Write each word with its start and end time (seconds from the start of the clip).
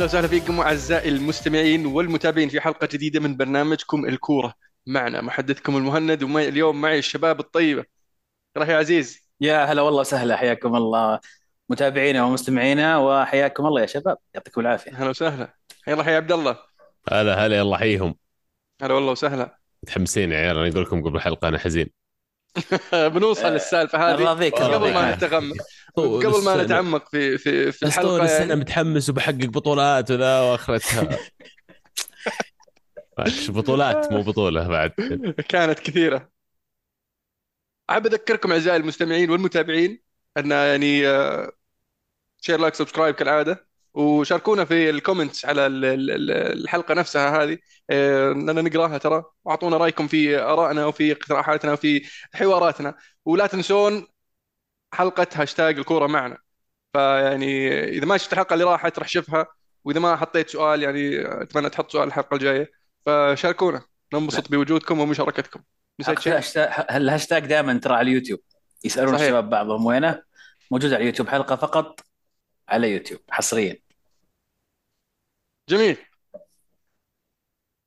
أهلا 0.00 0.08
وسهلا 0.08 0.28
فيكم 0.28 0.60
اعزائي 0.60 1.08
المستمعين 1.08 1.86
والمتابعين 1.86 2.48
في 2.48 2.60
حلقة 2.60 2.88
جديدة 2.92 3.20
من 3.20 3.36
برنامجكم 3.36 4.06
الكورة. 4.06 4.54
معنا 4.86 5.20
محدثكم 5.20 5.76
المهند 5.76 6.22
واليوم 6.22 6.80
معي 6.80 6.98
الشباب 6.98 7.40
الطيبه 7.40 7.84
راح 8.56 8.68
يا 8.68 8.76
عزيز. 8.76 9.28
يا 9.40 9.64
هلا 9.64 9.82
والله 9.82 10.00
وسهلا 10.00 10.36
حياكم 10.36 10.76
الله. 10.76 11.20
متابعينا 11.68 12.24
ومستمعينا 12.24 12.98
وحياكم 12.98 13.66
الله 13.66 13.80
يا 13.80 13.86
شباب. 13.86 14.18
يعطيكم 14.34 14.60
العافية. 14.60 14.92
أهلا 14.92 15.08
وسهلا. 15.08 15.54
يلا 15.88 16.02
حيا 16.02 16.16
عبد 16.16 16.32
الله. 16.32 16.56
هلا 17.12 17.46
هلا 17.46 17.56
يلا 17.56 17.76
حيهم 17.76 18.14
هلا 18.82 18.94
والله 18.94 19.12
وسهلا. 19.12 19.58
متحمسين 19.82 20.32
يا 20.32 20.36
عيال 20.36 20.56
أنا 20.56 20.68
أقول 20.68 20.82
لكم 20.82 21.02
قبل 21.02 21.16
الحلقة 21.16 21.48
أنا 21.48 21.58
حزين. 21.58 21.90
بنوصل 23.14 23.46
للسالفة 23.46 23.98
هذه. 23.98 24.50
قبل 24.50 24.94
ما 24.94 25.14
نتغمق 25.14 25.56
هو 25.56 25.79
قبل 25.96 26.44
ما 26.44 26.64
نتعمق 26.64 27.08
في 27.10 27.38
في 27.38 27.72
في 27.72 27.86
الحلقة 27.86 28.24
السنة 28.24 28.38
يعني. 28.48 28.60
متحمس 28.60 29.10
وبحقق 29.10 29.46
بطولات 29.46 30.10
ولا 30.10 30.40
وأخرتها. 30.40 31.18
بطولات؟ 33.48 34.12
مو 34.12 34.22
بطولة 34.22 34.68
بعد. 34.68 34.90
كانت 35.48 35.78
كثيرة. 35.78 36.30
أحب 37.90 38.06
أذكركم 38.06 38.52
أعزائي 38.52 38.76
المستمعين 38.76 39.30
والمتابعين 39.30 40.02
أن 40.38 40.50
يعني 40.50 41.02
share 42.40 42.60
like 42.60 42.74
subscribe 42.74 43.14
كالعادة. 43.14 43.66
وشاركونا 43.94 44.64
في 44.64 44.90
ال 44.90 44.96
comments 44.96 45.44
على 45.44 45.66
ال- 45.66 45.84
ال- 45.84 46.10
ال- 46.10 46.30
الحلقة 46.30 46.94
نفسها 46.94 47.42
هذه. 47.42 47.58
آه، 47.90 48.32
اننا 48.32 48.62
نقراها 48.62 48.98
ترى. 48.98 49.24
وأعطونا 49.44 49.76
رأيكم 49.76 50.08
في 50.08 50.38
آرائنا 50.38 50.86
وفي 50.86 51.12
اقتراحاتنا 51.12 51.72
وفي 51.72 52.02
حواراتنا. 52.34 52.94
ولا 53.24 53.46
تنسون 53.46 54.06
حلقة 54.94 55.26
هاشتاج 55.34 55.78
الكورة 55.78 56.06
معنا. 56.06 56.38
فيعني 56.92 57.68
إذا 57.84 58.06
ما 58.06 58.16
شفت 58.16 58.32
الحلقة 58.32 58.54
اللي 58.54 58.64
راحت 58.64 58.98
راح 58.98 59.08
شوفها 59.08 59.46
وإذا 59.84 60.00
ما 60.00 60.16
حطيت 60.16 60.50
سؤال 60.50 60.82
يعني 60.82 61.20
أتمنى 61.42 61.70
تحط 61.70 61.92
سؤال 61.92 62.08
الحلقة 62.08 62.34
الجاية. 62.34 62.70
فشاركونا 63.06 63.82
ننبسط 64.14 64.50
بوجودكم 64.50 65.00
ومشاركتكم. 65.00 65.62
الهاشتاج 66.90 67.46
دائما 67.46 67.78
ترى 67.78 67.94
على 67.94 68.10
اليوتيوب. 68.10 68.40
يسألون 68.84 69.12
صحيح. 69.12 69.22
الشباب 69.22 69.50
بعضهم 69.50 69.86
وينه. 69.86 70.22
موجود 70.70 70.92
على 70.92 71.02
اليوتيوب 71.02 71.28
حلقة 71.28 71.56
فقط 71.56 72.00
على 72.68 72.92
يوتيوب 72.92 73.20
حصريا. 73.30 73.76
جميل. 75.68 75.96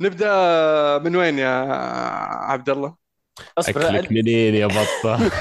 نبدأ 0.02 0.30
من 0.98 1.16
وين 1.16 1.40
يا 1.40 1.66
عبد 2.52 2.70
الله 2.70 3.03
أصبر 3.58 3.90
أكلك 3.90 4.12
منين 4.12 4.56
يا 4.56 4.68
بطة؟ 4.68 5.20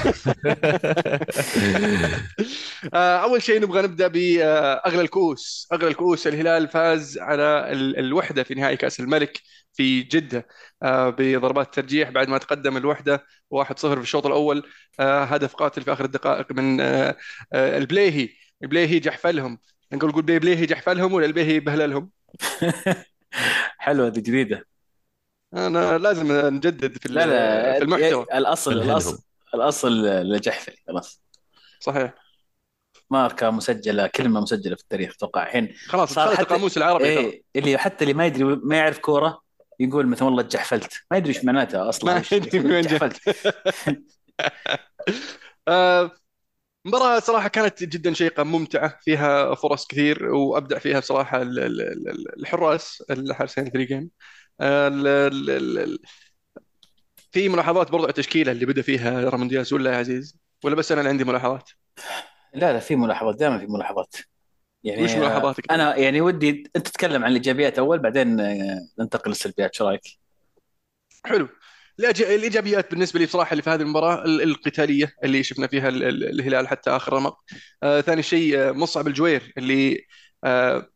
آه، 2.93 3.17
أول 3.23 3.41
شيء 3.43 3.61
نبغى 3.61 3.81
نبدأ 3.81 4.07
باغلى 4.07 5.01
الكؤوس. 5.01 5.67
أغلى 5.73 5.87
الكؤوس 5.87 6.27
الهلال 6.27 6.67
فاز 6.67 7.17
على 7.17 7.71
ال- 7.71 7.99
الوحدة 7.99 8.43
في 8.43 8.55
نهائي 8.55 8.77
كأس 8.77 8.99
الملك 8.99 9.41
في 9.73 10.01
جدة. 10.01 10.47
آه، 10.83 11.09
بضربات 11.09 11.73
ترجيح 11.75 12.09
بعد 12.09 12.29
ما 12.29 12.37
تقدم 12.37 12.77
الوحدة. 12.77 13.25
1-0 13.49 13.95
في 13.95 14.01
الشوط 14.01 14.25
الأول. 14.25 14.63
آه، 14.99 15.23
هدف 15.23 15.53
قاتل 15.55 15.81
في 15.81 15.93
آخر 15.93 16.05
الدقائق 16.05 16.51
من 16.51 16.81
آه، 16.81 17.17
آه، 17.53 17.77
البليهي. 17.77 18.29
البليهي 18.63 18.99
جحفلهم. 18.99 19.57
نقول 19.93 20.09
نقول 20.09 20.23
بليهي 20.23 20.65
جحفلهم 20.65 21.13
ولا 21.13 21.25
البليهي 21.25 21.59
بهللهم؟ 21.59 22.09
حلوة 23.77 24.09
دي 24.09 24.21
جديدة. 24.21 24.72
أنا 25.53 25.97
لازم 25.97 26.31
نجدد 26.55 26.97
في 26.97 27.09
لا 27.09 27.25
لا 27.25 27.73
في 27.79 27.83
المحتوى. 27.83 28.25
الاصل. 28.33 28.81
الاصل 28.81 29.19
الأصل 29.55 30.05
لجحفل 30.05 30.73
خلاص. 30.87 31.21
صحيح. 31.79 32.13
ماركة 33.09 33.49
مسجلة 33.49 34.07
كلمة 34.07 34.41
مسجلة 34.41 34.75
في 34.75 34.81
التاريخ 34.81 35.13
أتوقع 35.15 35.43
الحين. 35.43 35.73
خلاص 35.87 36.13
صار 36.13 36.35
حتى- 36.35 36.39
القاموس 36.39 36.77
العربي 36.77 37.15
ترى. 37.15 37.23
إيه 37.25 37.43
اللي 37.55 37.77
حتى 37.77 38.03
اللي 38.03 38.13
ما 38.13 38.25
يدري 38.25 38.43
ما 38.43 38.77
يعرف 38.77 38.99
كورة 38.99 39.41
يقول 39.79 40.07
مثلا 40.07 40.25
والله 40.27 40.41
تجحفلت 40.41 40.93
ما 41.11 41.17
يدري 41.17 41.29
إيش 41.35 41.45
معناتها 41.45 41.89
أصلا. 41.89 42.13
ما 42.13 42.21
إيش- 42.21 42.33
يدري 42.33 42.59
وين. 42.59 42.81
جحفلت. 42.81 43.19
آه، 45.67 46.11
مباراة 46.85 47.19
صراحة 47.19 47.47
كانت 47.47 47.83
جدا 47.83 48.13
شيقة 48.13 48.43
ممتعة 48.43 48.99
فيها 49.01 49.55
فرص 49.55 49.87
كثير 49.87 50.25
وأبدع 50.33 50.79
فيها 50.79 50.99
بصراحة 50.99 51.41
ال- 51.41 51.59
ال- 51.59 51.81
ال- 52.09 52.39
الحراس 52.39 53.03
الحارسين 53.11 53.67
الفريقين. 53.67 53.99
ال- 53.99 54.09
ال- 54.09 54.09
ال- 54.09 54.09
ال- 54.09 54.42
في 57.31 57.49
ملاحظات 57.49 57.91
برضو 57.91 58.03
على 58.03 58.09
التشكيلة 58.09 58.51
اللي 58.51 58.65
بدأ 58.65 58.81
فيها 58.81 59.29
رامون 59.29 59.47
دياز 59.47 59.73
ولا 59.73 59.91
يا 59.91 59.97
عزيز؟ 59.97 60.37
ولا 60.63 60.75
بس 60.75 60.91
أنا 60.91 61.01
اللي 61.01 61.09
عندي 61.09 61.23
ملاحظات؟ 61.23 61.69
لا 62.53 62.73
لا 62.73 62.79
في 62.79 62.95
ملاحظات 62.95 63.35
دائما 63.35 63.59
في 63.59 63.65
ملاحظات. 63.65 64.15
يعني 64.83 65.03
وش 65.03 65.11
ملاحظاتك؟ 65.11 65.71
أنا 65.71 65.95
يعني 65.95 66.21
ودي 66.21 66.63
أنت 66.75 66.87
تتكلم 66.87 67.23
عن 67.23 67.29
الإيجابيات 67.29 67.79
أول 67.79 67.99
بعدين 67.99 68.39
آه، 68.39 68.79
ننتقل 68.99 69.29
للسلبيات 69.31 69.75
شو 69.75 69.87
رأيك؟ 69.87 70.01
حلو. 71.25 71.47
الإيجابيات 71.99 72.91
بالنسبة 72.91 73.19
لي 73.19 73.25
بصراحة 73.25 73.51
اللي 73.51 73.61
في 73.63 73.69
هذه 73.69 73.81
المباراة 73.81 74.25
ال- 74.25 74.41
القتالية 74.41 75.13
اللي 75.23 75.43
شفنا 75.43 75.67
فيها 75.67 75.89
ال- 75.89 76.03
ال- 76.03 76.29
الهلال 76.29 76.67
حتى 76.67 76.89
آخر 76.89 77.13
رمق 77.13 77.39
آه، 77.83 78.01
ثاني 78.01 78.23
شيء 78.23 78.57
آه، 78.59 78.71
مصعب 78.71 79.07
الجوير 79.07 79.53
اللي 79.57 80.05
آه، 80.43 80.89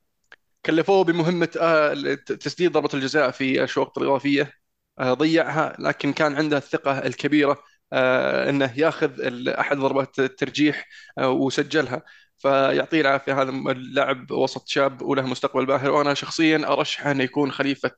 كلفوه 0.67 1.03
بمهمة 1.03 1.50
آه، 1.61 2.13
تسديد 2.16 2.72
ضربة 2.72 2.89
الجزاء 2.94 3.31
في 3.31 3.63
الشوط 3.63 3.97
الإضافية 3.97 4.51
آه، 5.00 5.13
ضيعها 5.13 5.75
لكن 5.79 6.13
كان 6.13 6.35
عنده 6.35 6.57
الثقة 6.57 7.00
الكبيرة 7.00 7.63
آه، 7.94 8.50
إنه 8.50 8.73
ياخذ 8.78 9.11
أحد 9.50 9.78
ضربات 9.78 10.19
الترجيح 10.19 10.88
وسجلها. 11.19 12.03
فيعطيه 12.38 13.01
العافية 13.01 13.41
هذا 13.41 13.50
اللاعب 13.51 14.31
وسط 14.31 14.67
شاب 14.67 15.01
وله 15.01 15.22
مستقبل 15.22 15.66
باهر. 15.66 15.91
وأنا 15.91 16.13
شخصيا 16.13 16.57
أرشحه 16.73 17.11
إنه 17.11 17.23
يكون 17.23 17.51
خليفة 17.51 17.91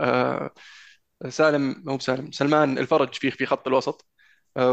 آه، 0.00 0.50
سالم 1.28 1.82
مو 1.86 1.96
بسالم 1.96 2.32
سلمان 2.32 2.78
الفرج 2.78 3.14
في 3.14 3.30
في 3.30 3.46
خط 3.46 3.68
الوسط 3.68 4.06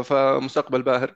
فمستقبل 0.04 0.82
باهر. 0.82 1.14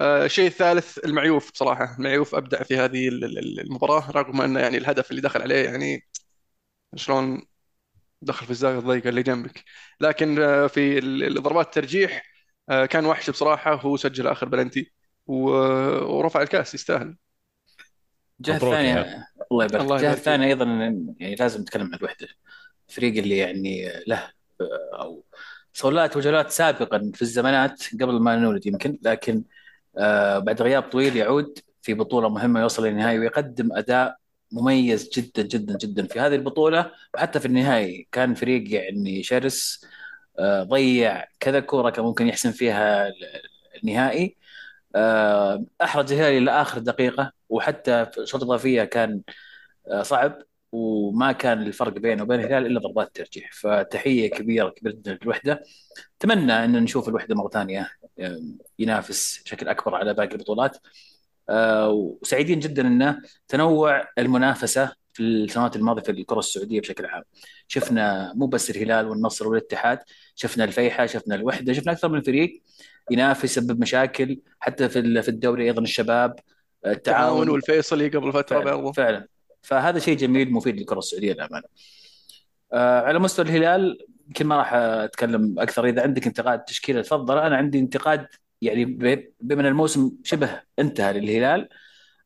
الشيء 0.00 0.46
الثالث 0.46 0.98
المعيوف 1.04 1.52
بصراحة. 1.52 1.96
المعيوف 1.98 2.34
أبدع 2.34 2.62
في 2.62 2.76
هذه 2.76 3.08
ال- 3.08 3.24
ال- 3.24 3.60
المباراة 3.60 4.10
رغم 4.10 4.40
أن 4.40 4.56
يعني 4.56 4.76
الهدف 4.76 5.10
اللي 5.10 5.22
دخل 5.22 5.42
عليه 5.42 5.64
يعني 5.64 6.06
شلون 6.96 7.46
دخل 8.22 8.44
في 8.46 8.50
الزاوية 8.50 8.78
الضيقة 8.78 9.08
اللي 9.08 9.22
جنبك. 9.22 9.64
لكن 10.00 10.38
آه، 10.40 10.66
في 10.66 11.00
ضربات 11.40 11.66
الترجيح 11.66 12.22
آه، 12.70 12.86
كان 12.86 13.06
وحش 13.06 13.30
بصراحة. 13.30 13.74
هو 13.74 13.96
سجل 13.96 14.26
آخر 14.26 14.48
بلنتي 14.48 14.92
ورفع 15.26 16.42
الكاس 16.42 16.74
يستاهل. 16.74 17.16
الجهه 18.40 18.56
الثانية 18.56 19.26
الله 19.52 19.64
يبارك. 19.64 19.82
الله 19.82 19.96
الجهه 19.96 20.12
الثانية 20.12 20.46
أيضا 20.46 20.64
يعني 21.20 21.34
لازم 21.34 21.60
نتكلم 21.60 21.86
عن 21.86 21.94
الوحده 21.94 22.28
الفريق 22.88 23.16
اللي 23.22 23.36
يعني 23.38 23.88
له 24.06 24.32
آه، 24.60 25.00
أو 25.02 25.24
صولات 25.72 26.16
وجولات 26.16 26.50
سابقا 26.50 27.10
في 27.14 27.22
الزمانات 27.22 27.82
قبل 27.94 28.20
ما 28.20 28.36
نولد 28.36 28.66
يمكن 28.66 28.98
لكن 29.02 29.34
آه، 29.36 29.65
بعد 30.38 30.62
غياب 30.62 30.82
طويل 30.82 31.16
يعود 31.16 31.58
في 31.82 31.94
بطولة 31.94 32.28
مهمة 32.28 32.60
يوصل 32.60 32.86
للنهائي 32.86 33.18
ويقدم 33.18 33.72
أداء 33.72 34.16
مميز 34.52 35.10
جدا 35.10 35.42
جدا 35.42 35.76
جدا 35.78 36.06
في 36.06 36.20
هذه 36.20 36.34
البطولة. 36.34 36.92
وحتى 37.14 37.40
في 37.40 37.46
النهائي 37.46 38.08
كان 38.12 38.34
فريق 38.34 38.74
يعني 38.74 39.22
شرس 39.22 39.84
آه، 40.38 40.62
ضيع 40.62 41.24
كذا 41.40 41.60
كورة 41.60 41.90
كان 41.90 42.04
ممكن 42.04 42.26
يحسم 42.28 42.52
فيها 42.52 43.12
النهائي. 43.82 44.36
آه، 44.96 45.64
احرج 45.82 46.12
الهلال 46.12 46.42
إلى 46.42 46.50
آخر 46.50 46.78
دقيقة 46.78 47.32
وحتى 47.48 48.06
في 48.06 48.18
الشوط 48.20 48.42
الإضافية 48.42 48.84
كان 48.84 49.22
آه، 49.88 50.02
صعب 50.02 50.42
وما 50.72 51.32
كان 51.32 51.62
الفرق 51.62 51.92
بينه 51.92 52.22
وبين 52.22 52.40
الهلال 52.40 52.66
إلا 52.66 52.80
ضربات 52.80 53.06
الترجيح 53.06 53.52
فتحية 53.52 54.30
كبيرة 54.30 54.70
كبيرة 54.70 54.94
جدا 54.94 55.18
للوحدة. 55.22 55.62
أتمنى 56.20 56.52
أن 56.64 56.82
نشوف 56.82 57.08
الوحدة 57.08 57.34
مرة 57.34 57.48
ثانية. 57.48 57.80
آه، 57.82 58.05
ينافس 58.78 59.42
بشكل 59.44 59.68
أكبر 59.68 59.94
على 59.94 60.14
باقي 60.14 60.32
البطولات. 60.32 60.76
آه، 61.48 61.90
وسعيدين 61.90 62.60
جدا 62.60 62.86
انه 62.86 63.18
تنوع 63.48 64.08
المنافسة 64.18 64.92
في 65.12 65.22
السنوات 65.22 65.76
الماضية 65.76 66.02
في 66.02 66.10
الكرة 66.10 66.38
السعودية 66.38 66.80
بشكل 66.80 67.06
عام. 67.06 67.22
شفنا 67.68 68.32
مو 68.36 68.46
بس 68.46 68.70
الهلال 68.70 69.08
والنصر 69.08 69.48
والاتحاد 69.48 69.98
شفنا 70.34 70.64
الفيحة 70.64 71.06
شفنا 71.06 71.34
الوحدة 71.34 71.72
شفنا 71.72 71.92
أكثر 71.92 72.08
من 72.08 72.22
فريق 72.22 72.62
ينافس 73.10 73.44
يسبب 73.44 73.80
مشاكل 73.80 74.40
حتى 74.60 74.88
في 74.88 75.22
في 75.22 75.28
الدوري 75.28 75.64
أيضا 75.64 75.82
الشباب 75.82 76.34
آه، 76.84 76.92
التعاون. 76.92 77.48
والفيصلي 77.48 78.08
قبل 78.08 78.32
فترة 78.32 78.62
فعلا 78.62 78.92
فعلا. 78.92 79.28
فهذا 79.62 79.98
شيء 79.98 80.16
جميل 80.16 80.52
مفيد 80.52 80.76
للكرة 80.76 80.98
السعودية 80.98 81.32
للامانه 81.32 81.66
آه، 82.72 83.00
على 83.00 83.18
مستوى 83.18 83.44
الهلال 83.44 83.98
يمكن 84.26 84.46
ما 84.46 84.56
راح 84.56 84.74
أتكلم 84.74 85.54
أكثر. 85.58 85.86
إذا 85.86 86.02
عندك 86.02 86.26
انتقاد 86.26 86.64
تشكيلة 86.64 87.02
تفضل. 87.02 87.38
أنا 87.38 87.56
عندي 87.56 87.78
انتقاد 87.78 88.26
يعني 88.62 88.84
بما 89.40 89.60
ان 89.60 89.66
الموسم 89.66 90.12
شبه 90.24 90.62
انتهى 90.78 91.12
للهلال. 91.20 91.68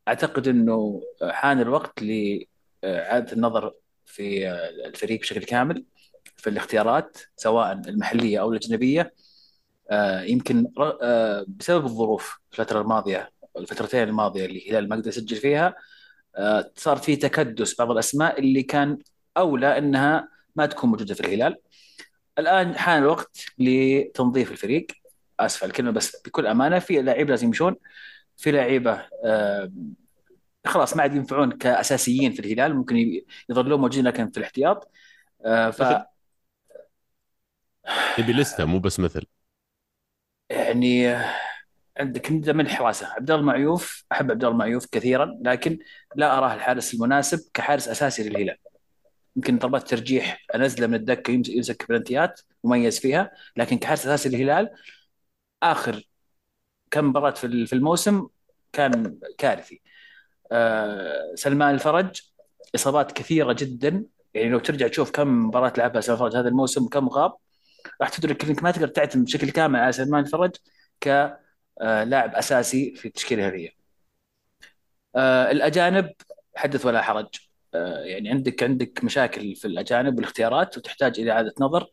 أعتقد 0.08 0.49
إنه 0.49 1.02
حان 1.23 1.61
الوقت 1.61 2.02
لاعاده 2.02 3.32
النظر 3.32 3.75
في 4.06 4.50
الفريق 4.87 5.20
بشكل 5.20 5.44
كامل 5.44 5.85
في 6.37 6.50
الاختيارات 6.50 7.19
سواء 7.37 7.73
المحلية 7.73 8.41
أو 8.41 8.52
الأجنبية. 8.52 9.12
آه، 9.91 10.23
يمكن 10.23 10.73
آه، 11.02 11.44
بسبب 11.49 11.85
الظروف 11.85 12.41
الفترة 12.52 12.81
الماضية 12.81 13.31
الفترتين 13.58 14.08
الماضية 14.08 14.44
اللي 14.47 14.58
الهلال 14.58 14.88
ما 14.88 14.97
قدر 14.97 15.08
يسجل 15.08 15.37
فيها 15.37 15.75
آه، 16.37 16.73
صار 16.76 16.97
في 16.97 17.17
تكدس 17.17 17.79
بعض 17.79 17.91
الأسماء 17.91 18.41
اللي 18.41 18.62
كان 18.62 18.99
أولى 19.37 19.79
إنها 19.79 20.29
ما 20.61 20.67
تكون 20.67 20.91
موجودة 20.91 21.15
في 21.15 21.21
الهلال. 21.21 21.57
الآن 22.39 22.79
حان 22.79 23.03
الوقت 23.03 23.47
لتنظيف 23.59 24.51
الفريق. 24.53 24.87
آسف 25.41 25.62
على 25.62 25.71
الكلمة 25.71 25.91
بس 25.91 26.23
بكل 26.27 26.47
أمانة 26.47 26.79
في 26.79 27.03
لعيبه 27.03 27.31
لازم 27.31 27.47
يمشون. 27.47 27.77
في 28.37 28.51
لعيبه 28.51 29.07
آه، 29.25 29.73
خلاص 30.67 30.97
ما 30.97 31.03
عاد 31.03 31.15
ينفعون 31.15 31.53
كأساسيين 31.53 32.33
في 32.33 32.41
الهلال. 32.41 32.75
ممكن 32.77 33.23
يظلون 33.49 33.81
موجودين 33.81 34.05
لكن 34.05 34.31
في 34.31 34.39
الاحتياط. 34.39 34.91
آه، 35.45 35.71
ف 35.71 35.83
نبي 38.19 38.33
لستة 38.33 38.65
مو 38.65 38.79
بس 38.79 39.01
مثل. 39.01 39.27
يعني 40.51 41.09
آه، 41.09 41.35
عندك 41.97 42.33
نبدا 42.33 42.53
من 42.53 42.67
الحراسه 42.67 43.07
عبد 43.07 43.31
الله 43.31 43.41
المعيوف 43.41 44.05
أحب 44.12 44.31
عبد 44.31 44.45
الله 44.45 44.55
المعيوف 44.55 44.87
كثيرا 44.87 45.39
لكن 45.43 45.79
لا 46.17 46.39
أراه 46.39 46.55
الحارس 46.55 46.95
المناسب 46.95 47.39
كحارس 47.55 47.89
أساسي 47.89 48.29
للهلال. 48.29 48.57
يمكن 49.41 49.59
ضربات 49.59 49.89
ترجيح 49.89 50.47
أنزله 50.55 50.87
من 50.87 50.95
الدكة 50.95 51.31
يمس- 51.31 51.49
يمسك 51.49 51.89
بلنتيات 51.89 52.41
مميز 52.65 52.99
فيها 53.01 53.33
لكن 53.57 53.79
كحارس 53.79 54.01
اساسي 54.07 54.29
للهلال 54.29 54.71
آخر 55.63 56.09
كم 56.91 57.05
مباراة 57.09 57.31
في 57.31 57.45
ال- 57.47 57.67
في 57.67 57.73
الموسم 57.73 58.29
كان 58.73 59.19
كارثي. 59.39 59.81
آه، 60.53 61.33
سلمان 61.35 61.75
الفرج 61.75 62.21
إصابات 62.75 63.13
كثيرة 63.13 63.53
جدا. 63.53 64.05
يعني 64.35 64.49
لو 64.51 64.59
ترجع 64.59 64.89
تشوف 64.89 65.11
كم 65.11 65.47
مباراة 65.47 65.73
لعبها 65.79 66.01
سلمان 66.01 66.21
الفرج 66.23 66.41
هذا 66.41 66.49
الموسم 66.49 66.85
وكم 66.85 67.09
غاب 67.09 67.33
راح 68.01 68.09
تدرك 68.09 68.45
انك 68.45 68.63
ما 68.63 68.71
تقدر 68.71 68.89
تعتمد 68.89 69.25
بشكل 69.25 69.51
كامل 69.51 69.81
على 69.81 69.93
سلمان 69.93 70.25
الفرج 70.25 70.57
كلاعب 71.03 72.35
أساسي 72.35 72.95
في 72.95 73.09
التشكيلة 73.09 73.49
هذه. 73.49 73.69
آه، 75.17 75.51
الأجانب 75.51 76.13
حدث 76.57 76.87
ولا 76.87 77.03
حرج. 77.03 77.27
آه، 77.27 77.50
يعني 77.75 78.31
عندك 78.31 78.63
عندك 78.63 79.05
مشاكل 79.05 79.55
في 79.57 79.65
الأجانب 79.65 80.17
والاختيارات 80.17 80.79
وتحتاج 80.79 81.21
إلى 81.21 81.33
إعادة 81.33 81.55
نظر. 81.61 81.87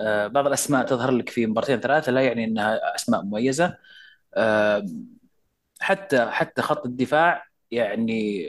آه، 0.00 0.26
بعض 0.26 0.46
الأسماء 0.46 0.86
تظهر 0.86 1.10
لك 1.10 1.28
في 1.28 1.46
مباراتين 1.46 1.80
ثلاثة 1.80 2.12
لا 2.12 2.20
يعني 2.22 2.44
إنها 2.44 2.94
أسماء 2.96 3.22
مميزة. 3.22 3.78
آه، 4.34 4.86
حتى 5.80 6.26
حتى 6.30 6.62
خط 6.62 6.86
الدفاع 6.86 7.46
يعني 7.70 8.48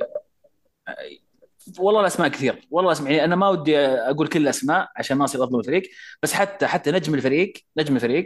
والله 1.79 2.01
الأسماء 2.01 2.27
كثير 2.29 2.67
والله 2.71 2.91
الأسماء 2.91 3.11
يعني 3.11 3.23
أنا 3.25 3.35
ما 3.35 3.49
ودي 3.49 3.77
أقول 3.79 4.27
كل 4.27 4.41
الأسماء 4.41 4.91
عشان 4.97 5.17
ما 5.17 5.25
أصير 5.25 5.43
أظلم 5.43 5.59
الفريق 5.59 5.83
بس 6.23 6.33
حتى 6.33 6.67
حتى 6.67 6.91
نجم 6.91 7.13
الفريق 7.15 7.53
نجم 7.77 7.95
الفريق 7.95 8.25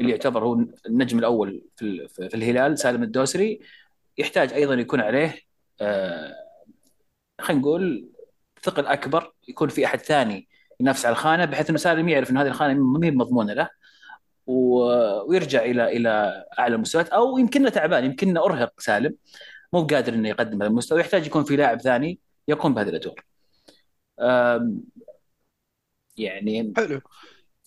اللي 0.00 0.10
يعتبر 0.10 0.44
هو 0.44 0.64
النجم 0.86 1.18
الأول 1.18 1.62
في 1.76 2.08
في 2.08 2.34
الهلال 2.34 2.78
سالم 2.78 3.02
الدوسري 3.02 3.60
يحتاج 4.18 4.52
أيضا 4.52 4.74
يكون 4.74 5.00
عليه 5.00 5.40
آه، 5.80 6.34
خلينا 7.40 7.60
نقول 7.62 8.08
ثقل 8.62 8.86
اكبر 8.86 9.32
يكون 9.48 9.68
في 9.68 9.86
أحد 9.86 9.98
ثاني 9.98 10.48
ينافس 10.80 11.06
على 11.06 11.12
الخانة 11.12 11.44
بحيث 11.44 11.70
إنه 11.70 11.78
سالم 11.78 12.08
يعرف 12.08 12.30
إن 12.30 12.36
هذه 12.38 12.46
الخانة 12.46 12.74
ما 12.74 13.06
هي 13.06 13.10
مضمونة 13.10 13.52
له 13.52 13.68
ويرجع 14.46 15.64
إلى 15.64 15.96
إلى 15.96 16.44
أعلى 16.58 16.76
مستويات 16.76 17.08
أو 17.08 17.38
يمكن 17.38 17.72
تعبان 17.72 18.04
يمكن 18.04 18.36
أرهق 18.36 18.80
سالم 18.80 19.14
مو 19.72 19.86
قادر 19.86 20.14
إنه 20.14 20.28
يقدم 20.28 20.62
هذا 20.62 20.70
المستوى 20.70 21.00
يحتاج 21.00 21.26
يكون 21.26 21.44
في 21.44 21.56
لاعب 21.56 21.80
ثاني 21.80 22.18
يقوم 22.48 22.74
بهذه 22.74 22.88
الأدوار. 22.88 23.24
يعني 26.16 26.72
حلو. 26.76 27.00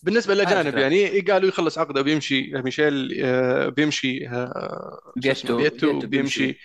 بالنسبة 0.02 0.34
للاجانب 0.34 0.78
يعني 0.78 1.20
قالوا 1.20 1.48
يخلص 1.48 1.78
عقده 1.78 2.02
بيمشي 2.02 2.52
ميشيل 2.52 3.20
آه، 3.24 3.68
بيمشي 3.68 4.28
آه، 4.28 5.12
بيتو 5.16 5.56
بيتو 5.56 5.92
بيتو 5.92 6.06
بيمشي. 6.06 6.46
بيمشي. 6.46 6.58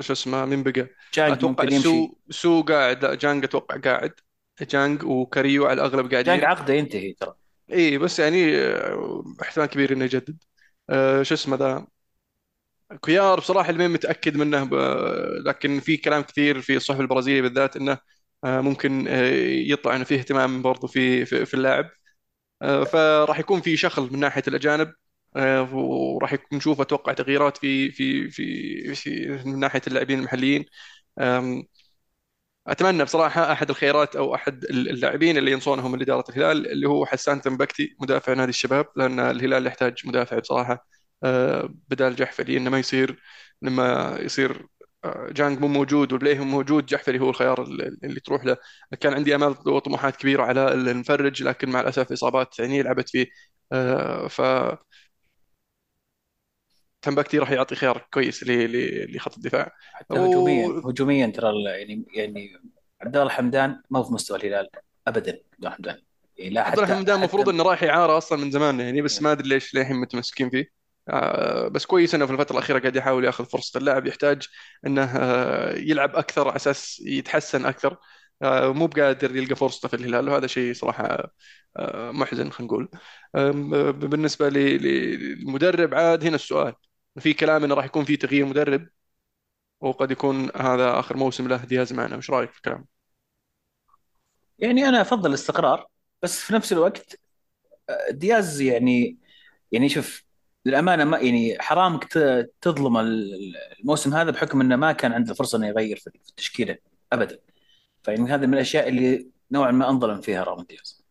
شو 0.00 0.12
اسمه 0.12 0.44
مين 0.44 0.62
بقى. 0.62 0.88
جانج 1.14 1.32
أتوقع 1.32 1.64
ممكن 1.64 1.74
يمشي. 1.74 1.82
سو 1.82 2.14
سو 2.30 2.62
قاعد 2.62 3.04
لا 3.04 3.14
جانج 3.14 3.44
أتوقع 3.44 3.76
قاعد. 3.76 4.12
جانج 4.60 5.04
وكاريو 5.04 5.66
على 5.66 5.74
الأغلب 5.74 6.08
جانج 6.08 6.26
قاعدين 6.26 6.44
عقده 6.44 6.74
ينتهي 6.74 7.12
ترى. 7.12 7.34
إي 7.72 7.98
بس 7.98 8.18
يعني 8.18 8.56
آه، 8.56 9.24
احتمال 9.42 9.66
كبير 9.66 9.92
إنه 9.92 10.04
يجدد. 10.04 10.44
آه، 10.90 11.22
شو 11.22 11.34
اسمه 11.34 11.56
ذا. 11.56 11.86
كاريو 13.04 13.40
بصراحة 13.40 13.70
اللي 13.70 13.78
مين 13.78 13.90
متأكد 13.90 14.36
منه؟ 14.36 14.64
ب... 14.64 14.74
لكن 15.46 15.80
في 15.80 15.96
كلام 15.96 16.22
كثير 16.22 16.60
في 16.60 16.76
الصحف 16.76 17.00
البرازيلية 17.00 17.42
بالذات 17.42 17.76
إنه 17.76 17.98
آه، 18.44 18.60
ممكن 18.60 19.08
آه، 19.08 19.30
يطلع 19.44 19.96
إنه 19.96 20.04
فيه 20.04 20.18
اهتمام 20.18 20.62
برضو 20.62 20.86
في 20.86 21.24
في, 21.24 21.46
في 21.46 21.54
اللاعب. 21.54 21.90
آه، 22.62 22.84
فراح 22.84 23.38
يكون 23.38 23.60
في 23.60 23.76
شغل 23.76 24.12
من 24.12 24.20
ناحية 24.20 24.42
الأجانب. 24.48 24.92
وراح 25.72 26.32
يكون 26.32 26.58
نشوف 26.58 26.80
أتوقع 26.80 27.12
تغييرات 27.12 27.56
في 27.56 27.90
في 27.90 28.30
في 28.30 28.94
في 28.94 29.28
من 29.46 29.58
ناحية 29.60 29.82
اللاعبين 29.86 30.18
المحليين. 30.18 30.64
أتمنى 32.66 33.04
بصراحة 33.04 33.52
أحد 33.52 33.70
الخيارات 33.70 34.16
أو 34.16 34.34
أحد 34.34 34.64
اللاعبين 34.64 35.36
اللي 35.38 35.52
ينصونهم 35.52 35.92
من 35.92 36.00
إدارة 36.02 36.24
الهلال 36.30 36.72
اللي 36.72 36.88
هو 36.88 37.06
حسان 37.06 37.40
تنبكتي 37.40 37.96
مدافع 38.00 38.32
نادي 38.34 38.50
الشباب 38.50 38.86
لأن 38.96 39.20
الهلال 39.20 39.66
يحتاج 39.66 39.94
مدافع 40.06 40.38
بصراحة. 40.38 40.86
آه، 41.24 41.68
بدال 41.88 42.16
جحفري 42.16 42.56
انه 42.56 42.70
ما 42.70 42.78
يصير 42.78 43.22
لما 43.62 44.16
يصير 44.20 44.66
آه، 45.04 45.28
جانج 45.32 45.58
مو 45.60 45.68
موجود 45.68 46.12
والبليهم 46.12 46.50
موجود 46.50 46.86
جحفري 46.86 47.18
هو 47.20 47.30
الخيار 47.30 47.62
اللي 48.04 48.20
تروح 48.20 48.44
له. 48.44 48.56
كان 49.00 49.14
عندي 49.14 49.34
امال 49.34 49.54
وطموحات 49.68 50.16
كبيرة 50.16 50.42
على 50.42 50.72
المفرج 50.74 51.42
لكن 51.42 51.70
مع 51.70 51.80
الأسف 51.80 52.12
إصابات 52.12 52.58
يعني 52.58 52.82
لعبت 52.82 53.08
فيه. 53.08 53.26
آه، 53.72 54.28
ف 54.28 54.40
تنبكتي 57.06 57.38
راح 57.38 57.50
يعطي 57.50 57.74
خيار 57.74 58.06
كويس 58.14 58.44
لخط 58.46 59.36
الدفاع. 59.36 59.72
حتى 59.92 60.14
هجوميا 60.14 60.82
هجوميا 60.84 61.26
ترى 61.26 61.64
يعني 61.64 62.04
يعني 62.14 62.52
عبد 63.00 63.16
الله 63.16 63.26
الحمدان 63.26 63.82
ما 63.90 63.98
هو 63.98 64.04
في 64.04 64.12
مستوى 64.12 64.38
الهلال 64.38 64.68
ابدا 65.06 65.32
عبد 65.32 65.40
الله 65.58 65.68
الحمدان. 65.68 65.98
يعني 66.36 66.50
لا 66.50 66.60
عبد 66.60 66.72
الله 66.72 66.86
حتى 66.86 66.94
حمدان 66.94 67.18
المفروض 67.18 67.42
حتى 67.42 67.50
إنه 67.50 67.62
رايح 67.62 67.82
اعاره 67.82 68.18
أصلا 68.18 68.38
من 68.38 68.50
زمان 68.50 68.80
يعني 68.80 69.02
بس 69.02 69.22
ما 69.22 69.32
أدري 69.32 69.48
ليش 69.48 69.74
للحين 69.74 69.96
متمسكين 69.96 70.50
فيه. 70.50 70.70
آه، 71.08 71.68
بس 71.68 71.86
كويس 71.86 72.14
إنه 72.14 72.26
في 72.26 72.32
الفترة 72.32 72.52
الأخيرة 72.52 72.78
قاعد 72.78 72.96
يحاول 72.96 73.24
يأخذ 73.24 73.44
فرصة 73.44 73.78
اللاعب 73.78 74.06
يحتاج 74.06 74.48
إنه 74.86 75.04
آه، 75.04 75.74
يلعب 75.76 76.16
أكثر 76.16 76.48
على 76.48 76.56
أساس 76.56 77.02
يتحسن 77.06 77.66
أكثر. 77.66 77.96
آه، 78.42 78.72
مو 78.72 78.86
بقادر 78.86 79.36
يلقى 79.36 79.56
فرصته 79.56 79.88
في 79.88 79.96
الهلال 79.96 80.28
وهذا 80.28 80.46
شيء 80.46 80.74
صراحة 80.74 81.34
محزن 81.90 82.50
خلينا 82.50 82.72
نقول. 82.72 82.88
بالنسبة 83.92 84.48
للمدرب 84.48 85.94
عاد 85.94 86.24
هنا 86.24 86.34
السؤال. 86.34 86.74
في 87.18 87.34
كلام 87.34 87.64
إنه 87.64 87.74
راح 87.74 87.84
يكون 87.84 88.04
في 88.04 88.16
تغيير 88.16 88.46
مدرب 88.46 88.88
وقد 89.80 90.10
يكون 90.10 90.50
هذا 90.56 90.98
آخر 90.98 91.16
موسم 91.16 91.48
له 91.48 91.64
دياز 91.64 91.92
معنا. 91.92 92.16
وش 92.16 92.30
رأيك 92.30 92.50
في 92.50 92.56
الكلام؟ 92.56 92.86
يعني 94.58 94.88
أنا 94.88 95.00
أفضل 95.00 95.28
الاستقرار 95.28 95.86
بس 96.22 96.40
في 96.40 96.54
نفس 96.54 96.72
الوقت 96.72 97.20
آه، 97.88 98.10
دياز 98.10 98.60
يعني 98.60 99.18
يعني 99.72 99.88
شوف 99.88 100.24
للأمانة 100.64 101.04
ما 101.04 101.18
يعني 101.18 101.56
حرامك 101.60 102.04
ت- 102.04 102.52
تظلم 102.60 102.96
ال- 102.96 103.56
الموسم 103.80 104.14
هذا 104.14 104.30
بحكم 104.30 104.60
إنه 104.60 104.76
ما 104.76 104.92
كان 104.92 105.12
عنده 105.12 105.34
فرصة 105.34 105.58
إنه 105.58 105.66
يغير 105.68 105.96
في 105.96 106.06
التشكيلة 106.06 106.78
ابدا. 107.12 107.38
فيعني 108.02 108.30
هذا 108.30 108.46
من 108.46 108.54
الأشياء 108.54 108.88
اللي 108.88 109.28
نوعا 109.50 109.70
ما 109.70 109.90
أنظلم 109.90 110.20
فيها 110.20 110.44
رامون 110.44 110.66
دياز. 110.66 111.04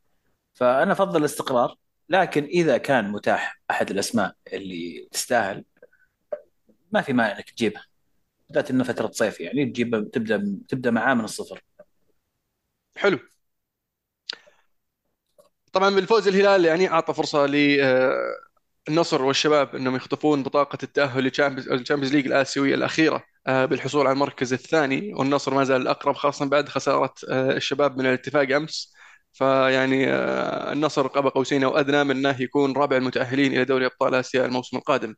فأنا 0.53 0.91
أفضل 0.91 1.19
الاستقرار 1.19 1.75
لكن 2.09 2.43
إذا 2.43 2.77
كان 2.77 3.11
متاح 3.11 3.61
أحد 3.71 3.91
الأسماء 3.91 4.35
اللي 4.53 5.07
تستاهل 5.11 5.65
ما 6.95 7.01
في 7.01 7.13
مانع 7.13 7.37
إنك 7.37 7.49
تجيبها. 7.49 7.85
بالذات 8.49 8.71
انه 8.71 8.83
فترة 8.83 9.11
صيف 9.11 9.39
يعني 9.39 9.65
تجيب 9.65 10.11
تبدأ 10.13 10.57
تبدأ 10.69 10.91
معاه 10.91 11.13
من 11.13 11.23
الصفر. 11.23 11.63
حلو. 12.97 13.19
طبعا 15.73 15.89
بالفوز 15.95 16.27
الهلال 16.27 16.65
يعني 16.65 16.89
أعطى 16.91 17.13
فرصة 17.13 17.45
للنصر 17.45 19.21
والشباب 19.21 19.75
إنهم 19.75 19.95
يخطفون 19.95 20.43
بطاقة 20.43 20.77
التأهل 20.83 21.23
لل 21.23 21.39
Champions 21.39 22.13
League 22.15 22.25
الآسيوية 22.25 22.75
الأخيرة 22.75 23.23
آه، 23.47 23.65
بالحصول 23.65 24.07
على 24.07 24.13
المركز 24.13 24.53
الثاني 24.53 25.13
والنصر 25.13 25.53
ما 25.53 25.63
زال 25.63 25.81
الأقرب 25.81 26.15
خاصه 26.15 26.45
بعد 26.45 26.69
خسارة 26.69 27.13
آه، 27.29 27.51
الشباب 27.51 27.97
من 27.97 28.05
الاتفاق 28.05 28.55
أمس. 28.55 28.94
فيعني 29.35 30.07
آه، 30.09 30.73
النصر 30.73 31.07
قاب 31.07 31.27
قوسين 31.27 31.63
أو 31.63 31.77
أدنى 31.77 32.03
من 32.03 32.11
أنه 32.11 32.41
يكون 32.41 32.73
رابع 32.73 32.97
المتأهلين 32.97 33.53
إلى 33.53 33.65
دوري 33.65 33.85
أبطال 33.85 34.15
آسيا 34.15 34.45
الموسم 34.45 34.77
القادم. 34.77 35.15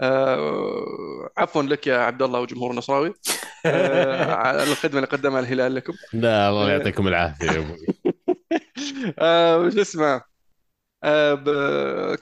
آه، 0.00 1.30
عفوا 1.36 1.62
لك 1.62 1.86
يا 1.86 1.98
عبد 1.98 2.22
الله 2.22 2.40
وجمهور 2.40 2.70
النصراوي. 2.70 3.12
آه، 3.66 4.34
على 4.46 4.62
الخدمة 4.62 4.96
اللي 4.96 5.06
قدمها 5.06 5.40
الهلال 5.40 5.74
لكم. 5.74 5.92
لا 6.12 6.48
الله 6.48 6.70
يعطيكم 6.70 7.08
العافية 7.08 7.46
يا 7.46 7.58
أبوي. 7.58 7.86
وش 9.66 9.76
اسمه؟ 9.76 10.20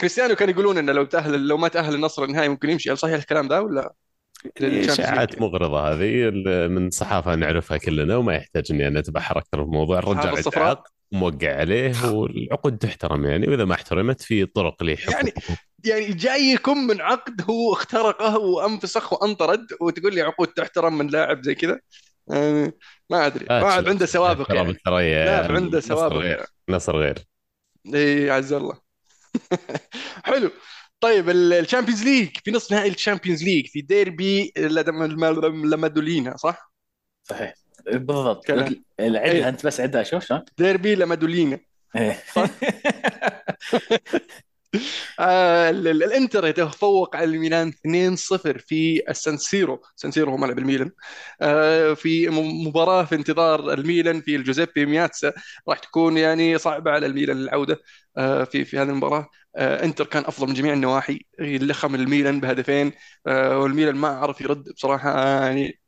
كريستيانو 0.00 0.34
كان 0.34 0.50
يقولون 0.50 0.78
إنه 0.78 0.92
لو 0.92 1.04
تأهل 1.04 1.48
لو 1.48 1.56
ما 1.56 1.68
تأهل 1.68 1.94
النصر 1.94 2.24
النهائي 2.24 2.48
ممكن 2.48 2.70
يمشي. 2.70 2.90
هل 2.90 2.98
صحيح 2.98 3.14
الكلام 3.14 3.48
ده 3.48 3.62
ولا؟ 3.62 3.94
للشامبيونز 4.60 5.00
إشاعات 5.00 5.40
مغرضة 5.40 5.92
هذه 5.92 6.30
من 6.68 6.90
صحافة 6.90 7.34
نعرفها 7.34 7.76
كلنا 7.76 8.16
وما 8.16 8.34
يحتاج 8.34 8.64
إني 8.70 8.88
أنا 8.88 8.98
أتبحر 8.98 9.38
أكثر 9.38 9.58
في 9.58 9.62
الموضوع. 9.62 9.98
الرجال 9.98 10.38
الصفراء. 10.38 10.95
موقع 11.12 11.56
عليه 11.60 12.10
والعقود 12.10 12.78
تحترم 12.78 13.24
يعني 13.24 13.48
وإذا 13.48 13.64
ما 13.64 13.74
احترمت 13.74 14.20
في 14.22 14.46
طرق 14.46 14.82
لحقوق 14.82 15.14
يعني 15.14 15.32
يعني 15.84 16.06
جايكم 16.12 16.78
من 16.86 17.00
عقد 17.00 17.42
هو 17.50 17.72
اخترقه 17.72 18.38
وأنفسخ 18.38 19.12
وأنطرد 19.12 19.66
وتقول 19.80 20.14
لي 20.14 20.20
عقود 20.22 20.48
تحترم 20.48 20.98
من 20.98 21.06
لاعب 21.06 21.42
زي 21.42 21.54
كذا؟ 21.54 21.80
آه، 22.32 22.72
ما 23.10 23.26
أدري. 23.26 23.44
لا 23.44 23.62
واحد 23.64 23.78
تشوف. 23.78 23.88
عنده 23.88 24.06
سوابق 24.06 24.52
يعني. 24.54 24.72
لاعب 25.24 25.52
عنده 25.52 25.78
نصر 25.78 25.88
سوابق. 25.88 26.16
غير 26.16 26.36
يعني. 26.36 26.46
نصر 26.68 26.96
غير. 26.96 27.18
إي 27.94 28.30
عز 28.30 28.52
الله. 28.52 28.78
حلو. 30.24 30.50
طيب 31.00 31.30
ال 31.30 31.38
Champions 31.38 32.04
League 32.04 32.28
في 32.44 32.50
نصف 32.50 32.72
نهائي 32.72 32.90
ال 32.90 32.96
Champions 32.96 33.44
League 33.44 33.66
في 33.66 33.80
ديربي 33.80 34.52
لدم- 34.58 35.02
لمادونينا 35.74 36.36
صح؟ 36.36 36.72
صحيح. 37.22 37.54
بالضبط. 37.92 38.50
عدها 38.50 38.74
إيه. 39.00 39.48
أنت 39.48 39.66
بس 39.66 39.80
عدها 39.80 40.02
شوف 40.02 40.24
شلون. 40.24 40.42
ديربي 40.58 40.94
لمادونينا 40.94 41.58
إيه. 41.96 42.22
آه 45.20 45.70
ال- 45.70 45.88
ال- 45.88 46.02
الإنتر 46.02 46.46
يتفوق 46.46 47.16
على 47.16 47.24
الميلان 47.24 47.68
2-0 47.68 48.58
في 48.58 49.02
السانسيرو. 49.10 49.82
سانسيرو 49.96 50.30
هو 50.30 50.36
ملعب 50.36 50.58
الميلان. 50.58 50.90
آه 51.42 51.94
في 51.94 52.28
م- 52.28 52.66
مباراة 52.68 53.04
في 53.04 53.14
انتظار 53.14 53.72
الميلان 53.72 54.20
في 54.20 54.36
الجوزيبي 54.36 54.86
مياتزا. 54.86 55.32
راح 55.68 55.78
تكون 55.78 56.16
يعني 56.18 56.58
صعبة 56.58 56.90
على 56.90 57.06
الميلان 57.06 57.36
العودة 57.36 57.80
آه 58.16 58.44
في 58.44 58.64
في 58.64 58.78
هذه 58.78 58.88
المباراة. 58.90 59.28
آه 59.56 59.84
إنتر 59.84 60.06
كان 60.06 60.24
أفضل 60.24 60.48
من 60.48 60.54
جميع 60.54 60.72
النواحي 60.72 61.20
لخم 61.40 61.94
الميلان 61.94 62.40
بهدفين. 62.40 62.92
والميلان 63.26 63.96
ما 63.96 64.08
عرف 64.08 64.40
يرد 64.40 64.64
بصراحة 64.74 65.10
آه 65.10 65.46
يعني 65.46 65.80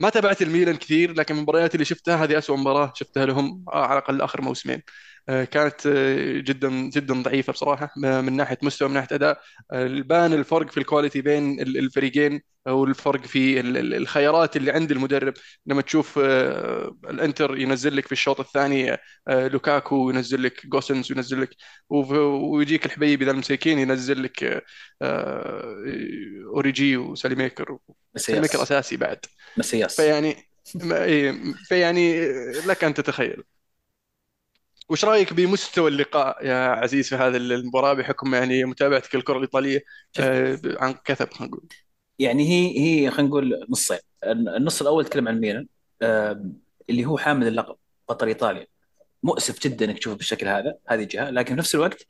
ما 0.00 0.10
تابعت 0.10 0.42
الميلان 0.42 0.76
كثير 0.76 1.12
لكن 1.12 1.34
المباريات 1.36 1.74
اللي 1.74 1.84
شفتها 1.84 2.24
هذه 2.24 2.38
أسوأ 2.38 2.56
مباراة 2.56 2.92
شفتها 2.96 3.26
لهم 3.26 3.64
آه، 3.72 3.86
على 3.86 3.98
الأقل 3.98 4.20
آخر 4.22 4.42
موسمين. 4.42 4.82
كانت 5.28 5.86
آه، 5.86 6.40
جدا 6.40 6.70
جدا 6.70 7.22
ضعيفة 7.22 7.52
بصراحة 7.52 7.90
م- 7.96 8.24
من 8.24 8.32
ناحية 8.36 8.58
مستوى 8.62 8.88
من 8.88 8.94
ناحية 8.94 9.08
أداء. 9.16 9.40
آه، 9.72 9.86
بان 9.86 10.32
الفرق 10.32 10.70
في 10.70 10.78
ال 10.78 10.83
quality 10.83 11.20
بين 11.20 11.60
ال- 11.60 11.78
الفريقين 11.78 12.40
أو 12.68 12.84
الفرق 12.84 13.26
في 13.26 13.60
ال- 13.60 13.76
ال- 13.76 13.94
الخيارات 13.94 14.56
اللي 14.56 14.70
عند 14.70 14.90
المدرب. 14.90 15.34
لما 15.66 15.82
تشوف 15.82 16.18
آه، 16.22 16.96
الإنتر 17.10 17.58
ينزل 17.58 17.96
لك 17.96 18.06
في 18.06 18.12
الشوط 18.12 18.40
الثاني 18.40 18.92
آه، 19.28 19.48
لوكاكو 19.48 20.10
ينزل 20.10 20.42
لك 20.42 20.66
جوسنز 20.66 21.12
ينزل 21.12 21.42
لك 21.42 21.50
ويجيك 21.90 22.86
الحبيبي 22.86 23.24
ذا 23.24 23.30
المساكين 23.30 23.78
ينزل 23.78 24.22
لك 24.22 24.44
آه، 24.44 24.62
آه، 25.02 25.84
أوريجي 26.46 26.96
وساليميكر 26.96 27.78
ساليميكر 28.16 28.62
أساسي 28.62 28.96
بعد. 28.96 29.18
مسياس. 29.56 29.96
فيعني 29.96 30.36
إيه، 30.90 31.34
فيعني 31.68 32.26
لك 32.66 32.84
أن 32.84 32.94
تتخيل. 32.94 33.42
وش 34.88 35.04
رأيك 35.04 35.32
بمستوى 35.32 35.90
اللقاء 35.90 36.46
يا 36.46 36.68
عزيز 36.68 37.08
في 37.08 37.14
هذه 37.14 37.36
المباراة 37.36 37.94
بحكم 37.94 38.34
يعني 38.34 38.64
متابعتك 38.64 39.14
للكرة 39.14 39.36
الإيطالية. 39.36 39.84
آه، 40.20 40.58
عن 40.64 40.94
كثب 41.04 41.32
خلينا 41.32 41.54
نقول. 41.54 41.68
يعني 42.18 42.48
هي 42.48 42.80
هي 42.80 43.10
خلينا 43.10 43.28
نقول 43.28 43.66
نصين. 43.70 43.98
النص 44.24 44.80
الأول 44.80 45.04
تكلم 45.04 45.28
عن 45.28 45.40
ميلان 45.40 45.66
آم، 46.02 46.56
اللي 46.90 47.04
هو 47.04 47.18
حامل 47.18 47.46
اللقب 47.46 47.76
بطل 48.08 48.26
إيطاليا. 48.26 48.66
مؤسف 49.22 49.60
جدا 49.60 49.84
إنك 49.84 49.98
تشوفه 49.98 50.16
بالشكل 50.16 50.48
هذا 50.48 50.74
هذه 50.88 51.04
جهة. 51.04 51.30
لكن 51.30 51.54
في 51.54 51.58
نفس 51.58 51.74
الوقت 51.74 52.06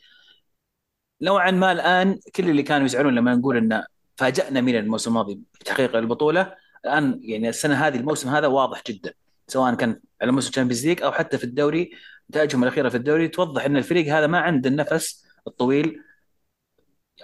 نوعا 1.23 1.51
ما 1.51 1.73
الآن 1.73 2.19
كل 2.37 2.51
اللي 2.51 2.63
كانوا 2.63 2.87
يزعلون 2.87 3.15
لما 3.15 3.35
نقول 3.35 3.57
إن 3.57 3.85
فاجأنا 4.17 4.61
ميلان 4.61 4.85
الموسم 4.85 5.11
الماضي 5.11 5.41
بتحقيق 5.61 5.97
البطولة 5.97 6.55
الآن 6.85 7.21
يعني 7.23 7.49
السنة 7.49 7.75
هذه 7.87 7.97
الموسم 7.97 8.29
هذا 8.29 8.47
واضح 8.47 8.83
جدا 8.87 9.13
سواء 9.49 9.75
كان 9.75 10.01
على 10.23 10.33
مستوى 10.33 10.51
ال 10.51 10.54
Champions 10.54 10.87
League 10.87 11.03
أو 11.03 11.13
حتى 11.13 11.39
في 11.39 11.45
الدوري 11.45 11.91
نتائجهم 12.31 12.63
الأخيرة 12.63 12.89
في 12.89 12.97
الدوري 12.97 13.29
توضح 13.29 13.65
إن 13.65 13.77
الفريق 13.77 14.15
هذا 14.15 14.27
ما 14.27 14.39
عنده 14.39 14.71
النفس 14.71 15.27
الطويل 15.47 16.01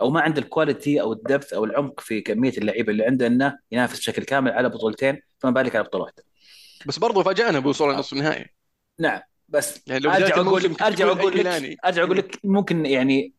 أو 0.00 0.10
ما 0.10 0.20
عنده 0.20 0.42
ال 0.42 0.49
quality 0.50 1.00
أو 1.00 1.12
ال 1.12 1.19
depth 1.19 1.52
أو 1.52 1.64
العمق 1.64 2.00
في 2.00 2.20
كمية 2.20 2.52
اللعيبة 2.58 2.92
اللي 2.92 3.04
عنده 3.04 3.26
إنه 3.26 3.58
ينافس 3.72 3.98
بشكل 3.98 4.24
كامل 4.24 4.50
على 4.52 4.68
بطولتين 4.68 5.22
فما 5.38 5.50
بالك 5.50 5.76
على 5.76 5.84
بطولة 5.84 6.04
واحدة. 6.04 6.24
بس 6.86 6.98
برضو 6.98 7.22
فاجأنا 7.22 7.58
بوصول 7.58 7.90
النصف 7.90 8.12
النهائي 8.12 8.46
نعم 8.98 9.20
بس 9.48 9.80
يعني 9.86 10.00
لو 10.00 10.10
أرجع 10.10 10.36
أقول 10.36 10.76
أرجع 10.82 11.06
أقول 11.06 11.38
لك 11.38 11.46
أرجع 11.84 12.02
أقول 12.02 12.18
لك 12.18 12.38
ممكن 12.44 12.86
يعني 12.86 13.32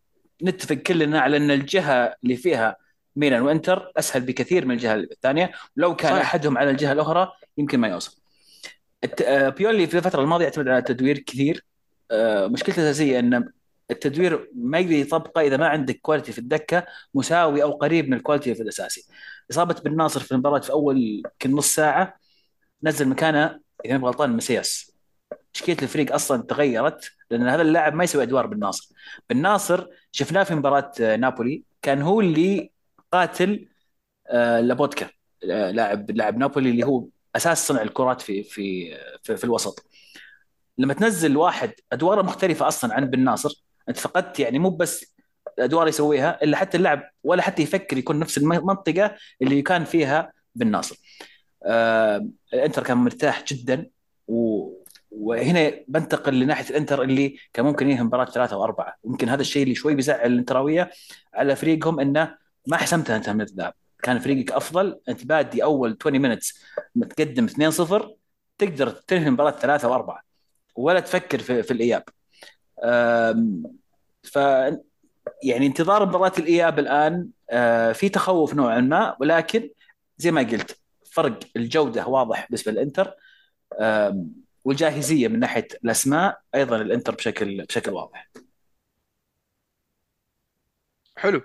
نتفق 0.43 0.75
كلنا 0.75 1.19
على 1.19 1.37
إن 1.37 1.51
الجهة 1.51 2.15
اللي 2.23 2.35
فيها 2.35 2.75
ميلان 3.15 3.41
وإنتر 3.41 3.91
أسهل 3.97 4.21
بكثير 4.21 4.65
من 4.65 4.71
الجهة 4.71 4.95
الثانية 4.95 5.51
لو 5.75 5.95
كان 5.95 6.11
صحيح. 6.11 6.25
أحدهم 6.25 6.57
على 6.57 6.69
الجهة 6.69 6.91
الأخرى 6.91 7.31
يمكن 7.57 7.79
ما 7.79 7.87
يوصل. 7.87 8.20
آه، 9.25 9.49
بيولي 9.49 9.87
في 9.87 9.97
الفترة 9.97 10.21
الماضية 10.21 10.45
يعتمد 10.45 10.67
على 10.67 10.77
التدوير 10.77 11.17
كثير 11.19 11.65
آه، 12.11 12.47
مشكلته 12.47 12.79
الأساسية 12.83 13.19
إن 13.19 13.51
التدوير 13.91 14.49
ما 14.55 14.79
يقدر 14.79 14.93
يطبقه 14.93 15.41
إذا 15.41 15.57
ما 15.57 15.67
عندك 15.67 15.99
quality 16.01 16.31
في 16.31 16.39
الدكة 16.39 16.85
مساوي 17.13 17.63
أو 17.63 17.71
قريب 17.71 18.07
من 18.07 18.13
ال 18.13 18.18
quality 18.18 18.55
في 18.55 18.63
الأساسي. 18.63 19.05
إصابة 19.51 19.73
بن 19.85 19.95
ناصر 19.95 20.19
في 20.19 20.31
المباراة 20.31 20.59
في 20.59 20.71
أول 20.71 20.97
يمكن 20.97 21.51
نص 21.55 21.75
ساعة 21.75 22.19
نزل 22.83 23.07
مكانه 23.07 23.59
إذا 23.85 23.97
ما 23.97 24.07
غلطان 24.07 24.29
مسياس. 24.29 24.91
تشكيله 25.53 25.77
الفريق 25.83 26.13
أصلا 26.13 26.43
تغيرت 26.43 27.11
لأن 27.31 27.47
هذا 27.47 27.61
اللاعب 27.61 27.93
ما 27.93 28.03
يسوي 28.03 28.23
أدوار 28.23 28.47
بن 28.47 28.59
ناصر. 28.59 28.89
بن 29.29 29.37
ناصر 29.41 29.87
شفناه 30.11 30.43
في 30.43 30.55
مباراة 30.55 30.91
آه، 31.01 31.15
نابولي 31.15 31.63
كان 31.81 32.01
هو 32.01 32.21
اللي 32.21 32.71
قاتل 33.11 33.67
لابوتكا 34.33 35.09
لاعب 35.43 36.11
لاعب 36.11 36.37
نابولي 36.37 36.69
اللي 36.69 36.85
هو 36.85 37.07
أساس 37.35 37.67
صنع 37.67 37.81
الكرات 37.81 38.21
في 38.21 38.43
في 38.43 38.97
في, 39.23 39.37
في 39.37 39.43
الوسط. 39.43 39.85
لما 40.77 40.93
تنزل 40.93 41.37
واحد 41.37 41.73
أدواره 41.91 42.21
مختلفة 42.21 42.67
أصلا 42.67 42.93
عن 42.93 43.05
بن 43.05 43.19
ناصر 43.19 43.63
أنت 43.89 43.97
فقدت 43.97 44.39
يعني 44.39 44.59
مو 44.59 44.69
بس 44.69 45.15
الادوار 45.57 45.87
يسويها 45.87 46.43
إلا 46.43 46.57
حتى 46.57 46.77
اللاعب 46.77 47.03
ولا 47.23 47.41
حتى 47.41 47.63
يفكر 47.63 47.97
يكون 47.97 48.19
نفس 48.19 48.37
المنطقة 48.37 49.15
اللي 49.41 49.61
كان 49.61 49.83
فيها 49.83 50.33
بن 50.55 50.67
ناصر. 50.67 50.95
آه 51.65 52.27
الإنتر 52.53 52.83
كان 52.83 52.97
مرتاح 52.97 53.43
جدا 53.43 53.89
و 54.27 54.71
وهنا 55.11 55.73
بنتقل 55.87 56.39
لناحية 56.39 56.69
الإنتر 56.69 57.01
اللي 57.01 57.37
كان 57.53 57.65
ممكن 57.65 57.89
ينهي 57.89 58.03
مباراة 58.03 58.25
ثلاثة 58.25 58.57
وأربعة، 58.57 58.95
ويمكن 59.03 59.29
هذا 59.29 59.41
الشيء 59.41 59.63
اللي 59.63 59.75
شوي 59.75 59.95
بيزعل 59.95 60.31
الإنتراوية 60.31 60.89
على 61.33 61.55
فريقهم 61.55 61.99
إنه 61.99 62.37
ما 62.67 62.77
حسمتها 62.77 63.17
انت 63.17 63.29
من 63.29 63.41
الذهاب، 63.41 63.73
كان 64.03 64.19
فريقك 64.19 64.51
أفضل 64.51 64.99
أنت 65.09 65.25
بادي 65.25 65.63
أول 65.63 65.97
20 66.01 66.19
minutes 66.19 66.63
متقدم 66.95 67.47
2-0 67.47 68.05
تقدر 68.57 68.89
تنهي 68.89 69.27
المباراة 69.27 69.51
ثلاثة 69.51 69.89
وأربعة 69.89 70.23
ولا 70.75 70.99
تفكر 70.99 71.39
في, 71.39 71.63
في 71.63 71.71
الإياب. 71.71 72.03
ف 74.23 74.35
يعني 75.43 75.67
انتظار 75.67 76.05
مباراة 76.05 76.31
الإياب 76.39 76.79
الآن 76.79 77.29
آه، 77.49 77.91
في 77.91 78.09
تخوف 78.09 78.53
نوعا 78.53 78.81
ما 78.81 79.17
ولكن 79.19 79.69
زي 80.17 80.31
ما 80.31 80.41
قلت 80.41 80.79
فرق 81.11 81.39
الجودة 81.55 82.07
واضح 82.07 82.45
بالنسبة 82.45 82.71
للإنتر 82.71 83.13
والجاهزية 84.65 85.27
من 85.27 85.39
ناحية 85.39 85.67
الأسماء 85.83 86.41
أيضا 86.55 86.81
الانتر 86.81 87.15
بشكل 87.15 87.65
بشكل 87.65 87.91
واضح. 87.91 88.29
حلو 91.17 91.41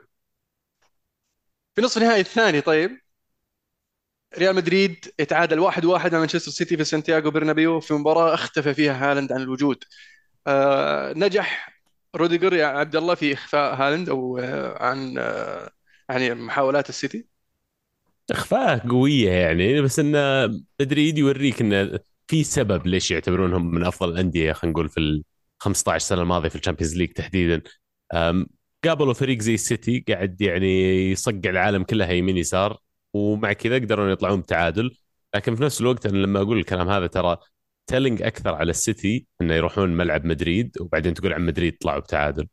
في 1.77 1.83
نصف 1.83 1.97
النهائي 1.99 2.21
الثاني 2.21 2.61
طيب. 2.61 2.99
ريال 4.39 4.57
مدريد 4.57 5.15
يتعادل 5.21 5.59
واحد 5.59 5.85
واحد 5.85 6.13
مع 6.13 6.19
مانشستر 6.19 6.51
سيتي 6.51 6.77
في 6.77 6.85
سانتياغو 6.85 7.31
برنابيو 7.31 7.81
في 7.81 7.95
مباراة 7.95 8.35
اختفى 8.35 8.75
فيها 8.75 9.11
هالاند 9.11 9.33
عن 9.33 9.41
الوجود. 9.43 9.85
آه 10.47 11.13
نجح 11.13 11.81
روديجر 12.17 12.55
يا 12.55 12.67
عبد 12.67 12.97
الله 12.97 13.15
في 13.15 13.33
إخفاء 13.35 13.75
هالاند 13.75 14.09
أو 14.09 14.39
آه 14.39 14.83
عن 14.83 15.19
آه 15.19 15.71
يعني 16.09 16.35
محاولات 16.35 16.89
السيتي؟ 16.89 17.27
إخفاء 18.31 18.89
قوية 18.89 19.31
يعني 19.31 19.81
بس 19.81 19.99
انه 19.99 20.19
مدريد 20.81 21.19
يوريك 21.19 21.61
انه 21.61 21.99
في 22.29 22.45
سبب 22.45 22.87
ليش 22.87 23.11
يعتبرونهم 23.11 23.71
من 23.75 23.85
أفضل 23.85 24.13
الأندية 24.13 24.53
خلينا 24.53 24.73
نقول 24.73 24.89
في 24.89 25.01
ال 25.01 25.25
15 25.59 26.07
سنة 26.07 26.23
الماضية 26.23 26.49
في 26.49 26.57
ال 26.57 26.61
Champions 26.61 26.97
League 26.97 27.13
تحديدا. 27.13 27.63
قابلوا 28.85 29.15
فريق 29.15 29.41
زي 29.41 29.55
السيتي 29.55 30.05
قاعد 30.09 30.41
يعني 30.41 31.11
يصقع 31.11 31.51
العالم 31.51 31.83
كلها 31.83 32.13
يمين 32.13 32.37
يسار 32.37 32.79
ومع 33.15 33.53
كذا 33.53 33.75
قدروا 33.75 34.11
يطلعون 34.11 34.41
بتعادل. 34.41 34.97
لكن 35.35 35.55
في 35.57 35.63
نفس 35.63 35.81
الوقت 35.81 36.07
أنا 36.07 36.19
لما 36.19 36.41
أقول 36.41 36.59
الكلام 36.59 36.89
هذا 36.89 37.07
ترى 37.07 37.37
telling 37.87 38.23
أكثر 38.23 38.55
على 38.55 38.71
السيتي 38.71 39.27
إنه 39.41 39.55
يروحون 39.55 39.89
ملعب 39.89 40.25
مدريد 40.25 40.77
وبعدين 40.81 41.15
تقول 41.15 41.33
عن 41.33 41.47
مدريد 41.47 41.77
طلعوا 41.81 42.01
بتعادل. 42.01 42.47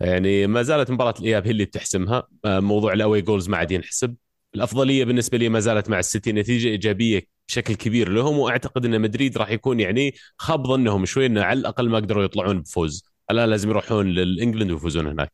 يعني 0.00 0.46
ما 0.46 0.62
زالت 0.62 0.90
مباراة 0.90 1.14
الإياب 1.20 1.44
هي 1.44 1.50
اللي 1.50 1.64
بتحسمها. 1.64 2.28
موضوع 2.44 2.92
ال 2.92 3.20
away 3.22 3.34
goals 3.34 3.48
ما 3.48 3.56
عاد 3.56 3.70
ينحسب. 3.70 4.16
الأفضلية 4.54 5.04
بالنسبة 5.04 5.38
لي 5.38 5.48
ما 5.48 5.60
زالت 5.60 5.90
مع 5.90 5.98
السيتي 5.98 6.32
نتيجة 6.32 6.68
إيجابية 6.68 7.22
بشكل 7.48 7.74
كبير 7.74 8.08
لهم 8.08 8.38
وأعتقد 8.38 8.84
إن 8.84 9.00
مدريد 9.00 9.38
راح 9.38 9.50
يكون 9.50 9.80
يعني 9.80 10.14
خاب 10.38 10.66
ظنهم 10.66 11.04
شوي 11.04 11.26
إنه 11.26 11.42
على 11.42 11.60
الأقل 11.60 11.88
ما 11.88 11.96
قدروا 11.96 12.24
يطلعون 12.24 12.60
بفوز. 12.60 13.04
لا 13.30 13.46
لازم 13.46 13.70
يروحون 13.70 14.06
لل 14.06 14.20
England 14.20 14.70
ويفوزون 14.70 15.06
هناك. 15.06 15.32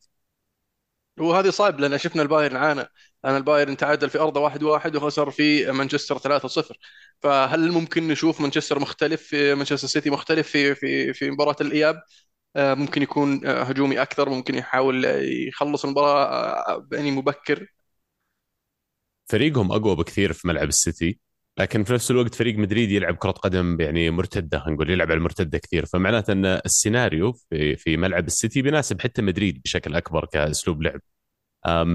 وهذه 1.21 1.49
صعب 1.49 1.79
لأن 1.79 1.97
شفنا 1.97 2.21
البايرن 2.21 2.55
عانى. 2.55 2.85
أنا 3.25 3.37
البايرن 3.37 3.77
تعادل 3.77 4.09
في 4.09 4.19
أرضه 4.19 4.39
1-1 4.41 4.95
وخسر 4.95 5.31
في 5.31 5.71
مانشستر 5.71 6.17
3-0 6.17 6.77
فهل 7.21 7.71
ممكن 7.71 8.07
نشوف 8.07 8.41
مانشستر 8.41 8.79
مختلف 8.79 9.21
في 9.21 9.55
مانشستر 9.55 9.87
سيتي 9.87 10.09
مختلف 10.09 10.47
في 10.47 10.75
في 10.75 11.13
في 11.13 11.31
مباراة 11.31 11.55
الإياب؟ 11.61 12.01
آه، 12.55 12.73
ممكن 12.73 13.01
يكون 13.01 13.47
آه، 13.47 13.63
هجومي 13.63 14.01
أكثر 14.01 14.29
ممكن 14.29 14.55
يحاول 14.55 15.05
يخلص 15.47 15.85
المباراة 15.85 16.25
آه، 16.25 16.87
يعني 16.91 17.11
مبكر. 17.11 17.67
فريقهم 19.25 19.71
أقوى 19.71 19.95
بكثير 19.95 20.33
في 20.33 20.47
ملعب 20.47 20.67
السيتي. 20.67 21.19
لكن 21.59 21.83
في 21.83 21.93
نفس 21.93 22.11
الوقت 22.11 22.35
فريق 22.35 22.57
مدريد 22.57 22.91
يلعب 22.91 23.15
كرة 23.15 23.31
قدم 23.31 23.81
يعني 23.81 24.09
مرتدة 24.09 24.59
خلينا 24.59 24.75
نقول 24.75 24.89
يلعب 24.89 25.07
على 25.11 25.17
المرتدة 25.17 25.57
كثير. 25.57 25.85
فمعناته 25.85 26.31
أن 26.31 26.45
السيناريو 26.45 27.33
في 27.33 27.75
في 27.75 27.97
ملعب 27.97 28.27
السيتي 28.27 28.61
بيناسب 28.61 29.01
حتى 29.01 29.21
مدريد 29.21 29.61
بشكل 29.63 29.95
أكبر 29.95 30.25
كأسلوب 30.25 30.81
لعب. 30.81 31.01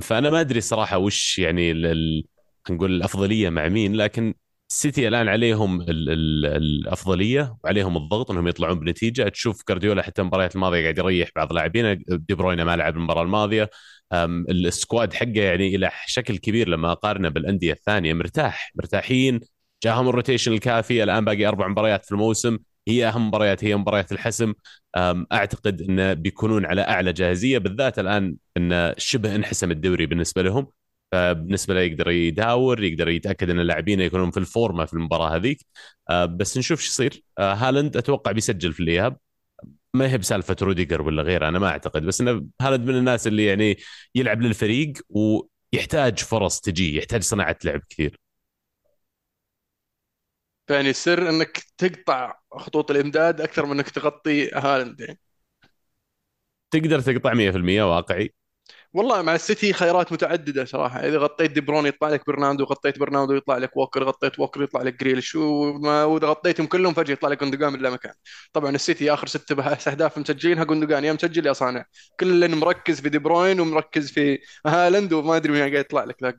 فأنا 0.03 0.31
ما 0.31 0.41
أدري 0.41 0.61
صراحة 0.61 0.99
وش 0.99 1.39
يعني 1.39 1.75
خلينا 1.75 2.23
نقول 2.71 2.93
الأفضلية 2.93 3.51
مع 3.51 3.69
مين 3.69 3.97
لكن 3.97 4.35
السيتي 4.71 5.09
الآن 5.09 5.29
عليهم 5.29 5.81
ال 5.81 6.11
ال 6.11 6.47
الأفضلية 6.47 7.57
وعليهم 7.65 7.97
الضغط 7.97 8.31
إنهم 8.31 8.49
يطلعون 8.49 8.81
بنتيجة. 8.81 9.29
تشوف 9.29 9.63
جوارديولا 9.63 10.03
حتى 10.03 10.23
المباريات 10.23 10.55
الماضية 10.55 10.83
قاعد 10.83 10.99
يريح 10.99 11.29
بعض 11.37 11.53
لاعبينه 11.53 11.93
دي 12.09 12.35
بروين 12.35 12.65
ما 12.65 12.77
لعب 12.77 12.97
المباراة 12.97 13.23
الماضية. 13.23 13.71
ال 14.51 14.61
squad 14.61 15.13
حقه 15.13 15.41
يعني 15.41 15.77
إلى 15.77 15.91
شكل 16.07 16.37
كبير 16.39 16.69
لما 16.69 16.93
اقارنه 16.93 17.29
بالأندية 17.29 17.73
الثانية 17.73 18.13
مرتاح 18.15 18.73
مرتاحين. 18.75 19.41
جاهم 19.85 20.09
ال 20.09 20.13
rotation 20.13 20.53
الكافي. 20.53 21.03
الآن 21.03 21.25
باقي 21.25 21.47
أربع 21.47 21.69
مباريات 21.69 22.05
في 22.05 22.13
الموسم. 22.13 22.59
هي 22.89 23.09
أهم 23.09 23.29
مباريات 23.29 23.65
هي 23.65 23.77
مباريات 23.77 24.13
الحسم. 24.13 24.53
أعتقد 25.33 25.83
انه 25.83 26.13
بيكونون 26.13 26.67
على 26.67 26.81
أعلى 26.81 27.13
جاهزية. 27.13 27.59
بالذات 27.59 27.99
الآن 27.99 28.37
إن 28.57 28.95
شبه 28.99 29.35
انحسم 29.35 29.71
الدوري 29.71 30.07
بالنسبة 30.07 30.43
لهم. 30.43 30.67
فبالنسبة 31.13 31.75
له 31.75 31.81
يقدر 31.81 32.11
يداور 32.11 32.85
يقدر 32.85 33.09
يتأكد 33.09 33.51
إن 33.51 33.61
اللاعبين 33.61 34.01
يكونون 34.01 34.31
في 34.31 34.37
الفورمة 34.37 34.85
في 34.85 34.93
المباراة 34.93 35.37
هذيك. 35.37 35.67
بس 36.11 36.59
نشوف 36.59 36.81
شو 36.81 36.87
يصير. 36.87 37.23
هالاند 37.39 37.97
أتوقع 37.97 38.33
بيسجل 38.33 38.73
في 38.73 38.81
الإياب. 38.81 39.17
ما 39.95 40.11
هي 40.13 40.19
بسالفة 40.19 40.57
روديجر 40.63 41.03
ولا 41.03 41.23
غيره 41.23 41.49
أنا 41.49 41.59
ما 41.59 41.69
أعتقد. 41.69 42.03
بس 42.03 42.21
انه 42.21 42.47
هالاند 42.61 42.89
من 42.89 42.97
الناس 42.97 43.27
اللي 43.27 43.45
يعني 43.45 43.77
يلعب 44.15 44.43
للفريق 44.43 44.93
ويحتاج 45.09 46.19
فرص 46.19 46.61
تجي 46.61 46.97
يحتاج 46.97 47.23
صناعة 47.23 47.57
لعب 47.65 47.81
كثير. 47.91 48.17
يعني 50.71 50.91
السر 50.91 51.29
إنك 51.29 51.59
تقطع 51.79 52.35
خطوط 52.53 52.91
الإمداد 52.91 53.41
أكثر 53.41 53.67
من 53.67 53.73
إنك 53.73 53.91
تغطي 53.91 54.51
هالاند 54.51 55.01
يعني. 55.01 55.19
تقدر 56.71 57.01
تقطع 57.01 57.35
100% 57.35 57.83
واقعي. 57.83 58.35
والله 58.95 59.23
مع 59.23 59.35
السيتي 59.35 59.73
خيارات 59.73 60.13
متعددة 60.13 60.65
صراحة. 60.65 61.01
إذا 61.01 61.19
غطيت 61.19 61.51
دي 61.51 61.61
بروين 61.61 61.87
يطلع 61.87 62.09
لك 62.09 62.27
برناردو 62.27 62.65
غطيت 62.65 62.99
برناردو 62.99 63.35
يطلع 63.35 63.59
لك 63.59 63.77
ووكر 63.77 64.05
غطيت 64.05 64.39
ووكر 64.39 64.63
يطلع 64.63 64.83
لك 64.83 65.01
جريليش 65.01 65.35
وإذا 65.35 66.27
غطيتهم 66.27 66.67
كلهم 66.67 66.95
فجأة 66.95 67.13
يطلع 67.13 67.29
لك 67.29 67.41
جوندوجان 67.41 67.73
من 67.73 67.79
لا 67.81 67.91
مكان. 67.91 68.13
طبعا 68.53 68.71
السيتي 68.71 69.13
آخر 69.15 69.27
ست 69.27 69.53
أهداف 69.89 70.19
مسجلينها 70.19 70.65
جوندوجان 70.65 71.05
يا 71.05 71.13
مسجل 71.13 71.47
يا 71.47 71.53
صانع. 71.53 71.85
كل 72.21 72.57
مركز 72.57 73.01
في 73.01 73.09
دي 73.09 73.19
بروين 73.19 73.61
ومركز 73.61 74.11
في 74.13 74.39
هالاند 74.67 75.13
وما 75.13 75.37
أدري 75.37 75.53
مين 75.53 75.61
قاعد 75.61 75.73
يطلع 75.75 76.05
لك 76.05 76.23
ذاك 76.23 76.35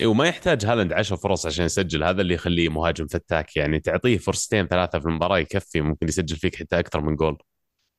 إيه، 0.00 0.06
وما 0.06 0.26
يحتاج 0.28 0.66
هالاند 0.66 0.92
10 0.92 1.16
فرص 1.16 1.46
عشان 1.46 1.64
يسجل. 1.64 2.04
هذا 2.04 2.22
اللي 2.22 2.34
يخليه 2.34 2.68
مهاجم 2.68 3.06
فتاك. 3.06 3.56
يعني 3.56 3.80
تعطيه 3.80 4.18
فرصتين 4.18 4.66
ثلاثة 4.66 4.98
في 4.98 5.06
المباراة 5.06 5.38
يكفي 5.38 5.80
ممكن 5.80 6.08
يسجل 6.08 6.36
فيك 6.36 6.56
حتى 6.56 6.78
أكثر 6.78 7.00
من 7.00 7.16
جول. 7.16 7.38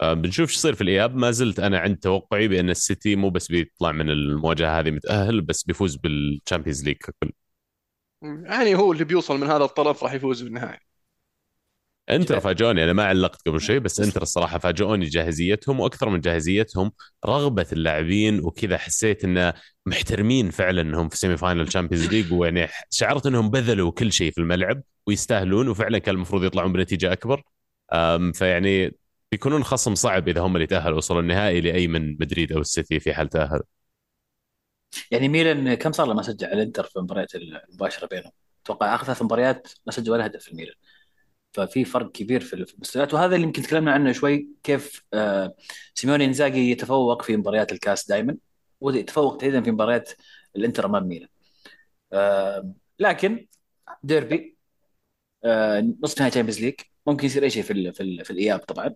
آه، 0.02 0.14
بنشوف 0.14 0.50
إيش 0.50 0.56
يصير 0.58 0.76
في 0.76 0.82
الإياب. 0.82 1.16
ما 1.16 1.32
زلت 1.32 1.60
أنا 1.60 1.80
عند 1.80 1.98
توقعي 1.98 2.48
بأن 2.48 2.70
السيتي 2.70 3.16
مو 3.16 3.30
بس 3.30 3.48
بيطلع 3.48 3.92
من 3.92 4.10
المواجهة 4.10 4.80
هذه 4.80 4.92
متأهل 4.92 5.42
بس 5.42 5.64
بيفوز 5.64 5.96
بال 5.96 6.12
Champions 6.12 6.84
League 6.86 6.98
ككل. 6.98 7.32
يعني 8.22 8.76
هو 8.76 8.92
اللي 8.92 9.04
بيوصل 9.04 9.38
من 9.38 9.48
هذا 9.48 9.64
الطرف 9.64 10.04
راح 10.04 10.14
يفوز 10.14 10.42
بالنهايه 10.42 10.80
انتر 12.10 12.40
فاجئوني 12.40 12.84
أنا 12.84 12.94
ما 12.94 13.04
علقت 13.04 13.48
قبل 13.48 13.62
شوي 13.62 13.80
بس 13.80 14.00
انتر 14.00 14.22
الصراحة 14.22 14.58
فاجئوني 14.58 15.06
جاهزيتهم 15.06 15.80
وأكثر 15.80 16.10
من 16.10 16.22
جاهزيتهم 16.22 16.92
رغبة 17.26 17.66
اللاعبين 17.74 18.40
وكذا 18.40 18.78
حسيت 18.78 19.24
إنه 19.24 19.54
محترمين 19.86 20.50
فعلا 20.50 20.82
إنهم 20.82 21.10
في 21.10 21.18
semi-final 21.18 21.68
Champions 21.68 22.08
League 22.08 22.34
ويعني 22.34 22.68
شعرت 22.90 23.26
إنهم 23.26 23.50
بذلوا 23.50 23.92
كل 23.92 24.12
شيء 24.12 24.32
في 24.32 24.38
الملعب 24.38 24.82
ويستاهلون 25.08 25.68
وفعلا 25.68 25.98
كان 25.98 26.16
المفروض 26.16 26.44
يطلعون 26.44 26.74
بنتيجة 26.74 27.14
أكبر. 27.14 27.44
فيعني 28.34 28.98
بيكونون 29.32 29.64
خصم 29.64 29.96
صعب 29.96 30.28
إذا 30.28 30.42
هم 30.42 30.56
اللي 30.56 30.68
تأهلوا 30.68 30.98
وصلوا 30.98 31.22
النهائي 31.22 31.62
لأي 31.62 31.88
من 31.88 32.12
مدريد 32.20 32.52
أو 32.52 32.62
السيتي 32.62 33.00
في 33.00 33.14
حال 33.14 33.30
تأهل. 33.30 33.62
يعني 35.12 35.30
ميلان 35.30 35.74
كم 35.74 35.92
صار 35.92 36.08
له 36.08 36.14
ما 36.14 36.22
سجل 36.22 36.46
على 36.46 36.56
الإنتر 36.56 36.84
في 36.84 36.96
المباريات 36.96 37.36
المباشرة 37.36 38.08
بينهم؟ 38.08 38.32
أتوقع 38.64 38.96
آخر 38.96 39.06
ثلاث 39.06 39.22
مباريات 39.22 39.68
ما 39.86 39.92
سجل 39.92 40.12
ولا 40.12 40.26
هدف 40.26 40.44
في 40.44 40.52
الميلان. 40.52 40.76
ففي 41.58 41.86
فرق 41.86 42.12
كبير 42.12 42.42
في 42.42 42.54
المستويات. 42.54 43.14
وهذا 43.14 43.36
اللي 43.36 43.48
يمكن 43.48 43.62
تكلمنا 43.62 43.92
عنه 43.92 44.12
شوي 44.12 44.48
كيف 44.64 45.04
آه 45.14 45.56
سيموني 45.96 46.26
إنزاجي 46.26 46.72
يتفوق 46.72 47.22
في 47.22 47.38
مباريات 47.38 47.72
الكاس 47.72 48.08
دائما 48.08 48.38
ويتفوق 48.82 49.38
تحديدا 49.38 49.62
في 49.62 49.72
مباريات 49.72 50.12
الإنتر 50.56 50.86
أمام 50.86 51.08
ميلان. 51.08 51.30
آه 52.14 52.74
لكن 53.00 53.48
ديربي 54.04 54.58
آه 55.46 55.94
نصف 56.04 56.20
نهائي 56.20 56.32
Champions 56.32 56.62
League 56.62 56.76
ممكن 57.08 57.26
يصير 57.26 57.44
أي 57.44 57.50
شيء 57.50 57.64
في 57.64 57.92
في, 57.94 58.24
في 58.24 58.32
الإياب 58.32 58.60
طبعا. 58.60 58.96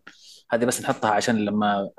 هذه 0.52 0.66
بس 0.66 0.82
نحطها 0.82 1.12
عشان 1.12 1.46
لما 1.46 1.90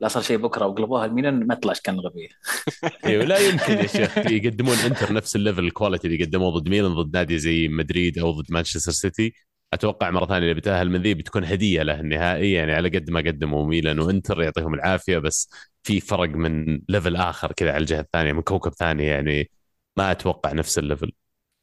لا 0.00 0.08
صار 0.08 0.22
شيء 0.22 0.36
بكرة 0.36 0.66
وقلبوها 0.66 1.04
الميلان 1.06 1.46
ما 1.46 1.54
يطلعش 1.54 1.80
كان 1.80 2.00
غبية. 2.00 2.28
أيوه 3.04 3.24
لا 3.24 3.38
يمكن 3.38 3.72
يا 3.72 3.86
شيخ 3.86 4.18
يقدمون 4.18 4.76
إنتر 4.76 5.12
نفس 5.12 5.36
ال 5.36 5.41
level 5.41 5.64
ال 5.64 5.69
quality 5.69 6.06
اللي 6.08 6.24
قدموه 6.24 6.58
ضد 6.58 6.68
ميلان 6.68 6.94
ضد 6.94 7.16
نادي 7.16 7.38
زي 7.38 7.68
مدريد 7.68 8.18
أو 8.18 8.30
ضد 8.30 8.52
مانشستر 8.52 8.92
سيتي. 8.92 9.32
أتوقع 9.72 10.10
مرة 10.10 10.26
ثانية 10.26 10.38
اللي 10.38 10.54
بتأهل 10.54 10.90
من 10.90 11.02
ذي 11.02 11.14
بتكون 11.14 11.44
هدية 11.44 11.82
له 11.82 12.00
النهائي 12.00 12.52
يعني 12.52 12.72
على 12.72 12.88
قد 12.88 13.10
ما 13.10 13.20
قدموا 13.20 13.66
ميلان 13.66 13.98
وإنتر 14.00 14.42
يعطيهم 14.42 14.74
العافية 14.74 15.18
بس 15.18 15.50
في 15.82 16.00
فرق 16.00 16.28
من 16.28 16.80
level 16.88 17.16
آخر 17.16 17.52
كذا 17.52 17.70
على 17.72 17.78
الجهة 17.80 18.00
الثانية 18.00 18.32
من 18.32 18.42
كوكب 18.42 18.72
ثاني 18.74 19.06
يعني 19.06 19.50
ما 19.96 20.10
أتوقع 20.10 20.52
نفس 20.52 20.78
ال 20.78 20.84
level 20.84 21.12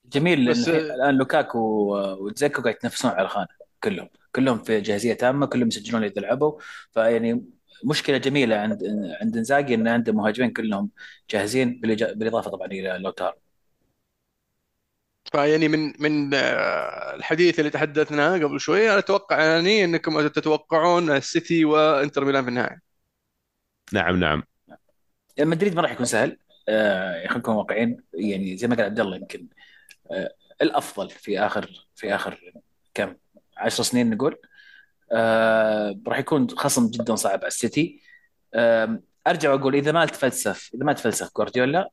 جميل 0.06 0.50
بس 0.50 0.68
الآن 0.68 1.16
لوكاكو 1.18 1.60
ودزيكو 2.20 2.62
قاعد 2.62 2.76
يتنافسون 2.76 3.12
على 3.12 3.22
الخانة 3.22 3.48
كلهم. 3.84 4.10
كلهم 4.36 4.64
في 4.64 4.82
جاهزية 4.82 5.14
تامة 5.14 5.46
كلهم 5.46 5.68
يسجلون 5.68 6.04
اذا 6.04 6.22
لعبوا 6.22 6.60
فيعني 6.94 7.46
مشكلة 7.86 8.18
جميلة 8.18 8.56
عند 8.56 8.84
عند 9.22 9.38
إنزاجي 9.38 9.76
إن 9.76 9.88
عنده 9.88 10.14
مهاجمين 10.14 10.52
كلهم 10.54 10.90
جاهزين 11.30 11.80
بالإضافة 11.82 12.52
طبعا 12.52 12.68
إلى 12.68 12.98
لوتارو. 13.00 13.38
فيعني 15.32 15.68
من 15.68 15.94
من 16.00 16.34
آه، 16.34 17.16
الحديث 17.16 17.60
اللي 17.60 17.70
تحدثناه 17.70 18.38
قبل 18.38 18.60
شوي 18.60 18.90
أنا 18.90 19.00
أتوقع 19.00 19.44
يعني 19.44 19.84
إنكم 19.84 20.28
تتوقعون 20.28 21.12
السيتي 21.12 21.66
وإنتر 21.66 22.26
ميلان 22.26 22.44
في 22.44 22.50
النهائي. 22.50 22.80
نعم 23.94 24.20
نعم. 24.20 24.44
مدريد 25.40 25.76
ما 25.76 25.82
راح 25.82 25.92
يكون 25.92 26.06
سهل. 26.06 26.38
آه 26.70 27.28
خلينا 27.28 27.38
نكون 27.38 27.56
واقعيين. 27.56 28.04
يعني 28.14 28.58
زي 28.58 28.68
ما 28.68 28.76
قال 28.76 28.86
عبد 28.86 29.00
الله 29.00 29.16
يمكن 29.18 29.48
آه 30.12 30.36
الأفضل 30.62 31.10
في 31.10 31.40
آخر 31.40 31.88
في 31.96 32.16
آخر 32.16 32.54
كم 32.94 33.16
10 33.58 33.84
سنين 33.84 34.10
نقول 34.10 34.38
آه 35.12 36.00
راح 36.08 36.20
يكون 36.20 36.50
خصم 36.50 36.90
جدا 36.92 37.16
صعب 37.16 37.40
على 37.40 37.48
السيتي. 37.48 38.02
آه 38.54 39.02
أرجع 39.28 39.54
وأقول 39.54 39.76
إذا 39.76 39.92
ما 39.92 40.06
تفلسف 40.06 40.72
إذا 40.76 40.86
ما 40.86 40.94
تفلسف 40.94 41.32
جوارديولا 41.38 41.90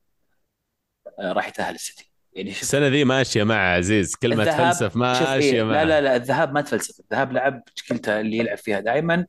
آه 1.20 1.32
راح 1.32 1.48
يتأهل 1.48 1.74
السيتي. 1.74 2.13
يعني 2.34 2.50
السنة 2.50 2.86
ذي 2.86 3.04
ماشيه 3.04 3.44
مع 3.44 3.74
عزيز. 3.74 4.14
كل 4.14 4.36
ما 4.36 4.44
تفلسف 4.44 4.96
ماشيه 4.96 5.34
إيه؟ 5.34 5.62
مع 5.62 5.82
لا 5.82 5.84
لا 5.84 6.00
لا 6.00 6.16
الذهاب 6.16 6.52
ما 6.52 6.60
تفلسف. 6.60 7.00
الذهاب 7.00 7.32
لعب 7.32 7.64
تشكيلته 7.64 8.20
اللي 8.20 8.38
يلعب 8.38 8.58
فيها 8.58 8.80
دائما 8.80 9.26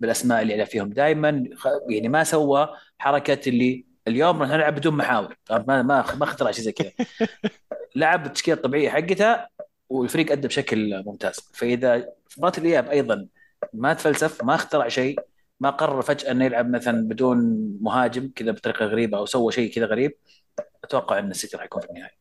بالأسماء 0.00 0.42
اللي 0.42 0.54
يلعب 0.54 0.66
فيهم 0.66 0.90
دائما 0.90 1.44
يعني 1.88 2.08
ما 2.08 2.24
سوى 2.24 2.68
حركة 2.98 3.48
اللي 3.48 3.84
اليوم 4.08 4.42
راح 4.42 4.50
نلعب 4.50 4.74
بدون 4.74 4.96
محاور. 4.96 5.36
ما 5.50 5.82
ما 5.82 6.14
ما 6.14 6.24
اخترع 6.24 6.50
شيء 6.50 6.64
زي 6.64 6.72
كذا. 6.72 6.90
لعب 7.96 8.26
التشكيله 8.26 8.56
الطبيعيه 8.56 8.90
حقتها 8.90 9.48
والفريق 9.88 10.32
أدى 10.32 10.48
بشكل 10.48 11.02
ممتاز. 11.06 11.50
فإذا 11.54 12.00
في 12.28 12.40
مباراه 12.40 12.58
الإياب 12.58 12.88
أيضا 12.88 13.26
ما 13.72 13.94
تفلسف 13.94 14.44
ما 14.44 14.54
اخترع 14.54 14.88
شيء 14.88 15.20
ما 15.60 15.70
قرر 15.70 16.02
فجأة 16.02 16.30
إنه 16.30 16.44
يلعب 16.44 16.70
مثلا 16.70 17.08
بدون 17.08 17.38
مهاجم 17.80 18.30
كذا 18.36 18.50
بطريقة 18.50 18.86
غريبة 18.86 19.18
أو 19.18 19.26
سوى 19.26 19.52
شيء 19.52 19.72
كذا 19.72 19.86
غريب 19.86 20.12
أتوقع 20.84 21.18
إن 21.18 21.30
السيتي 21.30 21.56
راح 21.56 21.64
يكون 21.64 21.82
في 21.82 21.88
النهاية. 21.88 22.17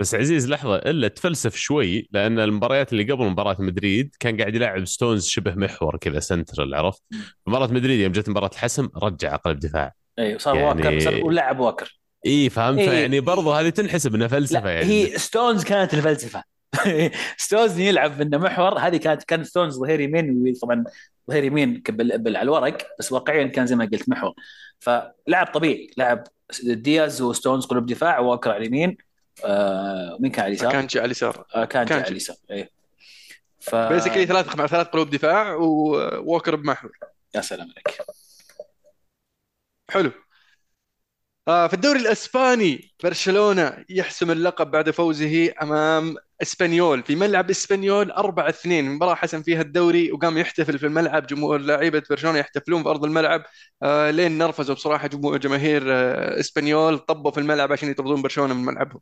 بس 0.00 0.14
عزيز 0.14 0.48
لحظة 0.48 0.76
إلا 0.76 1.08
تفلسف 1.08 1.56
شوي 1.56 2.08
لأن 2.12 2.38
المباريات 2.38 2.92
اللي 2.92 3.12
قبل 3.12 3.24
مباراة 3.24 3.56
مدريد 3.58 4.16
كان 4.20 4.36
قاعد 4.36 4.54
يلعب 4.54 4.84
ستونز 4.84 5.26
شبه 5.26 5.54
محور 5.54 5.96
كذا 5.96 6.20
سنترال 6.20 6.74
عرفت؟ 6.74 7.02
مباراة 7.46 7.66
مدريد 7.66 8.00
يوم 8.00 8.12
جت 8.12 8.28
مباراة 8.28 8.50
الحسم 8.52 8.88
رجع 9.02 9.34
اقلب 9.34 9.58
دفاع 9.58 9.94
أيوه 10.18 10.38
صار 10.38 10.56
يعني... 10.56 10.96
ووكر 10.96 11.24
ولعب 11.24 11.60
ووكر. 11.60 12.00
إي 12.26 12.50
فهمت؟ 12.50 12.78
إيه. 12.78 12.90
يعني 12.90 13.20
برضو 13.20 13.52
هذه 13.52 13.68
تنحسب 13.68 14.14
إنها 14.14 14.28
فلسفة 14.28 14.68
يعني. 14.70 14.86
هي 14.86 15.18
ستونز 15.18 15.64
كانت 15.64 15.94
الفلسفة. 15.94 16.42
ستونز 17.36 17.78
يلعب 17.78 18.20
انه 18.20 18.38
محور 18.38 18.78
هذه 18.78 18.96
كانت 18.96 19.22
كان 19.22 19.44
ستونز 19.44 19.78
ظهير 19.78 20.00
يمين 20.00 20.54
طبعا 20.62 20.84
ظهير 21.30 21.44
يمين 21.44 21.82
على 22.26 22.42
الورق 22.42 22.78
بس 22.98 23.12
واقعيا 23.12 23.46
كان 23.46 23.66
زي 23.66 23.76
ما 23.76 23.84
قلت 23.84 24.08
محور. 24.08 24.32
فلعب 24.78 25.46
طبيعي 25.54 25.90
لعب 25.96 26.24
دياز 26.62 27.22
وستونز 27.22 27.66
قلوب 27.66 27.86
دفاع 27.86 28.18
ووكر 28.18 28.50
على 28.50 28.58
اليمين. 28.58 28.96
آه 29.44 30.16
مين 30.20 30.30
كان 30.30 30.44
على 30.44 30.48
اليسار؟ 30.50 30.72
كانتشي 30.72 30.98
على 30.98 31.06
اليسار. 31.06 31.46
آه 31.54 31.64
كان 31.64 31.92
على. 31.92 32.08
اليسار 32.08 32.36
إيه. 32.50 32.70
ف 33.60 33.74
بيسكلي 33.74 34.26
ثلاث 34.26 34.56
مع 34.56 34.66
ثلاث 34.66 34.86
قلوب 34.86 35.10
دفاع 35.10 35.54
ووكر 35.54 36.56
بمحور. 36.56 36.98
يا 37.34 37.40
سلام 37.40 37.70
عليك. 37.70 38.02
حلو. 39.90 40.12
في 41.50 41.74
الدوري 41.74 41.98
الإسباني 42.00 42.92
برشلونة 43.04 43.84
يحسم 43.90 44.30
اللقب 44.30 44.70
بعد 44.70 44.90
فوزه 44.90 45.52
أمام 45.62 46.16
إسبانيول. 46.42 47.02
في 47.02 47.16
ملعب 47.16 47.50
إسبانيول 47.50 48.12
4-2 48.12 48.66
مباراة 48.66 49.14
حسم 49.14 49.42
فيها 49.42 49.60
الدوري 49.60 50.12
وقام 50.12 50.38
يحتفل 50.38 50.78
في 50.78 50.86
الملعب. 50.86 51.26
جمهور 51.26 51.58
لاعيبة 51.58 52.02
برشلونة 52.10 52.38
يحتفلون 52.38 52.82
في 52.82 52.88
ارض 52.88 53.04
الملعب. 53.04 53.42
آه 53.82 54.10
لين 54.10 54.38
نرفزوا 54.38 54.74
بصراحة 54.74 55.08
جمهور 55.08 55.36
جماهير 55.36 55.82
آه 55.86 56.40
إسبانيول. 56.40 56.98
طبوا 56.98 57.30
في 57.30 57.40
الملعب 57.40 57.72
عشان 57.72 57.90
يطردون 57.90 58.22
برشلونة 58.22 58.54
من 58.54 58.64
ملعبهم. 58.64 59.00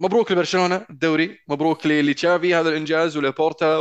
مبروك 0.00 0.32
لبرشلونة. 0.32 0.86
الدوري 0.90 1.38
مبروك 1.48 1.86
لتشافي. 1.86 2.54
هذا 2.54 2.68
الإنجاز 2.68 3.16
ولبورتا 3.16 3.78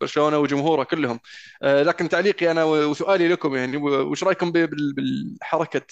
وبرشلونة 0.00 0.38
وجمهوره 0.38 0.84
كلهم. 0.84 1.20
آه، 1.62 1.82
لكن 1.82 2.08
تعليقي 2.08 2.50
أنا 2.50 2.64
وسؤالي 2.64 3.28
لكم 3.28 3.56
يعني 3.56 3.76
وش 3.76 4.24
رأيكم 4.24 4.52
ب- 4.52 4.58
بال- 4.58 4.92
بالحركة 4.94 5.82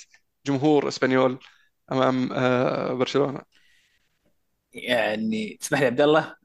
جمهور 0.47 0.88
إسبانيول 0.88 1.38
أمام 1.93 2.33
آه، 2.33 2.93
برشلونة؟ 2.93 3.40
يعني 4.73 5.57
تسمح 5.61 5.81
لي 5.81 5.87
عبد 5.87 6.01
الله؟ 6.01 6.37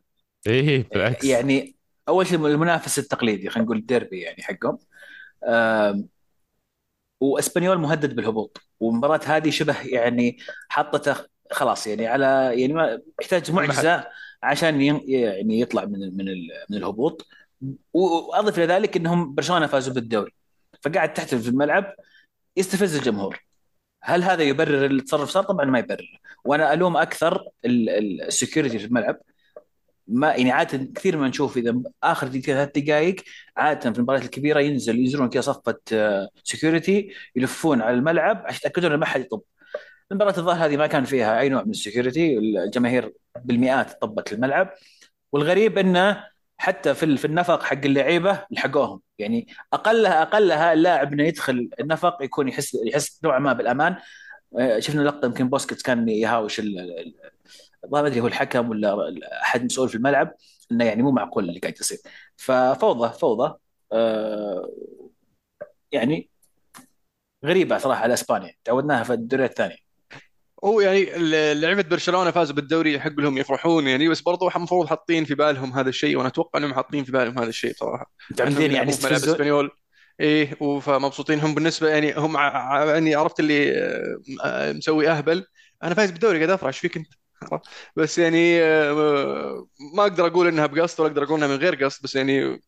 إيه 0.48 0.90
بالعكس. 0.94 1.26
يعني 1.26 1.76
أول 2.08 2.28
شيء 2.28 2.48
المنافس 2.48 3.00
التقليدي 3.00 3.50
خلينا 3.50 3.66
نقول 3.66 3.78
الديربي 3.78 4.20
يعني 4.20 4.44
حقهم. 4.44 4.80
وإسبانيول 7.22 7.78
مهدد 7.78 8.16
بالهبوط 8.16 8.62
والمباراه 8.80 9.20
هذه 9.26 9.50
شبه 9.50 9.82
يعني 9.82 10.38
حطته 10.70 11.16
خلاص 11.52 11.88
يعني 11.88 12.08
على 12.08 12.26
يعني 12.62 12.74
ما 12.74 13.00
يحتاج 13.22 13.52
معجزة 13.52 14.08
عشان 14.44 14.82
يعني 14.82 15.60
يطلع 15.60 15.86
من 15.86 16.18
من 16.18 16.30
ال- 16.30 16.50
من 16.70 16.78
الهبوط. 16.78 17.28
وأضف 17.94 18.58
إلى 18.58 18.66
ذلك 18.66 18.98
إنهم 18.98 19.36
برشلونة 19.36 19.68
فازوا 19.68 19.94
بالدوري. 19.94 20.34
فقاعد 20.82 21.14
تحتفل 21.14 21.40
في 21.40 21.50
الملعب 21.50 21.94
يستفز 22.58 22.96
الجمهور. 22.96 23.44
هل 24.04 24.24
هذا 24.24 24.44
يبرر 24.44 24.86
التصرف؟ 24.86 25.30
صار 25.30 25.44
طبعا 25.44 25.66
ما 25.66 25.80
يبرر. 25.80 26.20
وأنا 26.44 26.74
ألوم 26.74 26.98
أكثر 26.98 27.48
ال 27.66 27.78
security 27.78 28.80
في 28.80 28.86
الملعب. 28.86 29.18
ما 30.08 30.28
يعني 30.28 30.52
عادة 30.52 30.92
كثير 30.96 31.18
ما 31.18 31.28
نشوف 31.28 31.58
إذا 31.58 31.82
آخر 32.04 32.28
ثلاث 32.28 32.70
دقائق 32.78 33.16
عادة 33.58 33.92
في 33.92 33.98
المباريات 33.98 34.26
الكبيرة 34.26 34.60
ينزل 34.60 35.00
ينزلون 35.00 35.30
كذا 35.30 35.42
صفة 35.42 35.80
security 36.44 37.14
يلفون 37.36 37.82
على 37.82 37.96
الملعب 37.96 38.44
عشان 38.46 38.58
يتأكدون 38.58 38.92
إنه 38.92 39.00
ما 39.00 39.06
حد 39.06 39.22
يطب. 39.22 39.42
المباراة 40.12 40.38
الظاهر 40.38 40.66
هذه 40.66 40.78
ما 40.78 40.88
كان 40.88 41.04
فيها 41.04 41.40
أي 41.40 41.50
نوع 41.50 41.64
من 41.64 41.70
ال 41.70 41.77
security 41.77 42.38
الجماهير 42.38 43.14
بالمئات 43.42 44.02
طبت 44.02 44.34
الملعب. 44.34 44.74
والغريب 45.32 45.78
إنه 45.78 46.26
حتى 46.60 46.94
في 46.94 47.18
في 47.18 47.26
النفق 47.26 47.64
حق 47.64 47.86
اللعيبة 47.86 48.46
لحقوهم. 48.52 49.02
يعني 49.20 49.48
اقلها 49.74 50.22
أقلها 50.22 50.74
اللاعب 50.74 51.14
إنه 51.14 51.24
يدخل 51.24 51.70
النفق 51.80 52.18
يكون 52.24 52.48
يحس 52.50 52.78
يحس 52.86 53.20
نوعا 53.24 53.40
ما 53.40 53.54
بالأمان. 53.54 53.96
آه، 54.60 54.80
شفنا 54.80 55.02
لقطة 55.02 55.26
يمكن 55.26 55.50
بوسكيتس 55.50 55.82
كان 55.84 56.10
يهاوش 56.10 56.62
ما 57.92 58.08
أدري 58.08 58.22
هو 58.22 58.28
الحكم 58.28 58.70
ولا 58.70 59.14
أحد 59.42 59.64
مسؤول 59.66 59.90
في 59.90 59.96
الملعب 59.96 60.36
إنه 60.72 60.86
يعني 60.86 61.04
مو 61.04 61.12
معقول 61.12 61.50
اللي 61.50 61.60
قاعد 61.60 61.76
يصير. 61.80 62.00
ففوضى 62.38 63.20
فوضى 63.20 63.58
آه، 63.92 64.70
يعني 65.92 66.30
غريبة 67.46 67.78
صراحة 67.78 68.04
على 68.04 68.14
إسبانيا. 68.14 68.54
تعودناها 68.64 69.04
في 69.04 69.14
الدوريات 69.14 69.50
الثانية. 69.50 69.89
هو 70.66 70.82
يعني 70.82 71.06
لعيبة 71.54 71.82
برشلونة 71.82 72.32
فازوا 72.32 72.56
بالدوري 72.56 72.94
يحق 72.94 73.12
لهم 73.20 73.38
يفرحون 73.38 73.88
يعني 73.88 74.10
بس 74.10 74.22
برضو 74.22 74.50
المفروض 74.56 74.88
حاطين 74.88 75.26
في 75.26 75.36
بالهم 75.36 75.74
هذا 75.74 75.90
الشيء 75.90 76.18
وأنا 76.18 76.28
أتوقع 76.28 76.60
إنهم 76.60 76.74
حاطين 76.74 77.04
في 77.04 77.12
بالهم 77.12 77.40
هذا 77.40 77.50
الشيء 77.50 77.74
صراحة. 77.74 78.12
متعمدين 78.32 78.58
انهم 78.58 78.76
يعني 78.76 78.92
ملعب 79.04 79.12
إسبانيول. 79.14 79.72
إيه 80.20 80.80
فمبسوطين 80.80 81.40
هم 81.40 81.56
بالنسبة 81.56 81.90
يعني 81.90 82.14
هم 82.14 82.38
يعني 82.38 83.16
عرفت 83.16 83.40
اللي 83.40 83.74
آه، 84.44 84.72
مسوي 84.72 85.10
أهبل. 85.10 85.46
أنا 85.84 85.96
فايز 85.96 86.12
بالدوري 86.12 86.38
قاعد 86.38 86.50
أفرح 86.50 86.68
إيش 86.68 86.80
فيك 86.80 86.98
أنت؟ 86.98 87.08
بس 87.96 88.18
يعني 88.18 88.62
آه، 88.64 89.68
ما 89.96 90.04
أقدر 90.04 90.28
أقول 90.28 90.48
إنها 90.48 90.66
بقصد 90.66 91.00
ولا 91.02 91.10
أقدر 91.10 91.24
أقول 91.24 91.38
إنها 91.38 91.48
من 91.48 91.62
غير 91.62 91.86
قصد 91.86 92.04
بس 92.04 92.16
يعني 92.16 92.62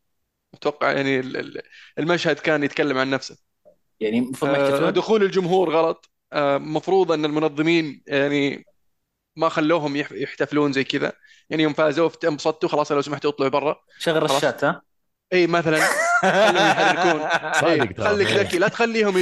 أتوقع 0.53 0.91
يعني 0.91 1.19
ال- 1.19 1.37
ال- 1.37 1.61
المشهد 1.99 2.35
كان 2.39 2.63
يتكلم 2.63 2.97
عن 2.97 3.09
نفسه. 3.09 3.37
يعني 3.99 4.19
المفروض 4.19 4.51
ما 4.51 4.87
آه، 4.87 4.89
دخول 4.89 5.23
الجمهور 5.23 5.69
غلط. 5.69 6.09
مفروض 6.57 7.11
أن 7.11 7.25
المنظمين 7.25 8.03
يعني 8.07 8.65
ما 9.35 9.49
خلوهم 9.49 9.95
يح- 9.95 10.11
يحتفلون 10.11 10.73
زي 10.73 10.83
كذا. 10.83 11.13
يعني 11.49 11.63
يوم 11.63 11.73
فازوا 11.73 12.09
انبسطوا 12.23 12.69
خلاص 12.69 12.91
لو 12.91 13.01
سمحتوا 13.01 13.31
اطلعوا 13.31 13.51
برا. 13.51 13.75
شغل. 13.99 14.23
رشات 14.23 14.63
ها؟ 14.63 14.81
إي 15.33 15.47
مثلا. 15.47 16.10
خليهم 16.21 16.55
يحركون. 16.55 17.21
صادق 17.53 18.01
إيه،. 18.01 18.09
خليك 18.09 18.27
ذكي 18.27 18.57
لا 18.57 18.67
تخليهم 18.67 19.17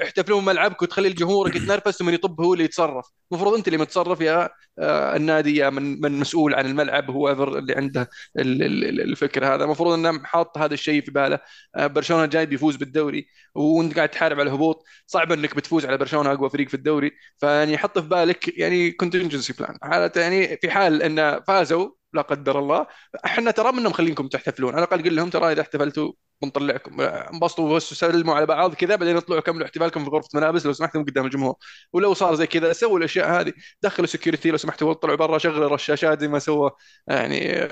يحتفلون 0.00 0.44
ملعبك 0.44 0.82
وتخلي 0.82 1.08
الجمهور 1.08 1.56
يتنرفز 1.56 2.02
ومن 2.02 2.14
يطب 2.14 2.40
هو 2.40 2.52
اللي 2.52 2.64
يتصرف. 2.64 3.06
المفروض 3.32 3.54
أنت 3.54 3.68
اللي 3.68 3.78
متصرف 3.78 4.20
يا 4.20 4.50
آه، 4.78 5.16
النادي 5.16 5.56
يا 5.56 5.70
من 5.70 6.00
من 6.00 6.12
مسؤول 6.20 6.54
عن 6.54 6.66
الملعب 6.66 7.10
هو 7.10 7.30
اللي 7.58 7.74
عنده 7.74 8.08
ال- 8.38 8.62
ال- 8.62 8.84
ال- 8.84 9.00
الفكر 9.00 9.46
هذا. 9.54 9.64
المفروض 9.64 9.92
إنه 9.92 10.22
حاط 10.24 10.58
هذا 10.58 10.74
الشيء 10.74 11.02
في 11.02 11.10
باله. 11.10 11.38
آه، 11.76 11.86
برشلونة 11.86 12.26
جاي 12.26 12.46
بيفوز 12.46 12.76
بالدوري 12.76 13.26
وأنت 13.54 13.96
قاعد 13.96 14.08
تحارب 14.08 14.40
على 14.40 14.48
الهبوط. 14.48 14.84
صعب 15.06 15.32
إنك 15.32 15.56
بتفوز 15.56 15.86
على 15.86 15.96
برشلونة 15.98 16.32
أقوى 16.32 16.50
فريق 16.50 16.68
في 16.68 16.74
الدوري. 16.74 17.10
فيعني 17.38 17.78
حط 17.78 17.98
في 17.98 18.08
بالك 18.08 18.58
يعني 18.58 18.90
contingency 18.90 19.52
plan 19.52 19.78
يعني 20.16 20.56
في 20.56 20.70
حال 20.70 21.02
إن 21.02 21.40
فازوا 21.48 21.88
لا 22.14 22.22
قدر 22.22 22.58
الله. 22.58 22.86
إحنا 23.24 23.50
ترى 23.50 23.72
منهم 23.72 23.86
مخلينكم 23.86 24.28
تحتفلون. 24.28 24.74
على 24.74 24.84
الأقل 24.84 25.02
قل 25.02 25.16
لهم 25.16 25.30
ترى 25.30 25.52
إذا 25.52 25.60
احتفلتوا 25.60 26.12
بنطلعكم 26.42 27.00
انبسطوا 27.00 27.76
بس 27.76 27.94
سلموا 27.94 28.34
على 28.34 28.46
بعض 28.46 28.74
كذا 28.74 28.96
بعدين 28.96 29.16
اطلعوا 29.16 29.40
كملوا 29.40 29.64
احتفالكم 29.64 30.04
في 30.04 30.10
غرفة 30.10 30.28
ملابس 30.34 30.66
لو 30.66 30.72
سمحتم 30.72 31.04
قدام 31.04 31.24
الجمهور. 31.24 31.54
ولو 31.92 32.14
صار 32.14 32.34
زي 32.34 32.46
كذا 32.46 32.72
سووا 32.72 32.98
الأشياء 32.98 33.40
هذه. 33.40 33.52
دخلوا 33.82 34.06
security 34.06 34.50
لو 34.50 34.56
سمحتوا 34.56 34.92
طلعوا 34.92 35.16
برا 35.16 35.38
شغلوا 35.38 35.66
الرشاشات 35.66 36.20
زي 36.20 36.28
ما 36.28 36.38
سوى 36.38 36.70
يعني 37.08 37.68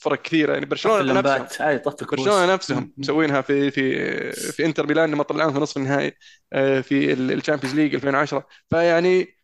فرق 0.00 0.22
كثيرة. 0.22 0.52
يعني 0.52 0.66
برشلونة 0.66 1.12
نفسهم. 1.12 1.46
برشلونة 2.10 2.52
نفسهم 2.54 2.92
مسوينها 2.96 3.40
في 3.40 3.70
في 3.70 4.32
في 4.32 4.64
إنتر 4.66 4.86
ميلان 4.86 5.10
لما 5.10 5.22
طلعوهم 5.22 5.52
في 5.52 5.58
نصف 5.60 5.76
النهائي 5.76 6.12
آه، 6.52 6.80
في 6.80 7.12
ال 7.12 7.18
Champions 7.18 7.74
League 7.76 7.94
2010 7.94 8.46
فيعني 8.70 9.41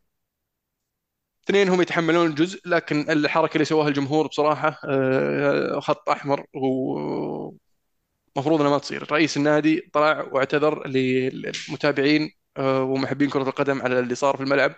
اثنين 1.49 1.69
هم 1.69 1.83
يتحملون 1.83 2.27
الجزء 2.27 2.61
لكن 2.67 3.11
الحركة 3.11 3.55
اللي 3.55 3.65
سواها 3.65 3.89
الجمهور 3.89 4.27
بصراحة 4.27 4.81
آه، 4.85 5.81
خط 5.81 6.09
أحمر 6.09 6.47
ومفروض 6.55 8.61
إنها 8.61 8.71
ما 8.71 8.79
تصير. 8.79 9.13
رئيس 9.13 9.37
النادي 9.37 9.91
طلع 9.93 10.23
واعتذر 10.33 10.87
للمتابعين 10.89 12.31
آه، 12.57 12.83
ومحبين 12.83 13.31
كرة 13.31 13.43
القدم 13.43 13.83
على 13.83 13.99
اللي 14.01 14.15
صار 14.15 14.37
في 14.37 14.43
الملعب 14.43 14.75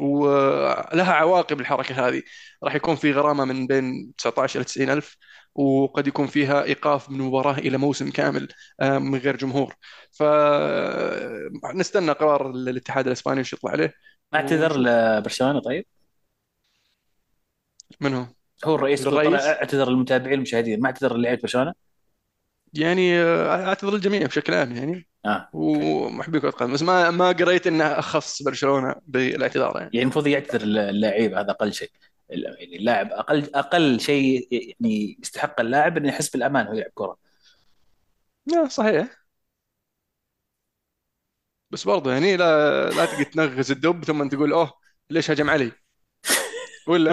ولها 0.00 1.12
عواقب 1.12 1.60
الحركة 1.60 2.08
هذه. 2.08 2.22
راح 2.64 2.74
يكون 2.74 2.96
في 2.96 3.12
غرامة 3.12 3.44
من 3.44 3.66
بين 3.66 4.12
19 4.18 4.56
إلى 4.60 4.64
90 4.64 4.90
ألف 4.90 5.16
وقد 5.54 6.06
يكون 6.06 6.26
فيها 6.26 6.64
إيقاف 6.64 7.10
من 7.10 7.18
مباراة 7.18 7.58
إلى 7.58 7.78
موسم 7.78 8.10
كامل 8.10 8.48
آه، 8.80 8.98
من 8.98 9.18
غير 9.18 9.36
جمهور. 9.36 9.74
فنستنى 10.12 12.12
قرار 12.12 12.50
الاتحاد 12.50 13.06
الإسباني 13.06 13.40
وش 13.40 13.52
يطلع 13.52 13.70
عليه. 13.70 13.94
ما 14.32 14.38
اعتذر 14.38 14.78
لبرشلونة 14.78 15.60
طيب. 15.60 15.86
منهم 18.00 18.34
هو؟ 18.64 18.74
الرئيس 18.74 19.06
الرئيس؟ 19.06 19.28
طلع 19.28 19.52
اعتذر 19.52 19.90
للمتابعين 19.90 20.32
والمشاهدين 20.32 20.80
ما 20.80 20.86
اعتذر 20.86 21.16
للاعيبه 21.16 21.42
برشلونة. 21.42 21.74
يعني 22.74 23.18
آه، 23.18 23.66
اعتذر 23.68 23.90
للجميع 23.90 24.26
بشكل 24.26 24.54
عام 24.54 24.72
يعني. 24.72 25.06
آه 25.26 25.48
ومحبي 25.52 26.40
كرة 26.40 26.48
القدم 26.48 26.72
بس 26.72 26.82
ما 26.82 27.10
ما 27.10 27.32
قريت 27.32 27.66
إنه 27.66 27.84
أخص 27.84 28.42
برشلونة 28.42 28.94
بالاعتذار 29.06 29.76
يعني. 29.76 29.90
يعني 29.92 30.02
المفروض 30.02 30.26
يعتذر 30.26 30.62
اللاعب 30.62 31.34
هذا 31.34 31.50
أقل 31.50 31.72
شيء. 31.72 31.90
يعني 32.28 32.76
اللاعب 32.76 33.12
أقل 33.12 33.50
أقل 33.54 34.00
شيء 34.00 34.48
يعني 34.50 35.18
يستحق 35.22 35.60
اللاعب 35.60 35.96
إنه 35.96 36.08
يحس 36.08 36.28
بالأمان 36.30 36.66
وهو 36.66 36.74
يلعب 36.76 36.90
كرة. 36.94 37.16
لا 38.46 38.68
صحيح. 38.68 39.21
بس 41.72 41.84
برضه 41.84 42.12
يعني 42.12 42.36
لا 42.36 42.90
لا 42.90 43.06
تجي 43.06 43.24
تنغز 43.24 43.70
الدب 43.70 44.04
ثم 44.04 44.28
تقول 44.28 44.52
أوه 44.52 44.72
ليش 45.10 45.30
هجم 45.30 45.50
علي؟ 45.50 45.72
ولا؟ 46.86 47.12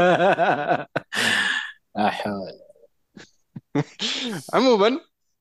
احول 1.95 2.53
عموما 4.53 4.99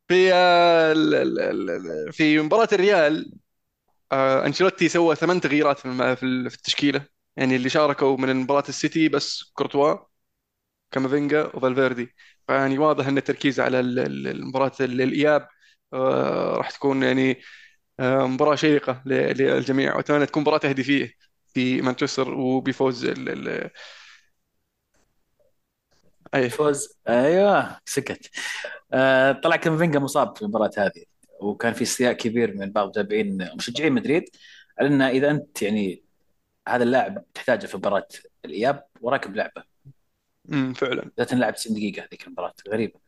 في 0.09 0.33
آه، 0.35 0.93
ال- 0.93 1.15
ال- 1.15 1.71
ال- 1.71 2.13
في 2.13 2.39
مباراة 2.41 2.69
الريال 2.73 3.33
آه، 4.13 4.47
أنشيلوتي 4.47 4.89
سوى 4.89 5.17
ثمان 5.17 5.41
تغييرات 5.43 5.79
في 5.79 5.87
الم- 5.87 6.15
في 6.15 6.23
ال- 6.25 6.51
في 6.51 6.57
التشكيلة. 6.57 7.07
يعني 7.37 7.57
اللي 7.57 7.69
شاركوا 7.71 8.17
من 8.19 8.37
مباراة 8.37 8.65
السيتي 8.69 9.09
بس 9.09 9.45
كورتوا 9.55 9.97
كامافينجا 10.91 11.45
وفالفيردي. 11.57 12.15
فيعني 12.49 12.79
واضح 12.79 13.07
إن 13.07 13.19
التركيز 13.19 13.61
على 13.61 13.81
ال- 13.81 13.99
ال- 13.99 14.29
المباراة 14.29 14.73
ال- 14.81 15.01
الإياب 15.03 15.49
آه، 15.93 16.55
راح 16.57 16.71
تكون 16.71 17.03
يعني 17.03 17.41
آه، 18.01 18.27
مباراة 18.27 18.55
شيقة 18.55 19.03
ل- 19.07 19.13
للجميع. 19.43 19.97
واتمنى 19.97 20.27
تكون 20.27 20.41
مباراة 20.43 20.59
تهديفية 20.59 21.13
في 21.55 21.83
مانشستر 21.83 22.31
وبفوز 22.35 23.05
ال 23.05 23.29
ال 23.49 23.71
أي. 26.35 26.51
فوز 26.51 26.99
أيوه 27.09 27.79
سكت. 27.85 28.31
آه 28.93 29.33
طلع 29.33 29.57
كامافينجا 29.57 29.99
مصاب 29.99 30.37
في 30.37 30.43
المباراة 30.43 30.71
هذه 30.79 31.05
وكان 31.41 31.73
في 31.73 31.83
استياء 31.83 32.13
كبير 32.13 32.57
من 32.57 32.73
بعض 32.73 32.89
متابعين 32.89 33.49
مشجعين 33.57 33.93
مدريد 33.93 34.25
على 34.79 34.89
إن 34.89 35.03
إذا 35.03 35.31
أنت 35.31 35.63
يعني 35.63 36.03
هذا 36.69 36.83
اللاعب 36.85 37.25
تحتاجه 37.35 37.67
في 37.67 37.77
مباراة 37.77 38.09
الإياب 38.45 38.85
وراك 39.01 39.29
بلعبه 39.29 39.63
امم 40.53 40.73
فعلا. 40.75 41.11
ذات 41.19 41.35
لعب 41.35 41.55
90 41.55 41.77
دقيقة 41.77 42.07
هذيك 42.07 42.27
المباراة 42.27 42.55
غريبة. 42.69 43.01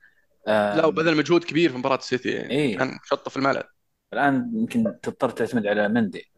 لا 0.46 0.86
وبذل 0.86 1.16
مجهود 1.16 1.44
كبير 1.44 1.70
في 1.70 1.76
مباراة 1.78 1.96
السيتي 1.98 2.30
يعني 2.30 2.50
إيه. 2.50 2.78
كان 2.78 2.98
شطة 3.04 3.30
في 3.30 3.36
الملعب. 3.36 3.64
الآن 4.12 4.50
يمكن 4.54 5.00
تضطر 5.02 5.30
تعتمد 5.30 5.66
على 5.66 5.88
مندي. 5.88 6.30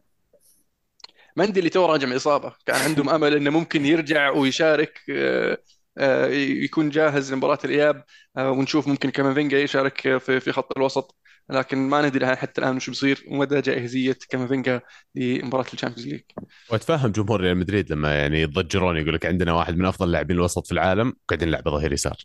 مندي 1.35 1.59
اللي 1.59 1.69
تو 1.69 1.85
راجع 1.85 2.07
من 2.07 2.15
إصابة. 2.15 2.53
كان 2.65 2.81
عندهم 2.81 3.09
أمل 3.09 3.33
إنه 3.35 3.49
ممكن 3.49 3.85
يرجع 3.85 4.29
ويشارك 4.29 5.01
آه، 5.09 5.57
آه، 5.97 6.27
يكون 6.27 6.89
جاهز 6.89 7.33
لمباراة 7.33 7.59
الإياب 7.65 8.03
آه، 8.37 8.51
ونشوف 8.51 8.87
ممكن 8.87 9.09
كامافينجا 9.09 9.59
يشارك 9.59 10.17
في 10.17 10.39
في 10.39 10.51
خط 10.51 10.77
الوسط. 10.77 11.15
لكن 11.49 11.77
ما 11.77 12.01
ندري 12.01 12.35
حتى 12.35 12.61
الآن 12.61 12.75
وش 12.75 12.89
بيصير 12.89 13.25
ومدى 13.27 13.61
جاهزية 13.61 14.17
كامافينجا 14.29 14.81
لمباراة 15.15 15.65
ال 15.73 15.76
Champions 15.76 16.07
League. 16.07 16.21
وأتفهم 16.71 17.11
جمهور 17.11 17.41
ريال 17.41 17.57
مدريد 17.57 17.91
لما 17.91 18.15
يعني 18.15 18.41
يضجرون 18.41 18.97
يقول 18.97 19.13
لك 19.13 19.25
عندنا 19.25 19.53
واحد 19.53 19.77
من 19.77 19.85
أفضل 19.85 20.11
لاعبين 20.11 20.35
الوسط 20.35 20.65
في 20.65 20.71
العالم 20.71 21.13
وقاعدين 21.23 21.47
نلعبه 21.47 21.71
ظهير 21.71 21.93
يسار. 21.93 22.17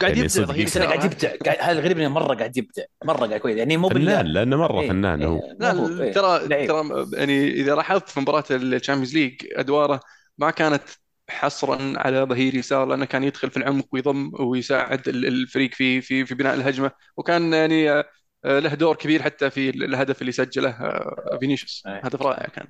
قاعد 0.00 0.16
يعني 0.16 0.20
يبدع 0.20 0.44
ظهير 0.44 0.64
بس 0.66 0.76
أنا 0.76 0.86
قاعد 0.86 1.04
يبدع 1.04 1.36
قاعد 1.44 1.56
هذا 1.60 1.72
الغريب 1.78 1.98
إنه 1.98 2.08
مرة 2.08 2.34
قاعد 2.34 2.56
يبدع 2.56 2.82
مرة 3.04 3.26
قاعد 3.26 3.40
كويس 3.40 3.56
يعني 3.56 3.76
مو 3.76 3.88
فنان 3.88 3.98
بالله 3.98 4.22
لأنه 4.22 4.56
مرة 4.56 4.80
إيه، 4.80 4.88
فنان 4.88 5.22
هو. 5.22 5.36
إيه، 5.36 5.56
لا 5.60 5.72
هو، 5.72 6.02
إيه، 6.02 6.12
ترى 6.12 6.48
لعيب. 6.48 6.68
ترى 6.68 7.06
يعني 7.12 7.48
إذا 7.50 7.74
لاحظت 7.74 8.08
في 8.08 8.20
مباراة 8.20 8.44
ال 8.50 8.56
Champions 8.56 9.14
League 9.14 9.34
أدواره 9.52 10.00
ما 10.38 10.50
كانت 10.50 10.82
حصرا 11.30 11.92
على 11.96 12.18
ظهير 12.22 12.54
يسار 12.54 12.86
لأنه 12.86 13.04
كان 13.04 13.24
يدخل 13.24 13.50
في 13.50 13.56
العمق 13.56 13.86
ويضم 13.92 14.32
ويساعد 14.40 15.08
ال- 15.08 15.26
الفريق 15.26 15.74
في 15.74 16.00
في 16.00 16.26
في 16.26 16.34
بناء 16.34 16.54
الهجمة. 16.54 16.90
وكان 17.16 17.52
يعني 17.52 17.90
آه، 17.90 18.04
له 18.44 18.74
دور 18.74 18.96
كبير 18.96 19.22
حتى 19.22 19.50
في 19.50 19.70
الهدف 19.70 20.20
اللي 20.20 20.32
سجله 20.32 20.70
آه، 20.70 21.38
فينيسيوس. 21.40 21.82
إيه. 21.86 22.00
هدف 22.04 22.22
رائع 22.22 22.46
كان. 22.48 22.66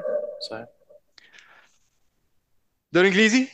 صحيح. 0.50 0.66
دوري 2.92 3.08
إنجليزي؟ 3.08 3.48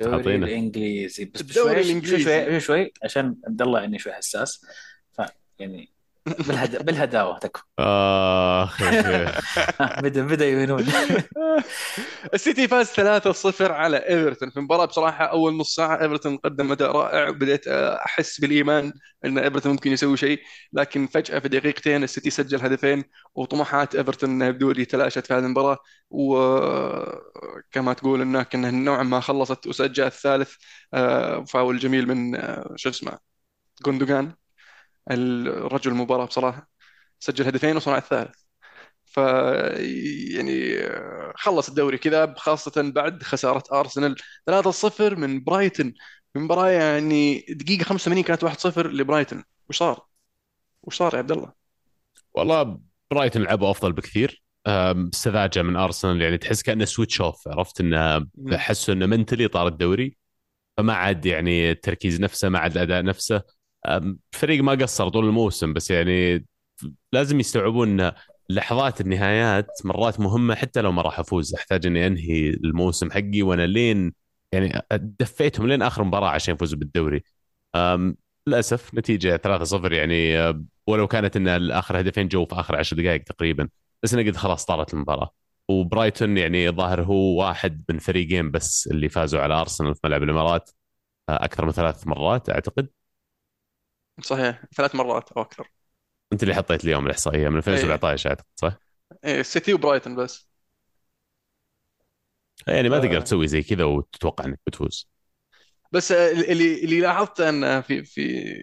الدوري. 0.00 0.36
الإنجليزي 0.36 1.24
بس. 1.24 1.52
شوي 1.52 2.00
شوي 2.24 2.60
شوي 2.60 2.92
عشان 3.04 3.36
عبد 3.46 3.62
الله 3.62 3.80
يعني 3.80 3.98
شوي 3.98 4.12
حساس 4.12 4.66
ف 5.12 5.22
يعني 5.58 5.90
بالهد... 6.26 6.84
بالهداوة 6.86 7.38
تكفى. 7.38 7.62
آخ 7.78 8.82
بدا 10.02 10.26
بدا 10.26 10.46
يبينون 10.46 10.86
السيتي 12.34 12.68
فاز 12.68 12.90
3-0 12.90 13.70
على 13.70 13.96
إيفرتون. 13.96 14.50
في 14.50 14.60
مباراة 14.60 14.84
بصراحة 14.84 15.24
أول 15.24 15.56
نص 15.56 15.74
ساعة 15.74 16.02
إيفرتون 16.02 16.36
قدم 16.36 16.72
أداء 16.72 16.92
رائع 16.92 17.28
وبدأت 17.28 17.68
أحس 17.68 18.40
بالإيمان 18.40 18.92
أن 19.24 19.38
إيفرتون 19.38 19.72
ممكن 19.72 19.92
يسوي 19.92 20.16
شيء. 20.16 20.40
لكن 20.72 21.06
فجأة 21.06 21.38
في 21.38 21.48
دقيقتين 21.48 22.02
السيتي 22.04 22.30
سجل 22.30 22.60
هدفين 22.60 23.04
وطموحات 23.34 23.94
إيفرتون 23.94 24.52
بدوري 24.52 24.84
تلاشت 24.84 25.26
في 25.26 25.34
هذه 25.34 25.44
المباراة. 25.44 25.78
وكما 26.10 27.92
تقول 27.92 28.20
أنه 28.20 28.42
كان 28.42 28.84
نوعا 28.84 29.02
ما 29.02 29.20
خلصت 29.20 29.66
وسجل 29.66 30.04
الثالث. 30.04 30.54
آه، 30.94 31.44
فاول 31.44 31.78
جميل 31.78 32.08
من 32.08 32.36
آه، 32.36 32.72
شو 32.76 32.88
اسمه 32.88 33.18
جوندوجان. 33.84 34.45
الرجل 35.10 35.90
المباراة 35.90 36.24
بصراحة 36.24 36.68
سجل 37.20 37.46
هدفين 37.46 37.76
وصنع 37.76 37.98
الثالث. 37.98 38.36
ف 39.04 39.16
يعني 39.16 40.76
خلص 41.34 41.68
الدوري 41.68 41.98
كذا 41.98 42.34
خاصة 42.36 42.90
بعد 42.90 43.22
خسارة 43.22 43.64
أرسنال 43.72 44.16
3-0 44.46 45.16
من 45.16 45.44
برايتن. 45.44 45.94
في 46.32 46.38
مباراة 46.38 46.68
يعني 46.68 47.38
دقيقة 47.48 47.84
85 47.84 48.22
كانت 48.22 48.44
1-0 48.44 48.86
لبرايتن. 48.86 49.42
وش 49.68 49.78
صار؟ 49.78 50.06
وش 50.82 50.96
صار 50.96 51.14
يا 51.14 51.18
عبد 51.18 51.32
الله؟ 51.32 51.52
والله 52.34 52.80
برايتون 53.10 53.42
لعبوا 53.42 53.70
أفضل 53.70 53.92
بكثير. 53.92 54.42
أم، 54.66 55.10
سذاجه 55.14 55.62
من 55.62 55.76
أرسنال 55.76 56.22
يعني 56.22 56.38
تحس 56.38 56.62
كأنه 56.62 56.84
switch 56.84 57.20
off 57.20 57.48
عرفت؟ 57.48 57.80
إنه 57.80 58.26
حسوا 58.52 58.94
إنه 58.94 59.06
mentally 59.06 59.48
طار 59.48 59.66
الدوري. 59.66 60.16
فما 60.76 60.94
عاد 60.94 61.26
يعني 61.26 61.70
التركيز 61.70 62.20
نفسه 62.20 62.48
ما 62.48 62.58
عاد 62.58 62.72
الأداء 62.72 63.02
نفسه. 63.02 63.42
أم، 63.86 64.18
الفريق 64.34 64.62
ما 64.64 64.72
قصر 64.72 65.08
طول 65.08 65.24
الموسم 65.26 65.72
بس 65.72 65.90
يعني 65.90 66.46
لازم 67.12 67.40
يستوعبون 67.40 68.12
لحظات 68.50 69.00
النهايات 69.00 69.66
مرات 69.84 70.20
مهمة 70.20 70.54
حتى 70.54 70.80
لو 70.80 70.92
ما 70.92 71.02
راح 71.02 71.18
أفوز. 71.20 71.54
أحتاج 71.54 71.86
إني 71.86 72.06
أنهي 72.06 72.50
الموسم 72.50 73.10
حقي 73.10 73.42
وأنا 73.42 73.66
لين 73.66 74.12
يعني 74.52 74.82
دفيتهم 74.92 75.66
لين 75.68 75.82
آخر 75.82 76.04
مباراة 76.04 76.28
عشان 76.30 76.54
يفوزوا 76.54 76.78
بالدوري. 76.78 77.22
للأسف 78.46 78.94
نتيجة 78.94 79.36
3-0 79.36 79.92
يعني 79.92 80.34
ولو 80.86 81.06
كانت 81.08 81.36
إن 81.36 81.70
اخر 81.70 82.00
هدفين 82.00 82.28
جو 82.28 82.44
في 82.46 82.54
آخر 82.54 82.76
10 82.76 82.96
دقائق 82.96 83.22
تقريبا 83.24 83.68
بس 84.02 84.14
أنا 84.14 84.22
قد 84.30 84.36
خلاص 84.36 84.64
طارت 84.64 84.94
المباراة. 84.94 85.30
وبرايتون 85.68 86.38
يعني 86.38 86.68
ظاهر 86.70 87.02
هو 87.02 87.40
واحد 87.40 87.84
من 87.90 87.98
فريقين 87.98 88.50
بس 88.50 88.86
اللي 88.92 89.08
فازوا 89.08 89.40
على 89.40 89.54
أرسنال 89.54 89.94
في 89.94 90.00
ملعب 90.04 90.22
الإمارات 90.22 90.70
أه، 91.28 91.44
أكثر 91.44 91.66
من 91.66 91.72
ثلاث 91.72 92.06
مرات 92.06 92.50
أعتقد. 92.50 92.88
صحيح. 94.22 94.62
ثلاث 94.76 94.94
مرات 94.94 95.32
أو 95.32 95.42
أكثر. 95.42 95.68
أنت 96.32 96.42
اللي 96.42 96.54
حطيت 96.54 96.84
لي 96.84 96.90
يوم 96.90 97.06
الإحصائية 97.06 97.48
من 97.48 97.56
2017 97.56 98.30
اعتقد 98.30 98.46
صح؟ 98.56 98.76
إيه 99.24 99.40
السيتي 99.40 99.74
وبرايتن 99.74 100.16
بس. 100.16 100.48
يعني 102.66 102.88
ما 102.88 102.96
آه. 102.96 103.00
تقدر 103.00 103.20
تسوي 103.20 103.48
زي 103.48 103.62
كذا 103.62 103.84
وتتوقع 103.84 104.44
إنك 104.44 104.60
بتفوز. 104.66 105.08
بس 105.92 106.12
اللي 106.12 106.84
اللي 106.84 107.00
لاحظته 107.00 107.48
أن 107.48 107.82
في 107.82 108.04
في 108.04 108.54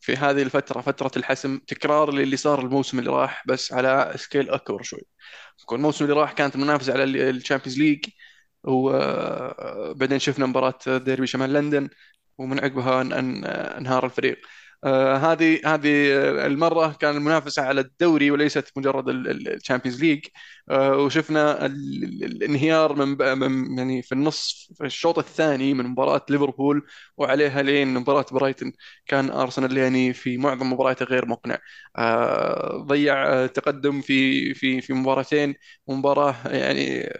في 0.00 0.16
هذه 0.16 0.42
الفترة 0.42 0.80
فترة 0.80 1.10
الحسم 1.16 1.58
تكرار 1.58 2.12
للي 2.12 2.36
صار 2.36 2.60
الموسم 2.60 2.98
اللي 2.98 3.10
راح 3.10 3.44
بس 3.46 3.72
على 3.72 4.12
scale 4.16 4.50
أكبر 4.50 4.82
شوي. 4.82 5.00
الموسم 5.72 6.04
اللي 6.04 6.16
راح 6.16 6.32
كانت 6.32 6.54
المنافسة 6.54 6.92
على 6.92 7.04
ال 7.04 7.11
Champions 7.11 7.78
League 7.78 8.04
وبعدين 8.64 10.18
شفنا 10.18 10.46
مباراة 10.46 10.78
ديربي 10.86 11.26
شمال 11.26 11.52
لندن 11.52 11.88
ومن 12.38 12.60
عقبها 12.64 13.04
أن- 13.04 13.14
انهار 13.76 14.04
الفريق. 14.06 14.38
آه، 14.84 15.16
هذه 15.16 15.60
هذه 15.64 16.12
المرة 16.46 16.92
كان 17.00 17.16
المنافسة 17.16 17.62
على 17.62 17.80
الدوري 17.80 18.30
وليست 18.30 18.72
مجرد 18.76 19.08
ال 19.08 19.17
Champions 19.17 20.00
League. 20.04 20.26
وشفنا 20.72 21.66
ال- 21.66 22.04
ال- 22.04 22.24
الانهيار 22.24 22.94
من 22.94 23.38
من- 23.38 23.78
يعني 23.78 24.02
في 24.02 24.12
النصف 24.12 24.68
في 24.78 24.84
الشوط 24.84 25.18
الثاني 25.18 25.74
من 25.74 25.84
مباراة 25.86 26.26
ليفربول 26.30 26.86
وعليها 27.16 27.62
لين 27.62 27.94
مباراة 27.94 28.26
برايتون. 28.32 28.72
كان 29.06 29.30
أرسنال 29.30 29.76
يعني 29.78 30.12
في 30.12 30.36
معظم 30.38 30.72
مبارياته 30.72 31.04
غير 31.04 31.26
مقنع. 31.26 31.58
آه، 31.96 32.76
ضيع 32.86 33.26
آه، 33.32 33.46
تقدم 33.46 34.00
في 34.00 34.54
في 34.54 34.80
في 34.80 34.92
مباراتين. 34.92 35.54
ومباراة 35.86 36.48
يعني 36.48 37.10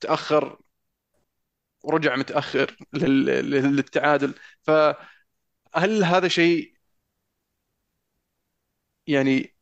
تأخر 0.00 0.58
ورجع 1.82 2.14
لل- 2.94 3.50
للتعادل. 3.76 4.34
فهل 4.62 6.04
هذا 6.04 6.28
شيء 6.28 6.74
يعني 9.06 9.54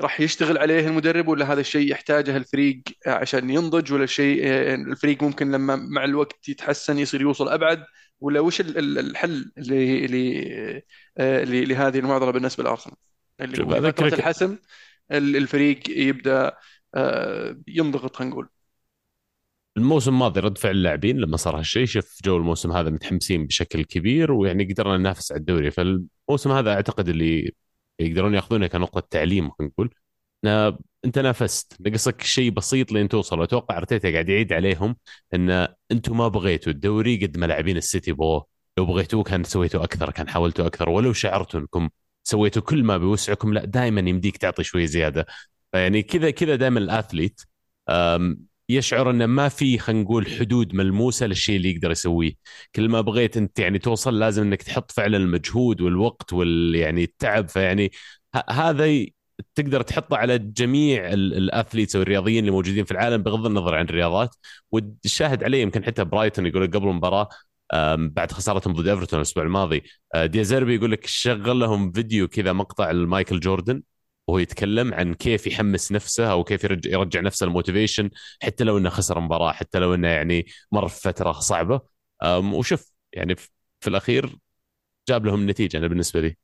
راح 0.00 0.20
يشتغل 0.20 0.58
عليه 0.58 0.86
المدرب 0.88 1.28
ولا 1.28 1.52
هذا 1.52 1.60
الشيء 1.60 1.90
يحتاجه 1.90 2.36
الفريق 2.36 2.82
عشان 3.06 3.50
ينضج 3.50 3.92
ولا 3.92 4.06
شيء؟ 4.06 4.46
الفريق 4.74 5.22
ممكن 5.22 5.50
لما 5.50 5.76
مع 5.76 6.04
الوقت 6.04 6.48
يتحسن 6.48 6.98
يصير 6.98 7.20
يوصل 7.20 7.48
أبعد 7.48 7.84
ولا 8.20 8.40
وش 8.40 8.60
ال- 8.60 8.78
ال- 8.78 8.98
الحل 8.98 9.52
اللي 9.58 10.04
اللي 10.04 10.82
اللي 11.18 11.64
لهذه 11.64 11.98
المعضلة 11.98 12.30
بالنسبة 12.30 12.64
لأرسنال؟ 12.64 12.96
اللي 13.40 13.56
شوف، 13.56 13.68
هو 13.68 13.90
أذكرك- 13.90 14.12
الحسم 14.12 14.56
ال- 15.12 15.36
الفريق 15.36 15.80
يبدأ 15.90 16.56
آه، 16.94 17.56
ينضغط 17.68 18.16
خلينا 18.16 18.32
نقول 18.32 18.48
الموسم 19.76 20.10
الماضي 20.14 20.40
رد 20.40 20.58
فعل 20.58 20.72
اللاعبين 20.72 21.18
لما 21.18 21.36
صار 21.36 21.58
هالشيء 21.58 21.84
شوف 21.86 22.18
جو 22.24 22.36
الموسم 22.36 22.72
هذا 22.72 22.90
متحمسين 22.90 23.46
بشكل 23.46 23.84
كبير 23.84 24.32
ويعني 24.32 24.64
قدرنا 24.72 24.96
ننافس 24.96 25.32
على 25.32 25.38
الدوري. 25.38 25.70
فالموسم 25.70 26.50
هذا 26.52 26.72
أعتقد 26.74 27.08
اللي 27.08 27.52
يقدرون 27.98 28.34
ياخذونه 28.34 28.66
كنقطة 28.66 29.06
تعليم 29.10 29.50
خلينا 29.50 29.72
نقول. 29.72 29.94
انت 31.04 31.18
نافست. 31.18 31.76
نقصك 31.80 32.22
شيء 32.22 32.50
بسيط 32.50 32.92
لين 32.92 33.08
توصل. 33.08 33.40
وأتوقع 33.40 33.76
أرتيتا 33.78 34.12
قاعد 34.12 34.28
يعيد 34.28 34.52
عليهم 34.52 34.96
إن 35.34 35.68
أنتم 35.92 36.18
ما 36.18 36.28
بغيتوا. 36.28 36.72
الدوري 36.72 37.26
قد 37.26 37.38
ما 37.38 37.46
لاعبين 37.46 37.76
السيتي 37.76 38.12
بغوه 38.12 38.46
لو 38.78 38.86
بغيتوه 38.86 39.22
كان 39.22 39.44
سويتوا 39.44 39.84
أكثر 39.84 40.10
كان 40.10 40.28
حاولتوا 40.28 40.66
أكثر. 40.66 40.88
ولو 40.88 41.12
شعرتوا 41.12 41.60
انكم 41.60 41.88
سويتوا 42.24 42.62
كل 42.62 42.84
ما 42.84 42.96
بوسعكم 42.98 43.54
لا 43.54 43.64
دائما 43.64 44.00
يمديك 44.00 44.36
تعطي 44.36 44.64
شوي 44.64 44.86
زيادة. 44.86 45.26
يعني 45.74 46.02
كذا 46.02 46.30
كذا 46.30 46.56
دائما 46.56 46.78
الأثليت. 46.78 47.40
يشعر 48.68 49.10
إنه 49.10 49.26
ما 49.26 49.48
في 49.48 49.78
خلينا 49.78 50.02
نقول 50.02 50.26
حدود 50.26 50.74
ملموسة 50.74 51.26
للشيء 51.26 51.56
اللي 51.56 51.70
يقدر 51.70 51.90
يسويه. 51.90 52.32
كل 52.74 52.88
ما 52.88 53.00
بغيت 53.00 53.36
أنت 53.36 53.58
يعني 53.58 53.78
توصل 53.78 54.18
لازم 54.18 54.42
إنك 54.42 54.62
تحط 54.62 54.92
فعلا 54.92 55.16
المجهود 55.16 55.80
والوقت 55.80 56.32
وال 56.32 56.74
يعني 56.74 57.04
التعب. 57.04 57.48
فيعني 57.48 57.90
هذا 58.50 59.06
تقدر 59.54 59.82
تحطه 59.82 60.16
على 60.16 60.38
جميع 60.38 61.08
ال 61.12 61.21
athletes 61.21 61.96
أو 61.96 62.02
الرياضيين 62.02 62.38
اللي 62.38 62.50
موجودين 62.50 62.84
في 62.84 62.90
العالم 62.92 63.22
بغض 63.22 63.46
النظر 63.46 63.74
عن 63.74 63.84
الرياضات. 63.84 64.34
والشاهد 64.72 65.44
عليه 65.44 65.62
يمكن 65.62 65.84
حتى 65.84 66.04
برايتون 66.04 66.46
يقول 66.46 66.66
قبل 66.66 66.88
المباراة 66.88 67.28
بعد 67.96 68.32
خسارتهم 68.32 68.72
ضد 68.72 68.88
إيفرتون 68.88 69.16
الأسبوع 69.18 69.44
الماضي 69.44 69.82
آه، 70.14 70.26
ديازيربي 70.26 70.74
يقول 70.74 70.92
لك 70.92 71.06
شغل 71.06 71.60
لهم 71.60 71.92
فيديو 71.92 72.28
كذا 72.28 72.52
مقطع 72.52 72.90
لمايكل 72.90 73.40
جوردن. 73.40 73.82
وهو 74.26 74.38
يتكلم 74.38 74.94
عن 74.94 75.14
كيف 75.14 75.46
يحمس 75.46 75.92
نفسه 75.92 76.30
أو 76.32 76.44
كيف 76.44 76.64
يرجع, 76.64 76.90
يرجع 76.90 77.20
نفسه 77.20 77.44
ال 77.46 77.52
motivation 77.52 78.10
حتى 78.42 78.64
لو 78.64 78.78
إنه 78.78 78.90
خسر 78.90 79.20
مباراة 79.20 79.52
حتى 79.52 79.78
لو 79.78 79.94
إنه 79.94 80.08
يعني 80.08 80.46
مر 80.72 80.88
في 80.88 81.00
فترة 81.00 81.32
صعبة. 81.32 81.80
وشوف 82.24 82.92
يعني 83.12 83.36
في 83.80 83.88
الأخير 83.88 84.36
جاب 85.08 85.26
لهم 85.26 85.40
النتيجه 85.40 85.78
أنا 85.78 85.86
بالنسبة 85.86 86.20
لي. 86.20 86.36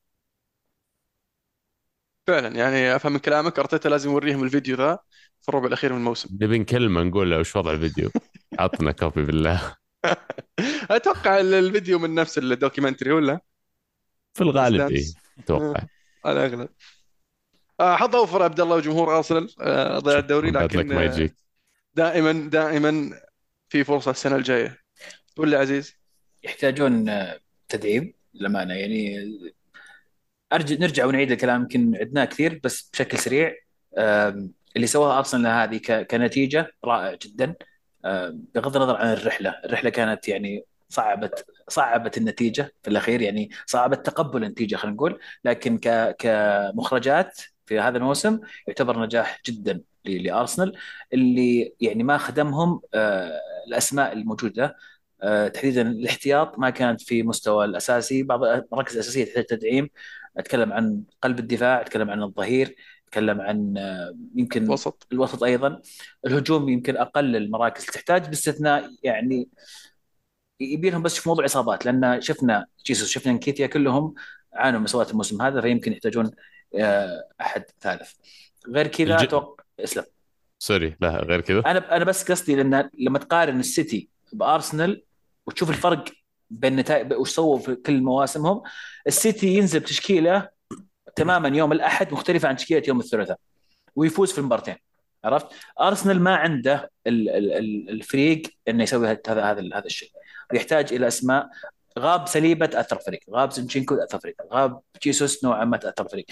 فعلا 2.27 2.49
يعني 2.49 2.97
أفهم 2.97 3.13
من 3.13 3.19
كلامك 3.19 3.59
أرتيتا 3.59 3.89
لازم 3.89 4.11
يوريهم 4.11 4.43
الفيديو 4.43 4.77
ذا 4.77 4.99
في 5.41 5.49
الربع 5.49 5.67
الأخير 5.67 5.93
من 5.93 5.99
الموسم. 5.99 6.29
نبي 6.41 6.59
نكلمه 6.59 7.03
نقول 7.03 7.31
له 7.31 7.39
وش 7.39 7.57
وضع 7.57 7.73
الفيديو؟ 7.73 8.11
عطنا 8.59 8.93
copy 8.93 9.23
بالله. 9.23 9.77
أتوقع 10.91 11.41
الفيديو 11.41 11.99
من 11.99 12.15
نفس 12.15 12.39
ال 12.39 12.45
documentary 12.45 13.13
ولا؟ 13.13 13.41
في 14.35 14.41
الغالب 14.41 14.81
اي 14.91 15.05
أتوقع. 15.39 15.83
على 16.25 16.47
الأغلب. 16.47 16.69
آه، 17.81 17.97
حظ 17.97 18.17
أوفر 18.17 18.43
عبد 18.43 18.61
الله 18.61 18.77
وجمهور 18.77 19.17
أرسنال 19.17 19.49
آه، 19.61 19.99
ضيع 19.99 20.19
الدوري 20.19 20.51
لكن 20.51 20.93
آه، 20.93 21.31
دائما 21.95 22.33
دائما 22.33 23.21
في 23.69 23.85
فرصة 23.85 24.11
السنة 24.11 24.37
الجاية. 24.37 24.79
ولا 25.37 25.59
عزيز. 25.59 25.95
يحتاجون 26.45 27.11
تدعيم 27.69 28.13
للأمانة. 28.35 28.75
يعني 28.75 29.31
ارجع 30.53 30.77
نرجع 30.77 31.05
ونعيد 31.05 31.33
الكلام 31.33 31.61
يمكن 31.61 31.97
عدناه 31.97 32.25
كثير 32.25 32.61
بس 32.65 32.91
بشكل 32.93 33.19
سريع. 33.19 33.55
اللي 34.77 34.87
سواه 34.87 35.19
أرسنال 35.19 35.53
هذه 35.53 36.05
كنتيجة 36.11 36.73
رائع 36.85 37.19
جدا. 37.23 37.55
بغض 38.55 38.77
النظر 38.77 38.97
عن 38.97 39.13
الرحلة، 39.13 39.55
الرحلة 39.65 39.91
كانت 39.91 40.29
يعني 40.29 40.65
صعبت 40.89 41.47
صعبت 41.69 42.19
النتيجة 42.19 42.73
في 42.83 42.91
الأخير 42.91 43.23
يعني 43.23 43.51
صعبت 43.67 44.07
تقبل 44.07 44.45
النتيجة 44.45 44.77
خلينا 44.77 44.97
نقول 44.97 45.21
لكن 45.45 45.79
كمخرجات 46.19 47.41
في 47.71 47.81
هذا 47.81 47.99
الموسم 47.99 48.41
يعتبر 48.67 49.03
نجاح 49.03 49.41
جدا 49.47 49.83
لأرسنال 50.05 50.77
اللي 51.13 51.75
يعني 51.81 52.03
ما 52.03 52.19
خدمهم 52.19 52.81
آه، 52.95 53.41
الأسماء 53.69 54.13
الموجودة. 54.13 54.77
آه، 55.23 55.49
تحديدا 55.49 55.83
الاحتياط 55.83 56.59
ما 56.59 56.71
كانت 56.71 57.01
في 57.03 57.23
مستوى 57.23 57.65
الأساسي. 57.65 58.23
بعض 58.23 58.45
المراكز 58.45 58.95
الأساسية 58.95 59.25
تحتاج 59.25 59.45
تدعيم. 59.45 59.91
أتكلم 60.37 60.73
عن 60.73 61.03
قلب 61.23 61.39
الدفاع 61.39 61.81
أتكلم 61.81 62.11
عن 62.11 62.23
الظهير 62.23 62.77
أتكلم 63.09 63.41
عن 63.41 63.79
آه، 63.79 64.15
يمكن 64.37 64.65
الوسط. 64.65 65.07
الوسط 65.13 65.43
أيضا. 65.43 65.83
الهجوم 66.27 66.69
يمكن 66.69 66.97
أقل 66.97 67.37
المراكز 67.37 67.85
تحتاج 67.87 68.27
باستثناء 68.27 68.91
يعني 69.03 69.49
يبي 70.61 70.91
لهم 70.91 71.03
بس 71.03 71.19
في 71.19 71.29
موضوع 71.29 71.45
إصابات 71.45 71.87
لأن 71.87 72.21
شفنا 72.21 72.67
جيسوس 72.87 73.09
شفنا 73.11 73.33
إنكيتيا 73.33 73.67
كلهم 73.67 74.15
عانوا 74.55 74.79
من 74.81 74.85
إصابات 74.85 75.11
الموسم 75.11 75.43
هذا 75.43 75.61
فيمكن 75.61 75.93
يحتاجون 75.93 76.31
أحد 77.41 77.65
ثالث. 77.81 78.13
غير 78.69 78.87
كذا 78.87 79.15
الج... 79.15 79.23
أتوقع 79.23 79.65
اسلم. 79.81 80.05
sorry 80.59 80.97
لا 81.01 81.11
غير 81.11 81.41
كذا. 81.41 81.59
أنا 81.59 81.97
أنا 81.97 82.05
بس 82.05 82.31
قصدي 82.31 82.55
لأن 82.55 82.91
لما 82.99 83.19
تقارن 83.19 83.61
السيتي 83.61 84.09
بأرسنال 84.33 85.03
وتشوف 85.47 85.71
الفرق 85.71 86.05
بين 86.51 86.77
نتائج 86.77 87.13
وش 87.13 87.31
سووا 87.31 87.59
في 87.59 87.75
كل 87.75 88.01
مواسمهم 88.01 88.63
السيتي 89.07 89.47
ينزل 89.47 89.81
بتشكيلة 89.81 90.49
تماما 91.17 91.49
يوم 91.49 91.73
الأحد 91.73 92.13
مختلفة 92.13 92.49
عن 92.49 92.57
تشكيلة 92.57 92.83
يوم 92.89 93.01
الثلاثاء 93.01 93.39
ويفوز 93.97 94.33
في 94.33 94.39
المبارتين. 94.39 94.77
عرفت؟ 95.25 95.47
أرسنال 95.81 96.21
ما 96.23 96.37
عنده 96.37 96.91
الفريق 97.07 98.43
إنه 98.69 98.83
يسوي 98.83 99.09
هذا 99.09 99.21
هذا 99.29 99.61
هذا 99.75 99.87
الشيء. 99.87 100.11
ويحتاج 100.53 100.93
إلى 100.93 101.07
أسماء. 101.07 101.49
غاب 101.99 102.29
سليبة 102.29 102.67
تأثر 102.67 102.97
الفريق، 102.97 103.21
غاب 103.31 103.53
زنشينكو 103.53 103.97
تأثر 103.97 104.17
الفريق، 104.17 104.37
غاب 104.53 104.81
جيسوس 105.03 105.45
نوعا 105.45 105.65
ما 105.65 105.77
تأثر 105.77 106.05
الفريق. 106.05 106.27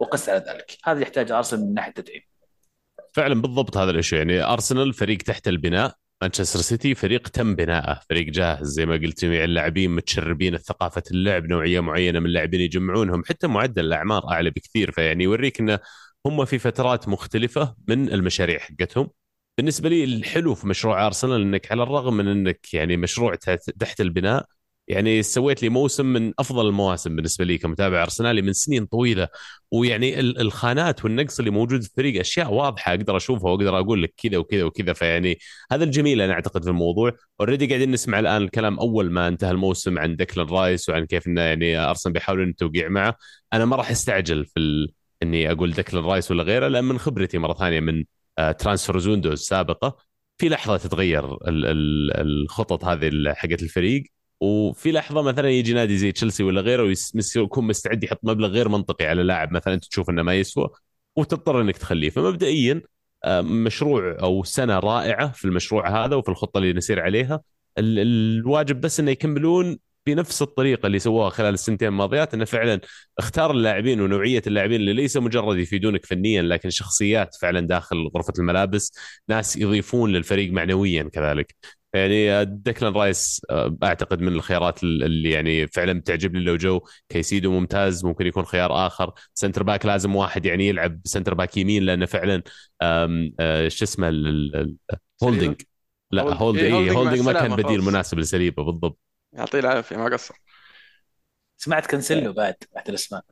وقس 0.00 0.28
على 0.28 0.44
ذلك، 0.48 0.78
هذا 0.84 1.00
يحتاج 1.00 1.32
أرسنال 1.32 1.66
من 1.66 1.74
ناحية 1.74 1.88
التدعيم. 1.88 2.22
فعلا 3.12 3.42
بالضبط 3.42 3.76
هذا 3.76 3.90
الشيء 3.90 4.18
يعني 4.18 4.42
أرسنال 4.42 4.92
فريق 4.92 5.18
تحت 5.18 5.48
البناء 5.48 5.94
مانشستر 6.22 6.60
سيتي 6.60 6.94
فريق 6.94 7.28
تم 7.28 7.54
بناءه 7.54 8.00
فريق 8.10 8.26
جاهز 8.26 8.66
زي 8.66 8.86
ما 8.86 8.94
قلت 8.94 9.24
جميع 9.24 9.44
اللاعبين 9.44 9.90
متشربين 9.90 10.56
ثقافه 10.56 11.02
اللعب 11.10 11.46
نوعية 11.46 11.80
معينة 11.80 12.20
من 12.20 12.26
اللاعبين 12.26 12.60
يجمعونهم 12.60 13.24
حتى 13.24 13.46
معدل 13.46 13.84
الأعمار 13.84 14.30
أعلى 14.30 14.50
بكثير. 14.50 14.90
فيعني 14.90 15.24
يوريك 15.24 15.60
انه 15.60 15.78
هم 16.26 16.44
في 16.44 16.58
فترات 16.58 17.08
مختلفة 17.08 17.74
من 17.88 18.12
المشاريع 18.12 18.58
حقتهم. 18.58 19.10
بالنسبة 19.58 19.88
لي 19.88 20.04
الحلو 20.04 20.54
في 20.54 20.66
مشروع 20.66 21.06
أرسنال 21.06 21.42
إنك 21.42 21.72
على 21.72 21.82
الرغم 21.82 22.16
من 22.16 22.28
إنك 22.28 22.74
يعني 22.74 22.96
مشروع 22.96 23.34
تحت 23.78 24.00
البناء 24.00 24.46
يعني 24.90 25.22
سويت 25.22 25.62
لي 25.62 25.68
موسم 25.68 26.06
من 26.06 26.32
أفضل 26.38 26.68
المواسم 26.68 27.16
بالنسبة 27.16 27.44
لي 27.44 27.58
كمتابع 27.58 28.02
أرسنالي 28.02 28.42
من 28.42 28.52
سنين 28.52 28.86
طويلة. 28.86 29.28
ويعني 29.72 30.20
الخانات 30.20 31.04
والنقص 31.04 31.38
اللي 31.38 31.50
موجود 31.50 31.82
في 31.82 31.88
الفريق 31.88 32.20
أشياء 32.20 32.52
واضحة 32.52 32.94
أقدر 32.94 33.16
أشوفها 33.16 33.50
وأقدر 33.50 33.78
أقول 33.78 34.02
لك 34.02 34.14
كذا 34.16 34.38
وكذا 34.38 34.64
وكذا. 34.64 34.92
فيعني 34.92 35.38
هذا 35.72 35.84
الجميل 35.84 36.20
أنا 36.20 36.32
أعتقد 36.32 36.64
في 36.64 36.70
الموضوع. 36.70 37.12
already 37.40 37.66
قاعدين 37.66 37.90
نسمع 37.90 38.18
الآن 38.18 38.42
الكلام 38.42 38.78
أول 38.78 39.10
ما 39.10 39.28
انتهى 39.28 39.50
الموسم 39.50 39.98
عن 39.98 40.16
ديكلان 40.16 40.46
رايس 40.46 40.88
وعن 40.88 41.06
كيف 41.06 41.26
إنه 41.26 41.40
يعني 41.40 41.78
أرسنال 41.78 42.12
بيحاولون 42.12 42.48
التوقيع 42.48 42.88
معه. 42.88 43.16
أنا 43.52 43.64
ما 43.64 43.76
راح 43.76 43.90
أستعجل 43.90 44.44
في 44.46 44.60
ال... 44.60 44.92
إني 45.22 45.52
أقول 45.52 45.72
ديكلان 45.72 46.04
رايس 46.04 46.30
ولا 46.30 46.42
غيره 46.42 46.68
لأن 46.68 46.84
من 46.84 46.98
خبرتي 46.98 47.38
مرة 47.38 47.54
ثانية 47.54 47.80
من 47.80 48.04
transfer 48.58 48.98
window 48.98 49.32
السابقة 49.32 49.96
في 50.38 50.48
لحظة 50.48 50.76
تتغير 50.76 51.38
الخطط 52.20 52.84
هذه 52.84 53.10
حقت 53.34 53.62
الفريق. 53.62 54.19
وفي 54.40 54.92
لحظة 54.92 55.22
مثلا 55.22 55.50
يجي 55.50 55.72
نادي 55.72 55.98
زي 55.98 56.12
تشيلسي 56.12 56.42
ولا 56.42 56.60
غيره 56.60 56.94
ويكون 57.36 57.66
مستعد 57.66 58.04
يحط 58.04 58.20
مبلغ 58.22 58.48
غير 58.48 58.68
منطقي 58.68 59.06
على 59.06 59.22
لاعب 59.22 59.52
مثلا 59.52 59.74
أنت 59.74 59.84
تشوف 59.84 60.10
إنه 60.10 60.22
ما 60.22 60.34
يسوى 60.34 60.68
وتضطر 61.16 61.60
إنك 61.60 61.76
تخليه. 61.76 62.10
فمبدئيا 62.10 62.82
آه، 63.24 63.40
مشروع 63.40 64.16
أو 64.22 64.44
سنة 64.44 64.78
رائعة 64.78 65.32
في 65.32 65.44
المشروع 65.44 66.04
هذا 66.04 66.16
وفي 66.16 66.28
الخطة 66.28 66.58
اللي 66.58 66.72
نسير 66.72 67.00
عليها. 67.00 67.40
الواجب 67.78 68.80
بس 68.80 69.00
إنه 69.00 69.10
يكملون 69.10 69.78
بنفس 70.06 70.42
الطريقة 70.42 70.86
اللي 70.86 70.98
سووها 70.98 71.30
خلال 71.30 71.54
السنتين 71.54 71.88
الماضيات 71.88 72.34
إنه 72.34 72.44
فعلا 72.44 72.80
اختار 73.18 73.50
اللاعبين 73.50 74.00
ونوعية 74.00 74.42
اللاعبين 74.46 74.80
اللي 74.80 74.92
ليس 74.92 75.16
مجرد 75.16 75.58
يفيدونك 75.58 76.06
فنيا 76.06 76.42
لكن 76.42 76.70
شخصيات 76.70 77.34
فعلا 77.34 77.60
داخل 77.60 78.10
غرفة 78.16 78.32
الملابس 78.38 78.92
ناس 79.28 79.56
يضيفون 79.56 80.12
للفريق 80.12 80.52
معنويا 80.52 81.02
كذلك. 81.02 81.54
يعني 81.94 82.44
ديكلان 82.44 82.92
رايس 82.92 83.42
آه، 83.50 83.76
أعتقد 83.82 84.20
من 84.20 84.32
الخيارات 84.32 84.82
اللي 84.82 85.30
يعني 85.30 85.66
فعلا 85.66 86.00
بتعجبني 86.00 86.40
لو 86.44 86.56
جو 86.56 86.80
كيسيدو 87.08 87.50
ممتاز 87.52 88.04
ممكن 88.04 88.26
يكون 88.26 88.44
خيار 88.44 88.86
آخر. 88.86 89.12
centre 89.34 89.62
back 89.62 89.86
لازم 89.86 90.16
واحد 90.16 90.46
يعني 90.46 90.68
يلعب 90.68 91.00
centre 91.04 91.34
back 91.34 91.56
يمين 91.56 91.82
لأنه 91.82 92.06
فعلا 92.06 92.42
آه، 92.82 93.68
شو 93.68 93.84
اسمه 93.84 94.08
هولدنج 95.22 95.62
لا 96.10 96.22
هولدنج 96.34 96.64
إيه 96.64 96.90
هولدنج 96.92 97.20
ما 97.20 97.32
كان 97.32 97.56
بديل 97.56 97.82
مناسب 97.82 98.18
لسليبة 98.18 98.62
بالضبط. 98.64 98.98
يعطيه 99.32 99.58
العافية 99.58 99.96
ما 99.96 100.04
قصر. 100.04 100.34
سمعت 101.56 101.86
كنسلو 101.90 102.32
بعد 102.32 102.54
بعد 102.74 102.88
الإسماء. 102.88 103.24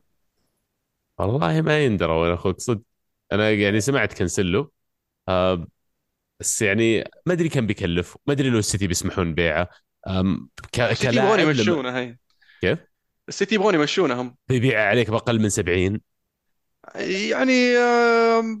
والله 1.19 1.61
ما 1.61 1.85
يندرى 1.85 2.13
ولا 2.13 2.33
أخوك 2.33 2.59
صدق. 2.59 2.81
أنا 3.31 3.51
يعني 3.51 3.81
سمعت 3.81 4.13
كنسلو 4.13 4.71
آه 5.29 5.67
بس 6.39 6.61
يعني 6.61 7.03
ما 7.25 7.33
أدري 7.33 7.49
كم 7.49 7.67
بيكلف 7.67 8.17
ما 8.27 8.33
أدري 8.33 8.49
لو 8.49 8.59
السيتي 8.59 8.87
بيسمحون 8.87 9.33
بيعه. 9.33 9.69
ك... 10.71 10.93
كلاعب 10.93 11.39
يمشونه 11.39 11.97
هي. 11.97 12.17
كيف؟ 12.61 12.79
السيتي 13.29 13.55
يبغون 13.55 13.75
يمشونه 13.75 14.21
هم. 14.21 14.35
بيبيع 14.49 14.89
عليك 14.89 15.09
بأقل 15.09 15.39
من 15.41 15.49
70 15.49 15.99
يعني 16.95 17.75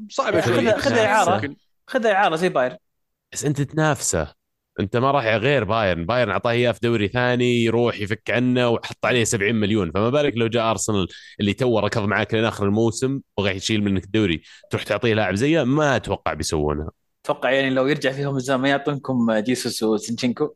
صعب 0.09 0.39
خذ 0.39 0.97
إعارة. 0.97 1.55
خذ 1.87 2.05
إعارة 2.05 2.35
زي 2.35 2.49
بايرن. 2.49 2.77
بس 3.33 3.45
أنت 3.45 3.61
تنافسه. 3.61 4.33
أنت 4.79 4.97
ما 4.97 5.11
راح 5.11 5.25
غير 5.25 5.63
بايرن. 5.63 6.05
بايرن 6.05 6.31
أعطاه 6.31 6.51
إياه 6.51 6.71
في 6.71 6.79
دوري 6.83 7.07
ثاني 7.07 7.63
يروح 7.63 7.99
يفك 7.99 8.31
عنه 8.31 8.69
وحط 8.69 9.05
عليه 9.05 9.23
70 9.23 9.55
مليون. 9.55 9.91
فما 9.91 10.09
بالك 10.09 10.33
لو 10.37 10.47
جاء 10.47 10.71
أرسنال 10.71 11.07
اللي 11.39 11.53
تو 11.53 11.79
ركض 11.79 12.01
معاك 12.01 12.33
لين 12.33 12.45
اخر 12.45 12.65
الموسم 12.65 13.21
بغى 13.37 13.51
يشيل 13.51 13.83
منك 13.83 14.03
الدوري 14.03 14.41
تروح 14.71 14.83
تعطيه 14.83 15.13
لاعب 15.13 15.35
زيه؟ 15.35 15.63
ما 15.63 15.95
أتوقع 15.95 16.33
بيسوونها 16.33 16.91
أتوقع 17.29 17.51
يعني 17.51 17.69
لو 17.69 17.87
يرجع 17.87 18.11
فيهم 18.11 18.35
الزمن 18.35 18.61
ما 18.61 18.69
يعطونكم 18.69 19.31
جيسوس 19.39 19.83
وسنشينكو 19.83 20.55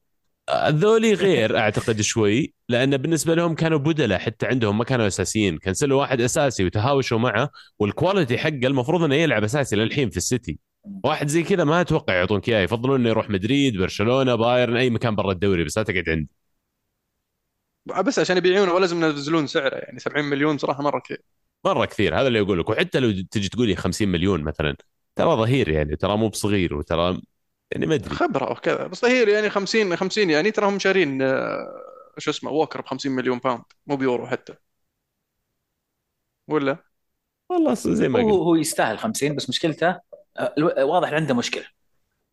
ذولي 0.68 1.14
غير 1.14 1.58
أعتقد 1.58 2.02
شوي 2.02 2.54
لأن 2.70 2.98
بالنسبة 2.98 3.36
لهم 3.36 3.56
كانوا 3.56 3.80
بدلة 3.80 4.18
حتى 4.18 4.46
عندهم 4.46 4.78
ما 4.78 4.84
كانوا 4.84 5.08
أساسيين. 5.08 5.58
كنسلوا 5.58 6.00
واحد 6.02 6.22
أساسي 6.22 6.66
وتهاوشوا 6.66 7.20
معه 7.20 7.50
وال 7.80 7.92
quality 7.92 8.38
حقه 8.38 8.68
المفروض 8.68 9.04
إنه 9.04 9.16
يلعب 9.16 9.44
أساسي 9.44 9.76
للحين 9.76 10.10
في 10.10 10.18
السيتي. 10.18 10.60
واحد 11.04 11.28
زي 11.28 11.44
كذا 11.44 11.64
ما 11.64 11.82
أتوقع 11.82 12.14
يعطونك 12.14 12.50
إياه 12.50 12.62
يفضلون 12.62 13.00
إنه 13.00 13.10
يروح 13.10 13.30
مدريد 13.30 13.78
برشلونة 13.78 14.36
بايرن 14.36 14.78
أي 14.78 14.90
مكان 14.90 15.16
برا 15.16 15.32
الدوري 15.32 15.64
بس 15.64 15.78
لا 15.78 15.84
تقعد 15.84 16.10
عندي. 16.10 16.30
بس 18.06 18.20
عشان 18.20 18.38
يبيعونه 18.38 18.74
ولازم 18.74 19.04
ينزلون 19.04 19.48
سعره 19.48 19.76
يعني 19.76 20.00
70 20.00 20.26
مليون 20.26 20.58
صراحة 20.58 20.84
مرة 20.84 21.00
كثير. 21.00 21.22
مرة 21.66 21.86
كثير 21.86 22.20
هذا 22.20 22.28
اللي 22.28 22.40
أقول 22.40 22.60
لك 22.60 22.70
وحتى 22.70 23.00
لو 23.00 23.12
تجي 23.32 23.50
تقول 23.50 23.68
لي 23.68 23.76
50 23.76 24.08
مليون 24.08 24.44
مثلا. 24.44 24.76
ترى 25.16 25.36
ظهير 25.36 25.70
يعني 25.70 25.95
ترى 25.95 26.18
مو 26.18 26.30
بصغير 26.30 26.74
وترى 26.76 27.22
يعني 27.72 27.86
ما 27.86 27.95
أدري. 27.95 28.16
خبرة 28.16 28.51
وكذا 28.51 28.88
بس 28.88 29.01
ظهير 29.01 29.28
يعني 29.28 29.49
50 29.49 29.95
50 29.95 30.30
يعني 30.30 30.51
ترى 30.51 30.66
هم 30.66 30.80
شارين 30.80 31.22
آه، 31.22 31.68
شو 32.18 32.32
اسمه 32.32 32.51
ووكر 32.51 32.82
ب 32.82 32.86
50 32.86 33.11
مليون 33.11 33.38
pound 33.39 33.64
مو 33.88 33.95
بيورو 33.95 34.28
حتى. 34.28 34.53
ولا؟ 36.47 36.78
والله 37.49 37.74
زي 37.74 38.07
ما 38.09 38.22
هو 38.22 38.26
قلت. 38.30 38.36
هو 38.36 38.55
يستاهل 38.55 38.97
50 38.99 39.36
بس 39.36 39.49
مشكلته 39.49 39.99
آه، 40.38 40.53
الو- 40.57 40.89
واضح 40.93 41.14
عنده 41.14 41.34
مشكلة. 41.36 41.66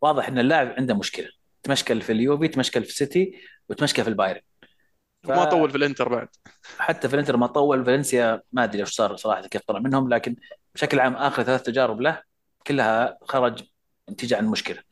واضح 0.03 0.29
إن 0.29 0.39
اللاعب 0.39 0.69
عنده 0.69 0.95
مشكلة. 0.95 1.29
تمشكل 1.63 2.03
في 2.03 2.13
اليوفي 2.13 2.49
تمشكل 2.49 2.85
في 2.85 2.91
السيتي 2.91 3.35
وتمشكل 3.69 4.03
في 4.03 4.09
البايرن. 4.11 4.41
وما 5.27 5.45
طول 5.45 5.71
في 5.71 5.77
الإنتر 5.77 6.09
بعد. 6.09 6.29
حتى 6.79 7.09
في 7.09 7.15
الإنتر 7.15 7.37
ما 7.37 7.47
طول 7.47 7.85
فالنسيا 7.85 8.43
ما 8.53 8.65
أدري 8.65 8.81
إيش 8.81 8.89
صار 8.91 9.17
صراحة 9.17 9.47
كيف 9.49 9.63
طلع 9.67 9.79
منهم 9.79 10.09
لكن 10.15 10.37
بشكل 10.75 11.01
عام 11.01 11.15
آخر 11.15 11.43
ثلاث 11.43 11.63
تجارب 11.63 12.01
له 12.01 12.23
كلها 12.67 13.19
خرج 13.23 13.65
نتيجة 14.11 14.37
عن 14.37 14.47
مشكلة. 14.47 14.83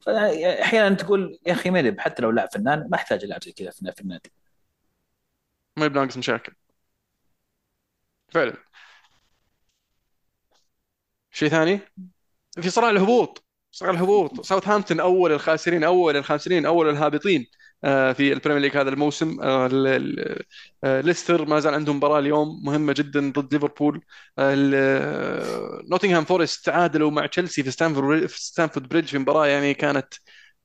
فأحيانا 0.00 0.94
تقول 0.96 1.38
يا 1.46 1.52
أخي 1.52 1.70
ملب 1.70 2.00
حتى 2.00 2.22
لو 2.22 2.30
لاعب 2.30 2.48
فنان 2.52 2.88
ما 2.90 2.96
احتاج 2.96 3.24
لاعب 3.24 3.44
زي 3.44 3.52
كذا 3.52 3.70
في 3.70 4.00
النادي. 4.00 4.32
ما 5.78 5.86
بناقص 5.88 6.16
مشاكل. 6.16 6.52
فعلا. 8.28 8.56
شيء 11.30 11.48
ثاني؟ 11.48 11.80
في 12.60 12.70
صراع 12.70 12.90
الهبوط. 12.90 13.44
صراع 13.70 13.90
الهبوط. 13.90 14.40
ساوثهامبتون 14.46 15.00
أول 15.00 15.32
الخاسرين 15.32 15.84
أول 15.84 16.16
الخاسرين 16.16 16.66
أول 16.66 16.90
الهابطين. 16.90 17.46
في 17.82 18.32
البريمير 18.32 18.62
ليج 18.62 18.76
هذا 18.76 18.88
الموسم. 18.88 19.40
آه، 19.42 19.68
آه، 20.84 21.00
ليستر 21.00 21.44
ما 21.48 21.60
زال 21.60 21.74
عندهم 21.74 21.96
مباراة 21.96 22.18
اليوم 22.18 22.60
مهمة 22.64 22.92
جدا 22.96 23.32
ضد 23.32 23.54
ليفربول. 23.54 24.04
آه، 24.38 24.54
آه، 24.74 25.82
نوتنغهام 25.90 26.24
فورست 26.24 26.66
تعادلوا 26.66 27.10
مع 27.10 27.26
تشيلسي 27.26 27.62
في 27.62 27.70
ستانفورد 27.70 28.26
في 28.26 28.40
ستانفورد 28.40 28.88
بريدج 28.88 29.08
في 29.08 29.18
مباراة 29.18 29.46
يعني 29.46 29.74
كانت 29.74 30.14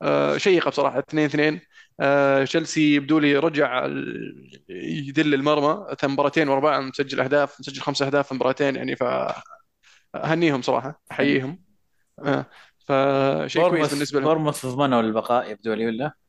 آه، 0.02 0.38
شيقة 0.38 0.70
بصراحة 0.70 1.00
2 1.00 1.26
2 1.26 1.62
آه، 2.00 2.44
تشيلسي 2.44 2.96
يبدو 2.96 3.20
لي 3.20 3.38
رجع 3.38 3.86
يدل 4.70 5.34
المرمى. 5.34 5.86
مباراتين 6.04 6.50
ورا 6.50 6.60
بعض 6.60 6.84
مسجل 6.84 7.20
أهداف 7.20 7.60
مسجل 7.60 7.82
خمس 7.82 8.02
أهداف 8.02 8.28
في 8.28 8.34
مباراتين 8.34 8.76
يعني 8.76 8.96
فاهنيهم 10.14 10.62
صراحة 10.62 11.02
أحييهم. 11.12 11.64
آه. 12.26 12.46
فشيء 12.88 13.70
كويس 13.70 13.94
بالنسبة 13.94 14.20
لهم. 14.20 14.30
بورموث 14.30 14.66
ضمنوا 14.66 15.02
البقاء 15.02 15.52
يبدو 15.52 15.74
لي 15.74 15.86
ولا؟ 15.86 16.21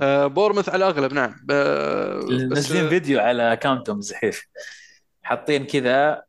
آه 0.00 0.26
بورموث 0.26 0.68
على 0.68 0.76
الأغلب 0.88 1.12
نعم. 1.12 1.36
بس 1.44 2.30
منزلين 2.30 2.88
فيديو 2.88 3.20
على 3.20 3.52
account 3.52 3.89
هم 3.89 4.00
زحيف. 4.00 4.46
حاطين 5.22 5.64
كذا 5.66 6.22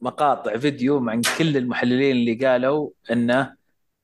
مقاطع 0.00 0.56
فيديو 0.56 1.00
مع 1.00 1.20
كل 1.38 1.56
المحللين 1.56 2.16
اللي 2.16 2.46
قالوا 2.46 2.90
إنه 3.10 3.54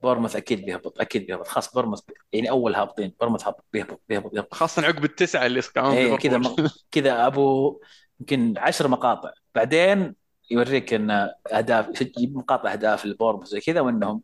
بورموث 0.02 0.36
أكيد 0.36 0.64
بيهبط 0.64 1.00
أكيد 1.00 1.26
بيهبط. 1.26 1.46
خلاص 1.48 1.74
بورموث 1.74 2.00
يعني 2.32 2.50
أول 2.50 2.74
هابطين 2.74 3.12
بورموث 3.20 3.46
هابط 3.46 3.64
بيهبط 3.72 4.00
بيهبط 4.08 4.32
بيهبط. 4.32 4.54
خاصة 4.54 4.86
عقب 4.86 5.04
التسعة 5.04 5.46
اللي 5.46 5.60
صقعوهم 5.60 5.96
إيه 5.96 6.16
كذا 6.16 6.38
م- 6.38 6.56
كذا 6.90 7.26
أبو 7.26 7.80
يمكن 8.20 8.54
عشر 8.58 8.88
مقاطع. 8.88 9.30
بعدين 9.54 10.14
يوريك 10.50 10.94
إن 10.94 11.30
أهداف 11.52 12.08
مقاطع 12.18 12.72
أهداف 12.72 13.04
البورموث 13.04 13.46
زي 13.48 13.60
كذا 13.60 13.80
وإنهم 13.80 14.22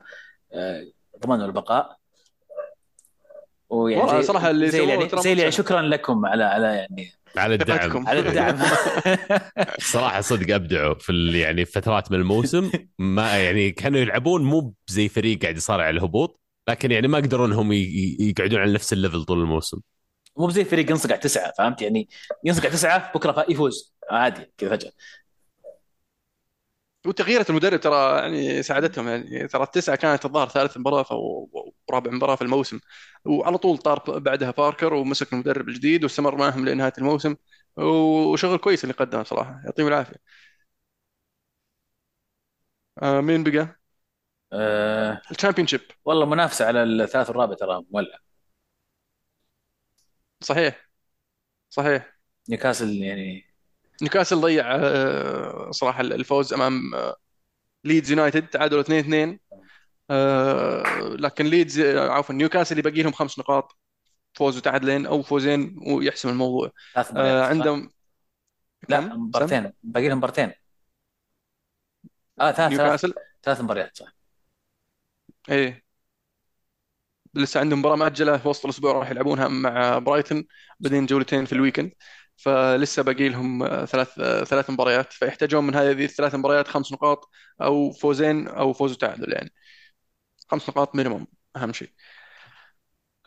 آه، 0.52 0.84
ضمنوا 1.26 1.46
البقاء. 1.46 1.96
ويعني 3.72 4.22
صراحة 4.22 4.50
اللي 4.50 4.70
زي 4.70 4.78
سووه 4.78 4.90
يعني 4.90 5.08
زي 5.16 5.28
يعني 5.28 5.50
سهل. 5.50 5.52
شكرا 5.52 5.82
لكم 5.82 6.26
على 6.26 6.44
على 6.44 6.66
يعني 6.66 7.12
على 7.36 7.54
الدعم. 7.54 8.08
على 8.08 8.20
الدعم. 8.20 8.58
صراحة 9.92 10.20
صدق 10.20 10.54
أبدعوا 10.54 10.94
في 10.94 11.40
يعني 11.40 11.64
فترات 11.64 12.12
من 12.12 12.18
الموسم. 12.18 12.70
ما 12.98 13.38
يعني 13.38 13.70
كانوا 13.70 14.00
يلعبون 14.00 14.42
مو 14.44 14.74
زي 14.86 15.08
فريق 15.08 15.42
قاعد 15.42 15.56
يصارع 15.56 15.84
على 15.84 15.96
الهبوط 15.96 16.40
لكن 16.68 16.90
يعني 16.90 17.08
ما 17.08 17.18
قدروا 17.18 17.46
انهم 17.46 17.72
يقعدون 17.72 18.60
على 18.60 18.72
نفس 18.72 18.92
الليفل 18.92 19.24
طول 19.24 19.40
الموسم. 19.40 19.80
مو 20.36 20.50
زي 20.50 20.64
فريق 20.64 20.90
ينصق 20.90 21.10
على 21.10 21.20
تسعة 21.20 21.52
فهمت؟ 21.58 21.82
يعني 21.82 22.08
ينصق 22.44 22.60
على 22.62 22.70
تسعة 22.70 23.12
بكرة 23.14 23.46
يفوز 23.48 23.94
عادي 24.10 24.52
كذا 24.58 24.76
فجأة. 24.76 24.92
وتغييرة 27.06 27.46
المدرب 27.50 27.80
ترى 27.80 28.18
يعني 28.20 28.62
ساعدتهم 28.62 29.08
يعني. 29.08 29.48
ترى 29.48 29.62
التسعة 29.62 29.96
كانت 29.96 30.24
الظاهر 30.24 30.48
ثالث 30.48 30.76
مباراة 30.78 31.06
ورابع 31.88 32.10
مباراة 32.10 32.36
في 32.36 32.42
الموسم. 32.42 32.80
وعلى 33.24 33.58
طول 33.58 33.78
طار 33.78 34.18
بعدها 34.18 34.50
باركر 34.50 34.94
ومسك 34.94 35.32
المدرب 35.32 35.68
الجديد 35.68 36.04
واستمر 36.04 36.36
معهم 36.36 36.68
لنهاية 36.68 36.92
الموسم. 36.98 37.36
وشغل 37.76 38.56
كويس 38.58 38.84
اللي 38.84 38.94
قدمه 38.94 39.22
صراحة. 39.22 39.60
يعطيهم 39.64 39.86
العافية. 39.88 40.32
آه 43.02 43.20
مين 43.20 43.44
بقى؟ 43.44 43.80
أه 44.52 45.22
الشامبيون 45.30 45.66
شيب 45.66 45.80
والله 46.04 46.26
منافسة 46.26 46.66
على 46.66 46.82
الثلاث 46.82 47.30
الرابع 47.30 47.54
ترى 47.54 47.84
مولع. 47.92 48.18
صحيح. 50.42 50.88
صحيح. 51.70 52.18
نيوكاسل 52.50 53.02
يعني 53.02 53.51
نيوكاسل 54.02 54.40
ضيع 54.40 54.74
آه، 54.76 55.70
صراحة 55.70 56.00
الفوز 56.00 56.52
أمام 56.52 56.94
آه، 56.94 57.16
ليدز 57.84 58.10
يونايتد 58.10 58.46
تعادلوا 58.48 58.80
2 58.80 58.98
2 58.98 59.38
لكن 61.20 61.46
ليدز 61.46 61.80
آه، 61.80 62.10
عفوا 62.10 62.34
نيوكاسل 62.34 62.78
يبقي 62.78 63.02
لهم 63.02 63.12
خمس 63.12 63.38
نقاط. 63.38 63.78
فوز 64.34 64.56
وتعادلين 64.56 65.06
أو 65.06 65.22
فوزين 65.22 65.76
ويحسم 65.86 66.28
الموضوع. 66.28 66.70
آه،؟ 66.96 67.46
عندهم 67.46 67.90
لا؟ 68.88 69.00
سم؟ 69.00 69.20
مبارتين. 69.20 69.72
باقي 69.82 70.08
لهم 70.08 70.18
مبارتين. 70.18 70.52
آه 72.40 72.52
ثلاث 72.52 72.56
ثلاث 72.56 72.70
نيوكاسل؟ 72.72 73.14
ثلاث 73.42 73.60
مباريات 73.60 73.96
صح. 73.96 74.14
إيه. 75.50 75.84
لسه 77.34 77.60
عندهم 77.60 77.78
مباراة 77.78 77.96
مأجلة 77.96 78.36
في 78.38 78.48
وسط 78.48 78.64
الأسبوع 78.64 78.92
راح 78.92 79.10
يلعبونها 79.10 79.48
مع 79.48 79.98
برايتون. 79.98 80.44
بعدين 80.80 81.06
جولتين 81.06 81.44
في 81.44 81.52
ال 81.52 81.57
weekend. 81.57 81.92
فلسه 82.36 83.02
باقي 83.02 83.28
لهم 83.28 83.66
ثلاث 83.86 84.08
ثلاث 84.48 84.70
مباريات. 84.70 85.12
فيحتاجون 85.12 85.64
من 85.64 85.74
هذه 85.74 86.04
الثلاث 86.04 86.34
مباريات 86.34 86.68
خمس 86.68 86.92
نقاط 86.92 87.30
أو 87.62 87.92
فوزين 87.92 88.48
أو 88.48 88.72
فوز 88.72 88.92
وتعادل 88.92 89.32
يعني. 89.32 89.52
خمس 90.48 90.68
نقاط 90.68 90.94
minimum 90.94 91.26
أهم 91.56 91.72
شيء. 91.72 91.90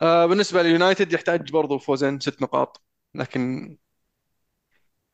آه، 0.02 0.26
بالنسبة 0.26 0.62
لليونايتد 0.62 1.12
يحتاج 1.12 1.52
برضو 1.52 1.78
فوزين 1.78 2.20
ست 2.20 2.42
نقاط 2.42 2.82
لكن 3.14 3.76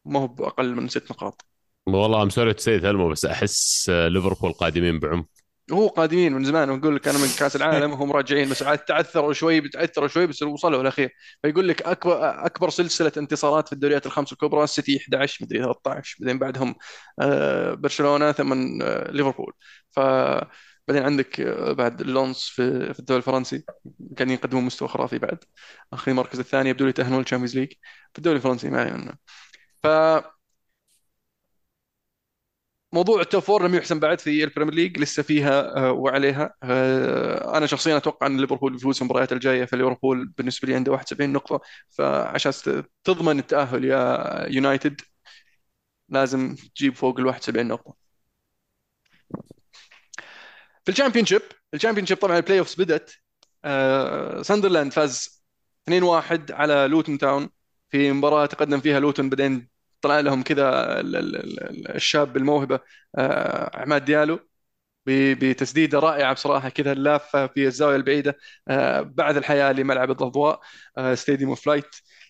ما 0.04 0.20
هو 0.20 0.26
بأقل 0.26 0.74
من 0.74 0.88
ست 0.88 1.10
نقاط. 1.10 1.46
والله 1.86 2.22
I'm 2.22 2.30
sorry 2.30 2.54
to 2.54 2.78
tell 2.78 2.95
you 2.95 3.08
بس 3.08 3.24
أحس 3.24 3.90
آه، 3.90 4.08
ليفربول 4.08 4.52
قادمين 4.52 4.98
بعمق. 4.98 5.41
هو 5.72 5.88
قادمين 5.88 6.32
من 6.32 6.44
زمان 6.44 6.70
ونقول 6.70 6.96
لك 6.96 7.08
أنا 7.08 7.18
من 7.18 7.28
كأس 7.38 7.56
العالم 7.56 7.92
وهم 7.92 8.12
راجعين 8.12 8.48
بس 8.50 8.62
عاد 8.62 8.78
تعثروا 8.78 9.32
شوي 9.32 9.60
بتعثروا 9.60 10.08
شوي 10.08 10.26
بس 10.26 10.42
وصلوا 10.42 10.80
الأخير. 10.82 11.10
فيقول 11.42 11.68
لك 11.68 11.82
أكبر 11.82 12.46
أكبر 12.46 12.70
سلسلة 12.70 13.12
انتصارات 13.16 13.66
في 13.68 13.72
الدوريات 13.72 14.06
الخمس 14.06 14.32
الكبرى 14.32 14.64
السيتي 14.64 14.98
11 14.98 15.44
مدري 15.44 15.58
13 15.62 16.16
بعدين 16.20 16.38
بعدهم 16.38 16.74
آه، 17.20 17.74
برشلونة 17.74 18.32
ثم 18.32 18.82
آه، 18.82 19.10
ليفربول. 19.10 19.52
ف 19.90 20.00
بعدين 20.88 21.02
عندك 21.04 21.40
آه، 21.40 21.72
بعد 21.72 22.02
لانس 22.02 22.48
في 22.48 22.94
في 22.94 23.00
الدوري 23.00 23.18
الفرنسي 23.18 23.64
كان 24.16 24.30
يقدمون 24.30 24.64
مستوى 24.64 24.88
خرافي 24.88 25.18
بعد. 25.18 25.38
أخذ 25.92 26.10
المركز 26.10 26.38
الثاني 26.38 26.70
يبدو 26.70 26.84
لي 26.84 26.90
يتاهلون 26.90 27.18
لل 27.20 27.27
Champions 27.27 27.58
League. 27.58 27.72
في 28.12 28.18
الدوري 28.18 28.36
الفرنسي 28.36 28.70
ما 28.70 28.80
علينا. 28.80 29.16
ف 29.82 29.86
موضوع 32.92 33.20
ال 33.20 33.26
top 33.26 33.42
four 33.42 33.66
لم 33.68 33.74
يحسم 33.74 34.00
بعد 34.00 34.20
في 34.20 34.44
ال 34.44 34.48
Premier 34.48 34.74
League 34.74 34.98
لسه 34.98 35.22
فيها 35.22 35.76
آه، 35.76 35.92
وعليها. 35.92 36.54
آه، 36.62 37.56
أنا 37.58 37.66
شخصيا 37.66 37.96
أتوقع 37.96 38.26
أن 38.26 38.40
ليفربول 38.40 38.72
بيفوز 38.72 38.96
في 38.96 39.02
المباريات 39.02 39.32
الجاية 39.32 39.64
فليفربول 39.64 40.28
بالنسبة 40.38 40.68
لي 40.68 40.74
عنده 40.74 40.92
71 40.92 41.32
نقطة. 41.32 41.60
فعشان 41.90 42.52
تضمن 43.04 43.38
التأهل 43.38 43.84
يا 43.84 44.46
يونايتد 44.48 45.00
لازم 46.08 46.54
تجيب 46.74 46.94
فوق 46.94 47.18
ال 47.20 47.26
71 47.26 47.68
نقطة. 47.68 47.94
في 50.84 50.92
ال 50.92 51.26
Championship 51.26 51.42
ال 51.74 52.06
Championship 52.06 52.16
طبعا 52.18 52.36
ال 52.36 52.58
playoffs 52.58 52.74
بدأت. 52.74 53.10
آه، 53.64 54.42
ساندرلاند 54.42 54.92
فاز 54.92 55.42
2-1 55.88 56.52
على 56.52 56.86
لوتون 56.90 57.18
تاون 57.18 57.50
في 57.90 58.12
مباراة 58.12 58.46
تقدم 58.46 58.80
فيها 58.80 59.00
لوتون 59.00 59.30
بعدين 59.30 59.71
طلع 60.02 60.20
لهم 60.20 60.42
كذا 60.42 61.00
ال- 61.00 61.16
ال- 61.16 61.36
ال- 61.64 61.96
الشاب 61.96 62.36
الموهبة 62.36 62.80
آه، 63.18 63.70
عماد 63.80 64.04
ديالو. 64.04 64.51
بتسديده 65.06 65.98
رائعة 65.98 66.32
بصراحة 66.34 66.68
كذا 66.68 66.92
اللافة 66.92 67.46
في 67.46 67.66
الزاوية 67.66 67.96
البعيدة 67.96 68.36
آه، 68.68 69.00
بعد 69.00 69.36
الحياة 69.36 69.72
لملعب 69.72 70.10
الضوء 70.10 70.60
Stadium 71.14 71.50
of 71.50 71.66
Light 71.66 71.86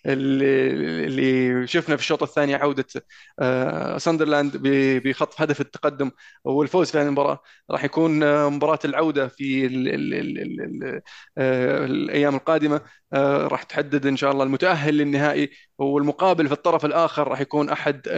اللي 0.06 1.66
شفنا 1.66 1.96
في 1.96 2.02
الشوط 2.02 2.22
الثاني 2.22 2.54
عودة 2.54 2.84
آه، 3.40 3.98
ساندرلاند 3.98 4.56
ب- 4.56 5.02
بخطف 5.08 5.40
هدف 5.42 5.60
التقدم 5.60 6.10
والفوز 6.44 6.90
في 6.90 6.98
هذه 6.98 7.06
المباراة. 7.06 7.38
راح 7.70 7.84
يكون 7.84 8.22
آه، 8.22 8.48
مباراة 8.48 8.78
العودة 8.84 9.28
في 9.28 9.66
ال 9.66 9.88
ال 9.88 10.14
ال 10.14 10.38
ال 10.42 10.60
ال 10.84 11.00
آه، 11.38 11.84
الأيام 11.84 12.34
القادمة. 12.34 12.80
آه، 13.12 13.46
راح 13.46 13.62
تحدد 13.62 14.06
إن 14.06 14.16
شاء 14.16 14.32
الله 14.32 14.44
المتأهل 14.44 14.94
للنهائي 14.98 15.50
والمقابل 15.78 16.46
في 16.46 16.52
الطرف 16.54 16.84
الآخر 16.84 17.28
راح 17.28 17.40
يكون 17.40 17.68
أحد 17.70 18.08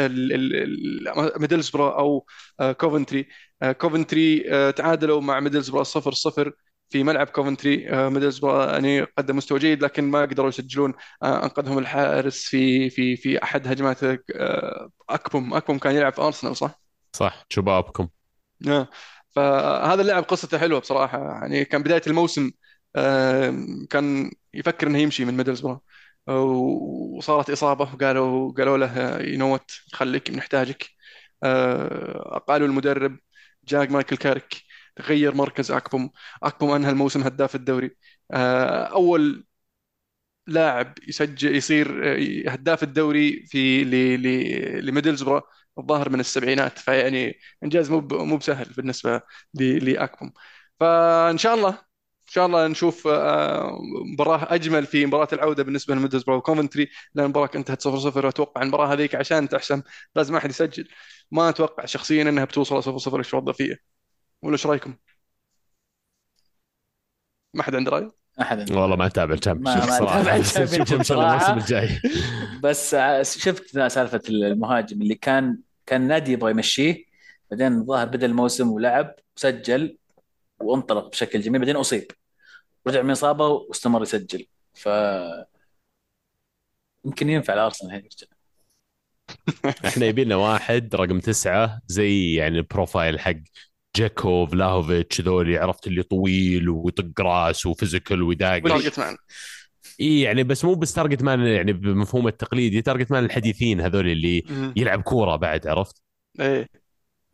ميدلسبرا 1.40 1.98
أو 1.98 2.26
آه، 2.60 2.72
كوفنتري 2.72 3.20
آه، 3.20 3.28
كوفنتري 3.72 4.44
آه، 4.52 4.70
تعادلوا 4.70 5.20
مع 5.20 5.40
ميدلسبرا 5.40 5.82
0-0 5.82 6.52
في 6.90 7.04
ملعب 7.04 7.26
كوفنتري 7.26 7.90
آه، 7.90 8.08
ميدلسبرا 8.08 8.72
يعني 8.72 9.00
قدم 9.02 9.36
مستوى 9.36 9.58
جيد 9.58 9.82
لكن 9.82 10.04
ما 10.04 10.20
قدروا 10.20 10.48
يسجلون 10.48 10.94
آه، 11.22 11.44
أنقذهم 11.44 11.78
الحارس 11.78 12.44
في 12.44 12.90
في 12.90 13.16
في 13.16 13.42
أحد 13.42 13.68
هجمات 13.68 14.04
آه، 14.04 14.88
اكبوم 15.10 15.54
اكبوم 15.54 15.78
كان 15.78 15.94
يلعب 15.94 16.12
في 16.12 16.22
ارسنال 16.22 16.56
صح؟ 16.56 16.80
صح 17.12 17.44
شبابكم. 17.50 18.08
آه. 18.68 18.88
فهذا 19.30 20.02
اللاعب 20.02 20.22
قصته 20.22 20.58
حلوة 20.58 20.80
بصراحة. 20.80 21.18
يعني 21.18 21.64
كان 21.64 21.82
بداية 21.82 22.02
الموسم 22.06 22.50
آه، 22.96 23.54
كان 23.90 24.30
يفكر 24.54 24.86
إنه 24.86 24.98
يمشي 24.98 25.24
من 25.24 25.36
ميدلسبرا 25.36 25.80
وصارت 26.26 27.50
إصابة 27.50 27.94
وقالوا 27.94 28.52
قالوا 28.52 28.78
له 28.78 29.20
you 29.22 29.36
know 29.36 29.53
what 29.53 29.70
خليك 29.92 30.30
بنحتاجك. 30.30 30.90
آه، 31.42 32.44
قالوا 32.48 32.68
المدرب 32.68 33.18
جاك 33.68 33.90
مايكل 33.90 34.16
كاريك 34.16 34.54
غير 35.00 35.34
مركز 35.34 35.70
أكبوم. 35.70 36.10
أكبوم 36.42 36.70
أنهى 36.70 36.90
الموسم 36.90 37.22
هداف 37.22 37.54
الدوري. 37.54 37.96
آه، 38.32 38.84
أول 38.84 39.46
لاعب 40.46 40.94
يسجل 41.08 41.56
يصير 41.56 42.12
آه، 42.46 42.50
هداف 42.50 42.82
الدوري 42.82 43.46
في 43.46 43.84
ل- 43.84 44.22
ل- 44.22 44.86
لميدلسبرا 44.86 45.42
الظاهر 45.78 46.08
من 46.10 46.20
السبعينات. 46.20 46.78
فيعني 46.78 47.38
إنجاز 47.64 47.90
مو 47.90 48.00
مو 48.00 48.36
بسهل 48.36 48.72
بالنسبة 48.72 49.20
لأكبوم. 49.54 50.32
فإن 50.80 51.38
شاء 51.38 51.54
الله 51.54 51.93
إن 52.24 52.32
شاء 52.32 52.46
الله 52.46 52.66
نشوف 52.66 53.06
آه، 53.06 53.78
مباراة 54.12 54.54
أجمل 54.54 54.86
في 54.86 55.06
مباراة 55.06 55.28
العودة 55.32 55.62
بالنسبة 55.62 55.94
لميدلسبرا 55.94 56.36
وكوفنتري 56.36 56.88
لأن 57.14 57.24
المباراه 57.24 57.50
انتهت 57.56 57.88
0-0 57.88 58.24
واتوقع 58.24 58.62
المباراة 58.62 58.92
هذيك 58.92 59.14
عشان 59.14 59.48
تحسم. 59.48 59.82
لازم 60.16 60.36
أحد 60.36 60.50
يسجل. 60.50 60.88
ما 61.30 61.48
أتوقع 61.48 61.84
شخصيا 61.84 62.22
إنها 62.22 62.44
بتوصل 62.44 62.82
0-0 62.82 63.14
الشوط 63.14 63.34
الضفيه 63.42 63.76
ولا 64.42 64.52
إيش 64.52 64.66
رأيكم؟ 64.66 64.94
ما 67.54 67.62
حد 67.62 67.74
عنده 67.74 67.90
رأي؟ 67.90 68.08
أحد 68.40 68.72
والله 68.72 68.96
ما 68.96 69.06
أتابع 69.06 69.34
الشامبيونشيب 69.34 69.84
ما 69.84 69.98
صراحة. 69.98 70.36
إن 70.98 71.02
شاء 71.04 71.18
الله. 71.18 71.34
الموسم 71.34 71.58
الجاي. 71.58 72.00
بس 72.64 72.94
ع- 72.94 73.22
شفت 73.22 73.78
سالفة 73.88 74.20
المهاجم 74.28 75.02
اللي 75.02 75.14
كان 75.14 75.58
كان 75.86 76.02
النادي 76.02 76.32
يبغى 76.32 76.50
يمشيه. 76.50 77.04
بعدين 77.50 77.72
الظاهر 77.72 78.06
بدا 78.06 78.26
الموسم 78.26 78.70
ولعب 78.70 79.14
وسجل 79.36 79.96
وانطلق 80.64 81.10
بشكل 81.10 81.40
جميل. 81.40 81.60
بعدين 81.60 81.76
أصيب. 81.76 82.10
رجع 82.86 83.02
من 83.02 83.10
إصابة 83.10 83.48
واستمر 83.48 84.02
يسجل. 84.02 84.46
ف 84.74 84.88
يمكن 87.04 87.30
ينفع 87.30 87.54
الأرسنال 87.54 87.90
الحين 87.90 88.04
يرجع 88.04 88.26
إحنا 89.88 90.06
يبي 90.06 90.24
لنا 90.24 90.36
واحد 90.36 90.94
رقم 90.94 91.20
تسعة 91.20 91.80
زي 91.86 92.34
يعني 92.34 92.58
ال 92.58 92.66
profile 92.66 93.20
حق 93.20 93.36
جاكو 93.96 94.46
فلاهوفيتش 94.46 95.20
ذولي 95.20 95.58
عرفت 95.58 95.86
اللي 95.86 96.02
طويل 96.02 96.68
ويطق 96.68 97.20
راس 97.20 97.66
و 97.66 97.73
physical 97.73 98.22
ويداقش 98.22 98.64
و 98.64 98.69
target 98.69 98.98
man 98.98 99.16
إي 100.00 100.20
يعني 100.20 100.42
بس 100.42 100.64
مو 100.64 100.74
بس 100.74 100.92
target 100.92 101.22
man 101.22 101.40
يعني 101.40 101.72
بمفهوم 101.72 102.28
التقليدي 102.28 102.82
target 102.82 103.10
man 103.10 103.24
الحديثين 103.24 103.80
هذول 103.80 104.08
اللي 104.08 104.44
يلعب 104.76 105.02
كورة 105.02 105.36
بعد 105.36 105.66
عرفت؟ 105.66 106.02
إيه. 106.40 106.83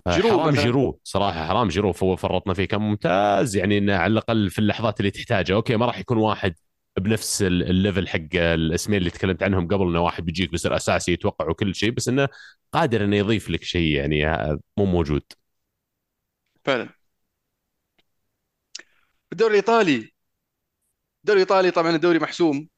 جيرو 0.09 0.43
حرام. 0.43 0.55
جيرو 0.55 1.01
صراحة 1.05 1.47
حرام 1.47 1.69
جيرو 1.69 1.93
فرطنا 1.93 2.55
فيه. 2.55 2.65
كان 2.65 2.81
ممتاز 2.81 3.57
يعني 3.57 3.79
إنه 3.79 3.97
على 3.97 4.13
الأقل 4.13 4.51
في 4.51 4.59
اللحظات 4.59 5.01
اللي 5.01 5.11
تحتاجها. 5.11 5.55
okay 5.55 5.77
ما 5.77 5.87
راح 5.87 5.99
يكون 5.99 6.19
واحد 6.19 6.55
بنفس 6.99 7.43
ال- 7.43 7.63
الليفل 7.71 8.09
حق 8.09 8.29
الأسمين 8.35 8.99
اللي 8.99 9.11
تكلمت 9.11 9.43
عنهم 9.43 9.69
قبل 9.69 9.83
إنه 9.89 10.01
واحد 10.01 10.25
بيجيك 10.25 10.51
بيصير 10.51 10.77
أساسي 10.77 11.13
يتوقع 11.13 11.49
وكل 11.49 11.75
شيء 11.75 11.91
بس 11.91 12.09
إنه 12.09 12.29
قادر 12.73 13.05
إنه 13.05 13.17
يضيف 13.17 13.51
لك 13.51 13.65
شيء 13.65 13.97
يعني 13.97 14.25
مو 14.77 14.85
موجود. 14.85 15.23
فعلا. 16.65 16.89
الدوري 19.33 19.51
الإيطالي. 19.51 19.95
الدوري 21.25 21.43
الإيطالي 21.43 21.71
طبعا 21.71 21.91
الدوري 21.91 22.19
محسوم. 22.19 22.69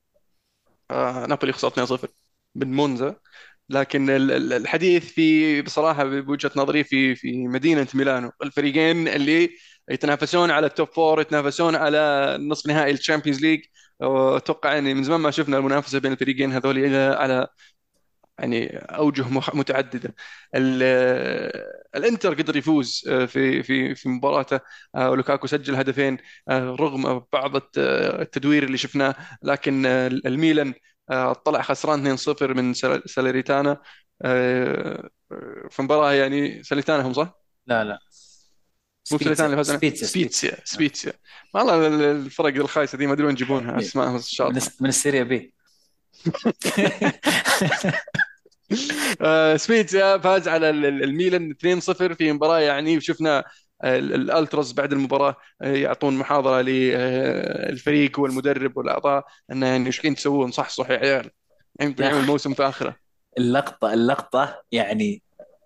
آه 0.90 1.26
نابولي 1.26 1.52
خسر 1.52 1.68
2-0 1.68 2.08
من 2.54 2.72
مونزا. 2.72 3.16
لكن 3.68 4.10
ال- 4.10 4.30
ال- 4.32 4.52
الحديث 4.52 5.12
في 5.12 5.62
بصراحة 5.62 6.04
بوجهة 6.04 6.50
نظري 6.56 6.84
في 6.84 7.14
في 7.14 7.46
مدينة 7.48 7.86
ميلانو. 7.94 8.30
الفريقين 8.42 9.08
اللي 9.08 9.50
يتنافسون 9.90 10.50
على 10.50 10.66
ال 10.66 10.72
top 10.72 10.88
four 10.88 11.20
يتنافسون 11.20 11.74
على 11.76 12.36
نصف 12.40 12.66
نهائي 12.66 12.92
ال 12.92 12.97
Champions 12.97 13.40
League 13.42 13.60
أتوقع 14.02 14.74
يعني 14.74 14.94
من 14.94 15.04
زمان 15.04 15.20
ما 15.20 15.30
شفنا 15.30 15.58
المنافسة 15.58 15.98
بين 15.98 16.12
الفريقين 16.12 16.52
هذول 16.52 16.94
على 16.96 17.46
يعني 18.38 18.76
أوجه 18.78 19.24
متعددة. 19.54 20.14
ال- 20.54 20.82
الإنتر 21.96 22.34
قدر 22.34 22.56
يفوز 22.56 23.04
آه، 23.08 23.24
في 23.26 23.62
في 23.62 23.94
في 23.94 24.08
مباراته. 24.08 24.60
آه، 24.94 25.10
ولوكاكو 25.10 25.46
سجل 25.46 25.74
هدفين 25.76 26.18
آه، 26.48 26.76
رغم 26.80 27.24
بعض 27.32 27.56
الت- 27.56 27.78
التدوير 28.20 28.62
اللي 28.64 28.78
شفناه. 28.78 29.14
لكن 29.42 29.86
الميلان 29.86 30.74
طلع 31.44 31.62
خسران 31.62 32.16
2-0 32.16 32.54
من 32.54 32.74
سال- 32.74 33.10
ساليريتانا 33.10 33.82
آه، 34.22 35.10
آه، 35.32 35.68
في 35.70 35.82
مباراة 35.82 36.12
يعني 36.12 36.62
ساليتانا 36.62 37.06
هم 37.06 37.12
صح؟ 37.12 37.34
لا 37.66 37.84
لا. 37.84 37.98
مو 39.12 39.18
ساليتانا 39.18 39.46
اللي 39.46 39.56
فاز 39.56 39.70
عليه؟ 39.70 39.78
سبيتسا 39.78 40.06
سبيتسيا 40.06 40.56
سبيتسيا 40.64 41.12
والله 41.54 41.86
ال- 41.86 42.02
الفرق 42.02 42.54
الخايسة 42.56 42.98
دي 42.98 43.06
ما 43.06 43.12
أدري 43.12 43.26
وين 43.26 43.34
يجيبونها. 43.34 43.78
اسمائهم 43.78 44.16
الشاطحه 44.16 44.70
من 44.80 44.88
ال 44.88 44.94
Serie 44.94 45.22
B. 45.22 45.54
آه، 49.20 49.56
سبيتزا 49.56 50.18
فاز 50.18 50.48
على 50.48 50.70
ال- 50.70 50.84
ال- 50.86 51.02
الميلان 51.04 51.50
2-0 51.50 52.14
في 52.14 52.32
مباراة 52.32 52.58
يعني 52.60 53.00
شفنا 53.00 53.44
ال- 53.84 54.14
الألتراس 54.14 54.72
بعد 54.72 54.92
المباراة 54.92 55.36
آه، 55.62 55.72
يعطون 55.74 56.16
محاضرة 56.16 56.60
للفريق 56.62 58.20
والمدرب 58.20 58.76
والأعضاء 58.76 59.24
أنه 59.52 59.66
يعني 59.66 59.86
إيش 59.86 59.96
قاعدين 59.96 60.14
تسوون؟ 60.14 60.50
صح 60.50 60.68
صح 60.68 60.90
يا 60.90 60.96
عيال 60.96 61.30
يعني. 61.80 62.20
الموسم 62.20 62.54
في 62.54 62.62
آخره 62.62 62.96
اللقطة 63.38 63.94
اللقطة 63.94 64.62
يعني 64.72 65.22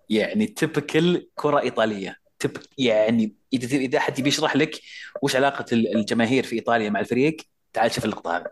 يعني 0.09 0.45
تبكل 0.47 1.27
كرة 1.35 1.59
إيطالية. 1.59 2.17
تب 2.39 2.51
يعني 2.77 3.35
إذا 3.53 3.77
إذا 3.77 3.97
أحد 3.97 4.19
يبي 4.19 4.29
يشرح 4.29 4.55
لك 4.55 4.79
وش 5.21 5.35
علاقة 5.35 5.65
ال- 5.71 5.95
الجماهير 5.97 6.43
في 6.43 6.55
إيطاليا 6.55 6.89
مع 6.89 6.99
الفريق 6.99 7.37
تعال 7.73 7.91
شوف 7.91 8.05
اللقطة 8.05 8.37
هذه. 8.37 8.45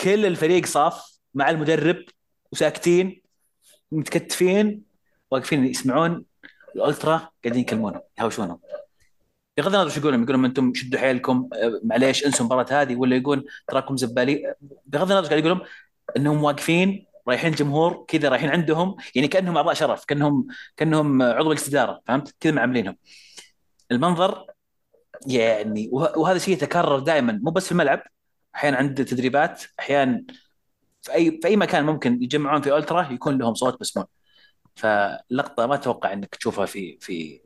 كل 0.00 0.26
الفريق 0.26 0.66
صاف 0.66 1.18
مع 1.34 1.50
المدرب 1.50 2.04
وساكتين 2.52 3.22
متكتفين 3.92 4.82
واقفين 5.30 5.66
يسمعون 5.66 6.24
الألترا 6.76 7.28
قاعدين 7.44 7.60
يكلمونهم 7.62 8.00
يهاوشونهم 8.18 8.58
بغض 9.58 9.74
النظر 9.74 9.88
شو 9.90 10.00
يقولون 10.00 10.22
يقولون 10.22 10.44
أنتم 10.44 10.74
شدوا 10.74 11.00
حيلكم 11.00 11.48
آه، 11.54 11.80
معليش 11.84 12.26
انسوا 12.26 12.40
المباراه 12.40 12.82
هذه 12.82 12.96
ولا 12.96 13.16
يقول 13.16 13.46
تراكم 13.68 13.96
زبالين 13.96 14.52
بغض 14.86 15.12
النظر 15.12 15.28
قاعد 15.28 15.38
يقولون 15.44 15.60
إنهم 16.16 16.44
واقفين 16.44 17.06
رايحين 17.28 17.52
جمهور 17.52 18.04
كذا 18.08 18.28
رايحين 18.28 18.50
عندهم 18.50 18.96
يعني 19.14 19.28
كأنهم 19.28 19.56
أعضاء 19.56 19.74
شرف 19.74 20.04
كأنهم 20.04 20.46
كأنهم 20.76 21.22
عضو 21.22 21.50
مجلس 21.50 21.68
اداره 21.68 22.00
فهمت؟ 22.06 22.34
كذا 22.40 22.52
معاملينهم. 22.52 22.96
المنظر 23.90 24.46
يعني 25.26 25.88
وه- 25.92 26.18
وهذا 26.18 26.36
الشيء 26.36 26.54
يتكرر 26.54 26.98
دائما 26.98 27.40
مو 27.42 27.50
بس 27.50 27.64
في 27.66 27.72
الملعب 27.72 28.02
أحيانا 28.54 28.76
عند 28.76 29.04
تدريبات 29.04 29.62
أحيانا 29.80 30.24
في 31.02 31.14
أي 31.14 31.38
في 31.42 31.48
أي 31.48 31.56
مكان 31.56 31.84
ممكن 31.86 32.22
يجمعون 32.22 32.62
في 32.62 32.76
ألترا 32.76 33.12
يكون 33.12 33.38
لهم 33.38 33.54
صوت 33.54 33.80
مسموع 33.80 34.06
فلقطة 34.80 35.66
ما 35.66 35.74
أتوقع 35.74 36.12
إنك 36.12 36.34
تشوفها 36.34 36.66
في 36.66 36.98
في 37.00 37.40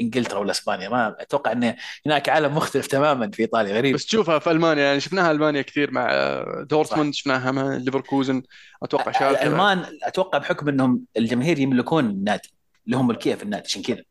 إنجلترا 0.00 0.38
ولا 0.38 0.50
إسبانيا. 0.50 0.88
ما 0.88 1.16
أتوقع 1.22 1.52
إن 1.52 1.76
هناك 2.06 2.28
عالم 2.28 2.56
مختلف 2.56 2.86
تماما 2.86 3.30
في 3.30 3.42
إيطاليا 3.42 3.74
غريب. 3.74 3.94
بس 3.94 4.06
تشوفها 4.06 4.38
في 4.38 4.50
ألمانيا. 4.50 4.82
يعني 4.82 5.00
شفناها 5.00 5.30
ألمانيا 5.30 5.62
كثير 5.62 5.90
مع 5.90 6.08
آه، 6.10 6.66
دورتموند 6.70 7.14
شفناها 7.14 7.50
مع 7.50 7.76
ليفركوزن. 7.76 8.42
أتوقع 8.82 9.12
شالكة 9.12 9.42
الألمان 9.42 9.84
أتوقع 10.02 10.38
بحكم 10.38 10.68
إنهم 10.68 11.04
الجماهير 11.16 11.58
يملكون 11.58 12.04
النادي 12.04 12.52
لهم 12.86 13.06
ملكيه 13.06 13.34
في 13.34 13.42
النادي 13.42 13.64
عشان 13.64 13.82
كذا. 13.82 14.02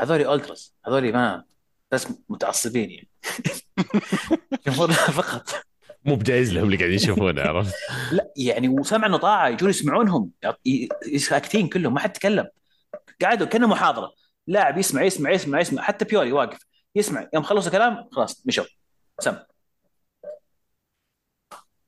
هذول 0.00 0.20
ألتراس. 0.20 0.74
هذول 0.86 1.12
ما 1.12 1.44
بس 1.90 2.08
متعصبين 2.28 2.90
يعني. 2.90 3.08
جمهور 4.66 4.92
فقط. 4.92 5.67
مو 6.08 6.16
بجايز 6.16 6.52
لهم 6.52 6.64
اللي 6.64 6.76
قاعدين 6.76 6.96
يشوفونه 6.96 7.42
عرفت؟ 7.48 7.74
لا 8.12 8.32
يعني 8.36 8.68
وسمع 8.68 9.06
إنه 9.06 9.16
طاعه 9.16 9.48
يجون 9.48 9.70
يسمعونهم 9.70 10.30
ساكتين 11.16 11.68
كلهم 11.68 11.94
ما 11.94 12.00
حد 12.00 12.12
تكلم 12.12 12.48
قعدوا 13.22 13.46
كأنه 13.46 13.66
محاضرة. 13.66 14.12
لاعب 14.46 14.78
يسمع 14.78 15.02
يسمع 15.02 15.30
يسمع 15.30 15.60
يسمع. 15.60 15.82
حتى 15.82 16.04
بيولي 16.04 16.32
واقف. 16.32 16.58
يسمع. 16.94 17.28
يوم 17.34 17.42
خلصوا 17.42 17.72
كلام 17.72 18.08
خلاص 18.12 18.42
مشوا. 18.46 18.64
سم. 19.20 19.36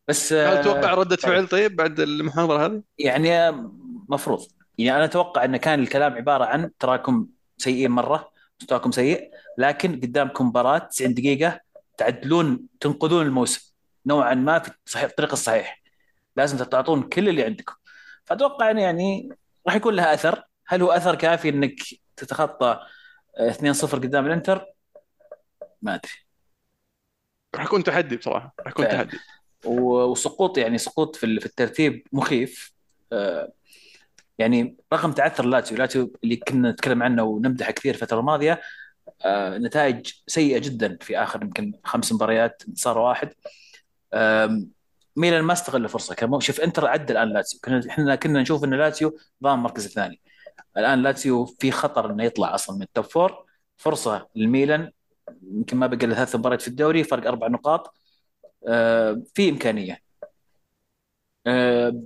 بس 0.08 0.32
هل 0.32 0.60
تتوقع 0.60 0.94
ردة 0.94 1.16
طيب. 1.16 1.32
فعل 1.32 1.48
طيب 1.48 1.76
بعد 1.76 2.00
المحاضرة 2.00 2.66
هذه؟ 2.66 2.82
يعني 2.98 3.50
مفروض. 4.08 4.46
يعني 4.78 4.96
أنا 4.96 5.04
أتوقع 5.04 5.44
إن 5.44 5.56
كان 5.56 5.80
الكلام 5.80 6.12
عبارة 6.12 6.44
عن 6.44 6.70
تراكم 6.78 7.26
سيئين 7.58 7.90
مرة 7.90 8.30
مستواكم 8.60 8.92
سيء 8.92 9.30
لكن 9.58 10.00
قدامكم 10.00 10.46
مباراة 10.46 10.78
90 10.78 11.14
دقيقة 11.14 11.60
تعدلون 11.96 12.66
تنقذون 12.80 13.26
الموسم. 13.26 13.69
نوعا 14.06 14.34
ما 14.34 14.58
في 14.86 15.04
الطريق 15.04 15.32
الصحيح. 15.32 15.82
لازم 16.36 16.64
تعطون 16.64 17.02
كل 17.02 17.28
اللي 17.28 17.44
عندكم 17.44 17.74
فأتوقع 18.24 18.70
انه 18.70 18.82
يعني 18.82 19.28
راح 19.66 19.74
يكون 19.74 19.94
لها 19.94 20.14
أثر. 20.14 20.42
هل 20.66 20.82
هو 20.82 20.90
أثر 20.92 21.14
كافي 21.14 21.48
إنك 21.48 21.74
تتخطى 22.16 22.80
2-0 23.38 23.94
قدام 23.94 24.26
الإنتر؟ 24.26 24.66
ما 25.82 25.94
أدري. 25.94 26.12
راح 27.54 27.64
يكون 27.64 27.84
تحدي 27.84 28.16
بصراحة. 28.16 28.54
راح 28.60 28.72
يكون. 28.72 28.88
تحدي. 28.88 29.18
وسقوط 29.64 30.58
يعني 30.58 30.78
سقوط 30.78 31.16
في 31.16 31.26
ال- 31.26 31.40
في 31.40 31.46
الترتيب 31.46 32.06
مخيف. 32.12 32.72
آه، 33.12 33.52
يعني 34.38 34.76
رغم 34.92 35.12
تعثر 35.12 35.44
لاتسيو. 35.44 35.78
لاتسيو 35.78 36.12
اللي 36.24 36.36
كنا 36.36 36.70
نتكلم 36.70 37.02
عنه 37.02 37.22
ونمدحه 37.22 37.70
كثير 37.72 37.94
الفترة 37.94 38.20
الماضية 38.20 38.60
آه، 39.24 39.58
نتائج 39.58 40.12
سيئة 40.26 40.58
جدا 40.58 40.98
في 41.00 41.18
آخر 41.18 41.42
يمكن 41.42 41.72
خمس 41.84 42.12
مباريات 42.12 42.62
انتصار 42.68 42.98
واحد. 42.98 43.32
ميلان 45.16 45.42
ما 45.44 45.52
استغل 45.52 45.84
الفرصة. 45.84 46.14
كان 46.14 46.40
شوف 46.40 46.60
انتر 46.60 46.86
عدى 46.86 47.12
الآن 47.12 47.28
لاتسيو. 47.32 47.60
كنا 47.64 47.82
إحنا 47.90 48.14
كنا 48.14 48.42
نشوف 48.42 48.64
إن 48.64 48.74
لاتسيو 48.74 49.18
ضامن 49.42 49.58
المركز 49.58 49.86
الثاني 49.86 50.20
الآن 50.76 51.02
لاتسيو 51.02 51.44
في 51.46 51.70
خطر 51.70 52.10
إنه 52.10 52.24
يطلع 52.24 52.54
أصلا 52.54 52.76
من 52.76 52.82
ال 52.82 52.88
top 52.88 53.04
four 53.04 53.44
فرصة 53.76 54.28
للميلان 54.36 54.90
يمكن 55.42 55.76
ما 55.76 55.86
بقى 55.86 55.98
ثلاث 55.98 56.36
مباريات 56.36 56.62
في 56.62 56.68
الدوري 56.68 57.04
فرق 57.04 57.26
أربع 57.28 57.48
نقاط. 57.48 57.94
آه، 58.68 59.22
في 59.34 59.48
إمكانية. 59.50 59.98
آه، 61.46 62.02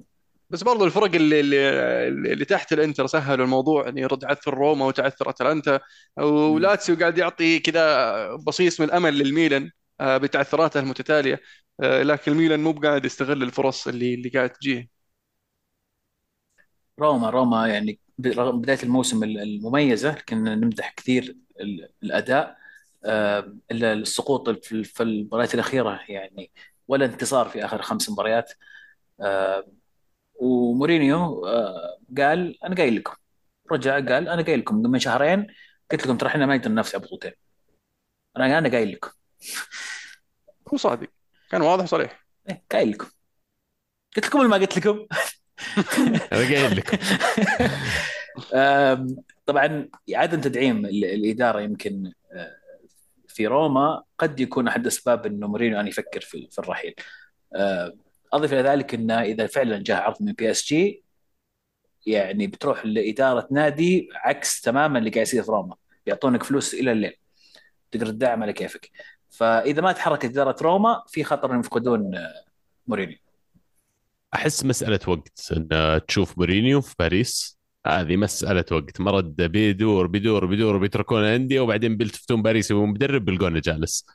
بس 0.50 0.62
برضو 0.62 0.84
الفرق 0.84 1.14
اللي 1.14 1.40
اللي, 1.40 2.32
اللي 2.32 2.44
تحت 2.44 2.72
الإنتر 2.72 3.06
سهلوا 3.06 3.44
الموضوع 3.44 3.84
يعني 3.84 4.06
رد 4.06 4.18
تعثر 4.18 4.54
روما 4.54 4.86
وتعثر 4.86 5.30
أتلانتا. 5.30 5.80
ولاتسيو 6.16 6.96
قاعد 6.96 7.18
يعطي 7.18 7.58
كذا 7.58 8.34
بصيص 8.36 8.80
من 8.80 8.86
الأمل 8.86 9.18
للميلان 9.18 9.70
آه، 10.00 10.16
بتعثراته 10.16 10.80
المتتالية. 10.80 11.40
لكن 11.80 12.32
الميلان 12.32 12.60
مو 12.60 12.72
قاعد 12.72 13.04
يستغل 13.04 13.42
الفرص 13.42 13.88
اللي 13.88 14.14
اللي 14.14 14.28
قاعد 14.28 14.50
تجيه 14.50 14.88
روما 17.00 17.30
روما 17.30 17.68
يعني 17.68 17.98
رغم 18.26 18.60
بداية 18.60 18.78
الموسم 18.82 19.24
المميزة 19.24 20.12
كنا 20.28 20.54
نمدح 20.54 20.94
كثير 20.96 21.36
ال- 21.60 21.88
الأداء. 22.02 22.56
آه، 23.04 23.56
إلا 23.70 23.92
السقوط 23.92 24.50
في 24.64 25.02
المباريات 25.02 25.54
الأخيرة 25.54 26.00
يعني 26.08 26.50
ولا 26.88 27.04
انتصار 27.06 27.48
في 27.48 27.64
آخر 27.64 27.82
خمس 27.82 28.10
مباريات. 28.10 28.52
آه، 29.20 29.66
ومورينيو 30.34 31.46
آه، 31.46 31.98
قال 32.18 32.64
أنا 32.64 32.74
قايل 32.76 32.96
لكم. 32.96 33.14
رجع 33.72 33.94
قال 33.94 34.28
أنا 34.28 34.42
قايل 34.42 34.60
لكم. 34.60 34.76
من 34.82 34.98
شهرين 34.98 35.46
قلت 35.90 36.06
لكم 36.06 36.16
ترى 36.18 36.28
إحنا 36.28 36.46
ما 36.46 36.56
نقدر 36.56 36.70
ننافس 36.70 36.94
على 36.94 37.04
بطولتين 37.04 37.32
أنا 38.36 38.58
أنا 38.58 38.68
قايل 38.70 38.92
لكم. 38.92 39.10
هو 40.72 40.76
صادق. 40.76 41.08
كان 41.50 41.62
واضح 41.62 41.84
صريح. 41.84 42.26
إيه، 42.50 42.62
قايل 42.72 42.90
لكم. 42.90 43.06
قلت 44.16 44.26
لكم 44.26 44.38
ولا 44.38 44.48
ما 44.48 44.56
قلت 44.56 44.76
لكم؟ 44.78 45.06
أنا 46.32 46.38
قايل 46.38 46.76
لك 46.76 47.00
آم، 48.54 49.16
طبعا 49.46 49.88
عدم 50.14 50.40
تدعيم 50.40 50.86
ال- 50.86 51.04
الإدارة 51.04 51.60
يمكن 51.60 52.12
آه، 52.32 52.56
في 53.28 53.46
روما 53.46 54.02
قد 54.18 54.40
يكون 54.40 54.68
أحد 54.68 54.86
أسباب 54.86 55.26
إنه 55.26 55.46
مورينيو 55.46 55.80
ان 55.80 55.86
يفكر 55.86 56.20
في 56.20 56.48
في 56.50 56.58
الرحيل. 56.58 56.94
أضف 58.32 58.52
إلى 58.52 58.62
ذلك 58.62 58.94
انه 58.94 59.22
إذا 59.22 59.46
فعلا 59.46 59.78
جاء 59.78 60.02
عرض 60.02 60.16
من 60.22 60.32
PSG 60.32 61.04
يعني 62.06 62.46
بتروح 62.46 62.86
لإدارة 62.86 63.48
نادي 63.50 64.08
عكس 64.14 64.60
تماما 64.60 64.98
اللي 64.98 65.10
قاعد 65.10 65.26
يصير 65.26 65.42
في 65.42 65.50
روما. 65.50 65.76
يعطونك 66.06 66.42
فلوس 66.42 66.74
إلى 66.74 66.92
الليل. 66.92 67.16
تقدر 67.90 68.06
تدعم 68.06 68.42
على 68.42 68.52
كيفك 68.52 68.90
فإذا 69.36 69.82
ما 69.82 69.92
تحركت 69.92 70.24
إدارة 70.24 70.56
روما 70.62 71.02
في 71.08 71.24
خطر 71.24 71.46
انهم 71.46 71.60
يفقدون 71.60 72.14
آه، 72.14 72.44
مورينيو. 72.86 73.16
أحس 74.34 74.64
مسألة 74.64 75.00
وقت 75.06 75.52
إن 75.52 76.00
تشوف 76.08 76.38
مورينيو 76.38 76.80
في 76.80 76.94
باريس. 76.98 77.58
هذه 77.86 78.16
مسألة 78.16 78.64
وقت. 78.72 79.00
مرد 79.00 79.42
بيدور 79.42 80.06
بيدور 80.06 80.46
بيدور 80.46 80.78
بيتركون 80.78 81.20
الأندية 81.20 81.60
وبعدين 81.60 81.96
بيلتفتون 81.96 82.42
باريس 82.42 82.70
يبون 82.70 82.88
مدرب 82.88 83.24
بيلقونه 83.24 83.60
جالس. 83.60 84.06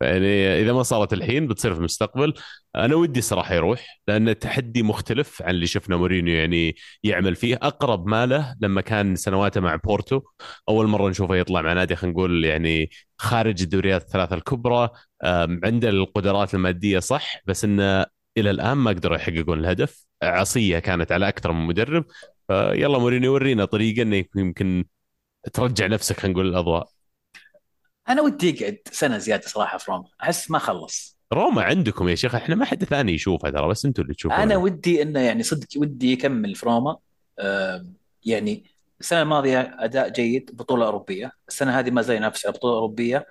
يعني 0.00 0.60
إذا 0.62 0.72
ما 0.72 0.82
صارت 0.82 1.12
الحين 1.12 1.46
بتصير 1.46 1.72
في 1.72 1.78
المستقبل 1.78 2.34
أنا 2.76 2.94
ودي 2.94 3.20
صراحة 3.20 3.54
يروح 3.54 4.00
لأن 4.08 4.28
التحدي 4.28 4.82
مختلف 4.82 5.42
عن 5.42 5.50
اللي 5.50 5.66
شفنا 5.66 5.96
مورينيو 5.96 6.34
يعني 6.34 6.76
يعمل 7.02 7.36
فيه. 7.36 7.54
أقرب 7.62 8.06
ما 8.06 8.26
له 8.26 8.56
لما 8.60 8.80
كان 8.80 9.16
سنواته 9.16 9.60
مع 9.60 9.76
بورتو 9.76 10.20
أول 10.68 10.86
مرة 10.86 11.08
نشوفه 11.08 11.36
يطلع 11.36 11.62
مع 11.62 11.72
نادي 11.72 11.96
خلينا 11.96 12.14
نقول 12.16 12.44
يعني 12.44 12.90
خارج 13.18 13.62
الدوريات 13.62 14.02
الثلاثة 14.02 14.36
الكبرى 14.36 14.90
عنده 15.64 15.88
القدرات 15.88 16.54
المادية 16.54 16.98
صح 16.98 17.36
بس 17.46 17.64
إنه 17.64 18.06
إلى 18.38 18.50
الآن 18.50 18.76
ما 18.78 18.90
قدروا 18.90 19.16
يحققون 19.16 19.58
الهدف. 19.58 20.06
عصية 20.22 20.78
كانت 20.78 21.12
على 21.12 21.28
أكثر 21.28 21.52
من 21.52 21.66
مدرب. 21.66 22.04
فيلا 22.48 22.98
مورينيو 22.98 23.34
ورينا 23.34 23.64
طريقة 23.64 24.02
إنه 24.02 24.24
يمكن 24.36 24.84
ترجع 25.52 25.86
نفسك 25.86 26.16
خلينا 26.20 26.34
نقول 26.34 26.48
الأضواء. 26.48 26.97
أنا 28.08 28.22
ودي 28.22 28.48
يقعد 28.60 28.78
سنة 28.92 29.18
زيادة 29.18 29.48
صراحة 29.48 29.78
في 29.78 29.90
روما. 29.90 30.04
أحس 30.22 30.50
ما 30.50 30.58
خلص. 30.58 31.18
روما 31.32 31.62
عندكم 31.62 32.08
يا 32.08 32.14
شيخ 32.14 32.34
إحنا 32.34 32.54
ما 32.54 32.64
حد 32.64 32.84
ثاني 32.84 33.12
يشوفها 33.12 33.50
ترى 33.50 33.68
بس 33.68 33.84
أنتم 33.84 34.02
اللي 34.02 34.14
تشوفون 34.14 34.38
أنا 34.38 34.56
ودي 34.56 35.02
إنه 35.02 35.20
يعني 35.20 35.42
صدق 35.42 35.66
ودي 35.76 36.12
يكمل 36.12 36.54
في 36.54 36.66
روما. 36.66 36.96
آم، 37.40 37.94
يعني 38.24 38.64
السنة 39.00 39.22
الماضية 39.22 39.76
أداء 39.78 40.08
جيد 40.08 40.50
بطولة 40.54 40.86
أوروبية. 40.86 41.32
السنة 41.48 41.78
هذه 41.78 41.90
ما 41.90 42.02
زال 42.02 42.16
ينافس 42.16 42.46
على 42.46 42.54
بطولة 42.54 42.74
أوروبية. 42.74 43.26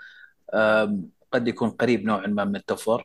آم، 0.53 1.09
قد 1.31 1.47
يكون 1.47 1.69
قريب 1.69 2.05
نوعا 2.05 2.27
ما 2.27 2.45
من 2.45 2.55
ال 2.55 2.61
top 2.61 2.77
four. 2.77 3.03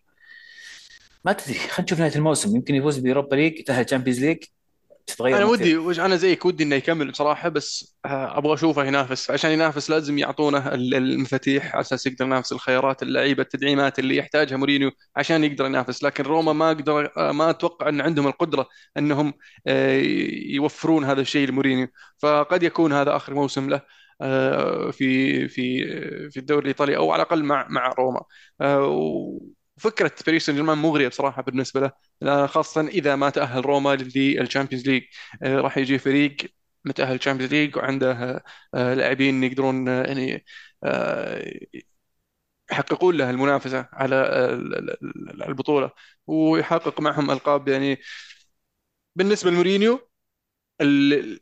ما 1.24 1.32
تدري 1.32 1.54
خلينا 1.58 1.82
نشوف 1.82 1.98
نهاية 1.98 2.14
الموسم. 2.16 2.56
يمكن 2.56 2.74
يفوز 2.74 2.98
ب 2.98 3.04
Europa 3.04 3.36
League 3.36 3.58
يتأهل 3.58 3.84
Champions 3.84 4.24
League 4.24 4.44
تتغير 5.06 5.36
أنا 5.36 5.44
ودي 5.44 5.76
أنا 6.04 6.16
زيك 6.16 6.44
ودي 6.44 6.64
إنه 6.64 6.76
يكمل 6.76 7.10
بصراحة 7.10 7.48
بس 7.48 7.96
آه، 8.04 8.38
أبغى 8.38 8.54
أشوفه 8.54 8.84
ينافس 8.84 9.30
عشان 9.30 9.50
ينافس 9.50 9.90
لازم 9.90 10.18
يعطونه 10.18 10.68
ال- 10.74 10.94
المفاتيح 10.94 11.72
على 11.74 11.80
أساس 11.80 12.06
يقدر 12.06 12.24
ينافس 12.24 12.52
الخيارات 12.52 13.02
اللعيبة 13.02 13.42
التدعيمات 13.42 13.98
اللي 13.98 14.16
يحتاجها 14.16 14.56
مورينيو 14.56 14.90
عشان 15.16 15.44
يقدر 15.44 15.66
ينافس. 15.66 16.02
لكن 16.02 16.24
روما 16.24 16.52
ما 16.52 16.66
أقدر 16.70 17.12
آه، 17.16 17.32
ما 17.32 17.50
أتوقع 17.50 17.88
إن 17.88 18.00
عندهم 18.00 18.26
القدرة 18.26 18.68
إنهم 18.96 19.34
آه، 19.66 19.96
يوفرون 20.46 21.04
هذا 21.04 21.20
الشيء 21.20 21.48
لمورينيو. 21.48 21.88
فقد 22.18 22.62
يكون 22.62 22.92
هذا 22.92 23.16
آخر 23.16 23.34
موسم 23.34 23.70
له 23.70 23.80
في 24.92 25.48
في 25.48 25.84
في 26.30 26.36
الدوري 26.40 26.62
الإيطالي 26.62 26.96
أو 26.96 27.12
على 27.12 27.22
الأقل 27.22 27.44
مع 27.44 27.66
مع 27.70 27.88
روما. 27.98 28.22
وفكره 29.76 30.12
باريس 30.26 30.46
سان 30.46 30.54
جيرمان 30.54 30.78
مغرية 30.78 31.08
بصراحة 31.08 31.42
بالنسبة 31.42 31.92
له 32.22 32.46
خاصة 32.46 32.80
إذا 32.88 33.16
ما 33.16 33.30
تأهل 33.30 33.66
روما 33.66 33.96
لل 33.96 34.13
Champions 34.13 34.88
League 34.88 35.02
آه، 35.42 35.56
راح 35.60 35.78
يجي 35.78 35.98
فريق 35.98 36.36
متأهل 36.84 37.18
Champions 37.18 37.52
League 37.54 37.76
وعنده 37.76 38.42
آه، 38.74 38.94
لاعبين 38.94 39.44
يقدرون 39.44 39.88
آه، 39.88 40.02
يعني 40.04 40.44
يحققون 42.72 43.16
له 43.16 43.30
المنافسة 43.30 43.88
على 43.92 44.14
ال- 44.16 44.74
ال- 44.78 44.90
ال- 45.30 45.42
البطولة 45.48 45.90
ويحقق 46.26 47.00
معهم 47.00 47.30
ألقاب 47.30 47.68
يعني 47.68 47.98
بالنسبة 49.16 49.50
لمورينيو 49.50 50.08
ال- 50.82 51.40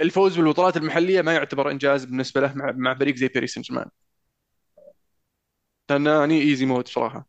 الفوز 0.00 0.36
بالبطولات 0.40 0.76
المحلية 0.76 1.22
ما 1.22 1.34
يعتبر 1.34 1.70
إنجاز 1.70 2.04
بالنسبة 2.04 2.40
له 2.40 2.52
مع 2.56 2.94
فريق 2.94 3.14
زي 3.16 3.28
باريس 3.28 3.54
سان 3.54 3.62
جيرمان 3.62 3.88
لأنه 5.90 6.10
يعني 6.20 6.42
easy 6.42 6.66
mode 6.66 6.88
صراحة. 6.88 7.28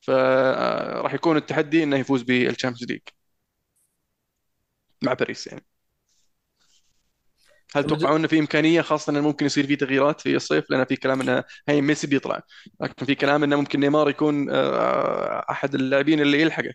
فراح 0.00 1.14
يكون 1.14 1.36
التحدي 1.36 1.82
إنه 1.84 1.96
يفوز 1.98 2.22
بال 2.22 2.33
Champions 2.33 2.84
League. 2.92 3.00
مع 5.02 5.12
باريس 5.12 5.46
يعني. 5.46 5.64
هل 7.76 7.84
تتوقعون 7.84 8.16
إنه 8.18 8.28
في 8.28 8.38
إمكانية 8.38 8.80
خاصة 8.82 9.10
إنه 9.10 9.20
ممكن 9.20 9.46
يصير 9.46 9.66
في 9.66 9.76
تغييرات 9.76 10.20
في 10.20 10.36
الصيف؟ 10.36 10.70
لأن 10.70 10.84
في 10.84 10.96
كلام 10.96 11.20
إنه 11.20 11.44
هي 11.68 11.80
ميسي 11.80 12.06
بيطلع. 12.06 12.40
لكن 12.80 13.06
في 13.06 13.14
كلام 13.14 13.44
إنه 13.44 13.56
ممكن 13.56 13.80
نيمار 13.80 14.10
يكون 14.10 14.50
آه، 14.50 15.46
أحد 15.50 15.74
اللاعبين 15.74 16.20
اللي 16.20 16.40
يلحقه. 16.40 16.72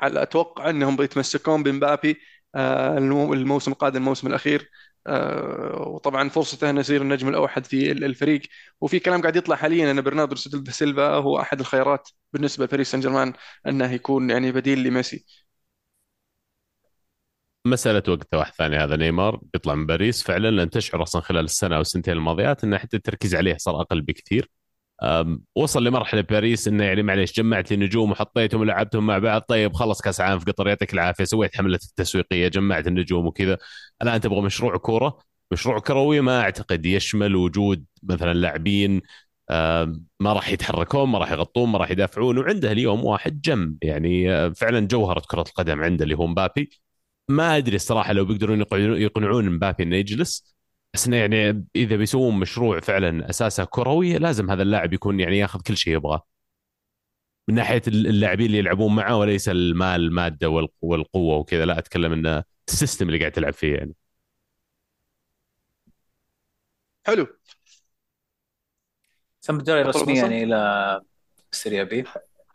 على 0.00 0.22
أتوقع 0.22 0.70
إنهم 0.70 0.96
بيتمسكون 0.96 1.62
بمبابي 1.62 2.16
آه، 2.54 2.98
المو- 2.98 3.34
الموسم 3.34 3.72
القادم 3.72 3.96
الموسم 3.98 4.26
الأخير. 4.26 4.60
آه، 4.62 4.68
وطبعا 5.86 6.28
فرصته 6.28 6.70
انه 6.70 6.80
يصير 6.80 7.02
النجم 7.02 7.28
الأوحد 7.28 7.66
في 7.66 7.92
ال- 7.92 8.04
الفريق. 8.04 8.42
وفي 8.80 8.98
كلام 9.00 9.20
قاعد 9.20 9.36
يطلع 9.36 9.56
حاليا 9.56 9.90
أن 9.90 10.00
برناردو 10.00 10.36
سيلفا 10.70 11.08
هو 11.14 11.40
أحد 11.40 11.60
الخيارات 11.60 12.08
بالنسبة 12.32 12.64
لباريس 12.64 12.90
سان 12.90 13.00
جيرمان 13.00 13.32
أنه 13.66 13.92
يكون 13.92 14.30
يعني 14.30 14.52
بديل 14.52 14.82
لميسي. 14.84 15.24
مسألة 17.66 18.02
وقت 18.08 18.34
واحد 18.34 18.52
ثاني. 18.52 18.76
هذا 18.76 18.96
نيمار 18.96 19.40
بيطلع 19.52 19.74
من 19.74 19.86
باريس. 19.86 20.22
فعلا 20.22 20.50
لن 20.50 20.70
تشعر 20.70 21.02
أصلا 21.02 21.22
خلال 21.22 21.44
السنة 21.44 21.76
أو 21.76 21.80
السنتين 21.80 22.14
الماضيات 22.14 22.64
انه 22.64 22.78
حتى 22.78 22.96
التركيز 22.96 23.34
عليه 23.34 23.56
صار 23.56 23.80
أقل 23.80 24.00
بكثير. 24.02 24.50
وصل 25.56 25.84
لمرحلة 25.84 26.20
باريس 26.20 26.68
إنه 26.68 26.84
يعني 26.84 27.02
معليش 27.02 27.32
جمعت 27.32 27.70
لي 27.70 27.76
نجوم 27.76 28.10
وحطيتهم 28.10 28.60
ولعبتهم 28.60 29.06
مع 29.06 29.18
بعض. 29.18 29.42
طيب 29.42 29.72
خلص 29.74 30.00
كاس 30.00 30.20
عام 30.20 30.38
في 30.38 30.44
قطر 30.44 30.68
يعطيك 30.68 30.94
العافية. 30.94 31.24
سويت 31.24 31.56
حملة 31.56 31.78
التسويقية 31.84 32.48
جمعت 32.48 32.86
النجوم 32.86 33.26
وكذا. 33.26 33.58
الآن 34.02 34.20
تبغى 34.20 34.40
مشروع 34.40 34.76
كورة؟ 34.76 35.18
مشروع 35.52 35.78
كروي 35.78 36.20
ما 36.20 36.40
أعتقد. 36.40 36.86
يشمل 36.86 37.36
وجود 37.36 37.84
مثلا 38.02 38.34
لاعبين 38.34 39.02
ما 40.20 40.32
راح 40.32 40.48
يتحركون 40.48 41.08
ما 41.08 41.18
راح 41.18 41.32
يغطون 41.32 41.68
ما 41.68 41.78
راح 41.78 41.90
يدافعون. 41.90 42.38
وعنده 42.38 42.72
اليوم 42.72 43.04
واحد 43.04 43.40
جنب. 43.40 43.78
يعني 43.82 44.32
آه، 44.32 44.48
فعلا 44.48 44.80
جوهرة 44.86 45.22
كرة 45.30 45.44
القدم 45.48 45.80
عنده 45.82 46.04
اللي 46.04 46.14
هو 46.16 46.26
مبابي. 46.26 46.70
ما 47.28 47.56
أدري 47.56 47.76
الصراحة 47.76 48.12
لو 48.12 48.24
بيقدرون 48.24 48.64
يقنعون 49.02 49.50
مبابي 49.50 49.82
إنه 49.82 49.96
يجلس. 49.96 50.53
بس 50.94 51.06
إنه 51.06 51.16
يعني 51.16 51.64
إذا 51.76 51.96
بيسوون 51.96 52.38
مشروع 52.40 52.80
فعلا 52.80 53.30
أساسه 53.30 53.64
كروي 53.64 54.18
لازم 54.18 54.50
هذا 54.50 54.62
اللاعب 54.62 54.92
يكون 54.92 55.20
يعني 55.20 55.38
ياخذ 55.38 55.60
كل 55.62 55.76
شيء 55.76 55.92
يبغاه. 55.94 56.22
من 57.48 57.54
ناحية 57.54 57.82
اللاعبين 57.88 58.46
اللي 58.46 58.58
يلعبون 58.58 58.94
معه 58.96 59.16
وليس 59.18 59.48
المال 59.48 60.00
المادة 60.00 60.48
والق- 60.50 60.74
والقوة 60.82 61.36
وكذا. 61.36 61.64
لا 61.64 61.78
أتكلم 61.78 62.12
إنه 62.12 62.44
ال 62.68 62.73
system 62.73 63.06
اللي 63.08 63.18
قاعد 63.18 63.32
تلعب 63.32 63.52
فيه 63.52 63.74
يعني. 63.76 63.94
حلو. 67.06 67.26
سامبدوريا 69.40 69.82
بطل 69.82 70.00
رسميا 70.00 70.22
البصل؟ 70.22 70.32
إلى 70.32 71.00
السيريا 71.52 71.84
بي. 71.84 72.04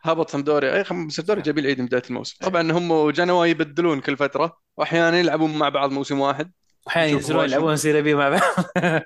هبط 0.02 0.30
سمدوريا 0.30 0.76
أي 0.76 0.84
خم- 0.84 1.08
سمدوريا 1.08 1.42
جايبين 1.42 1.64
العيد 1.64 1.80
من 1.80 1.86
بدايه 1.86 2.02
الموسم. 2.10 2.36
طبعا 2.46 2.72
هم 2.72 3.10
جنوا 3.10 3.46
يبدلون 3.46 4.00
كل 4.00 4.16
فترة 4.16 4.60
واحيانا 4.76 5.18
يلعبون 5.18 5.58
مع 5.58 5.68
بعض 5.68 5.92
موسم 5.92 6.20
واحد. 6.20 6.52
واحيانا 6.86 7.08
نشوف 7.08 7.20
ينزلون. 7.22 7.44
يلعبون 7.44 7.76
سيريا 7.76 8.00
بي 8.00 8.14
مع 8.14 8.28
بعض. 8.28 8.64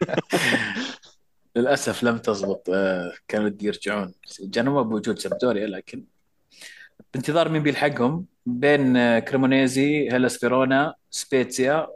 للأسف 1.56 2.02
لم 2.02 2.18
تزبط 2.18 2.70
آه، 2.70 3.12
كانوا 3.28 3.46
ودي 3.46 3.66
يرجعون. 3.66 4.14
جنوا 4.40 4.82
بوجود 4.82 5.18
سامبدوريا 5.18 5.66
لكن 5.66 6.04
بانتظار 7.14 7.48
مين 7.48 7.62
بيلحقهم؟ 7.62 8.26
بين 8.46 8.96
آه، 8.96 9.18
كريمونيزي 9.18 10.10
هيلاس 10.12 10.38
فيرونا 10.38 10.94
سبيتسيا 11.10 11.88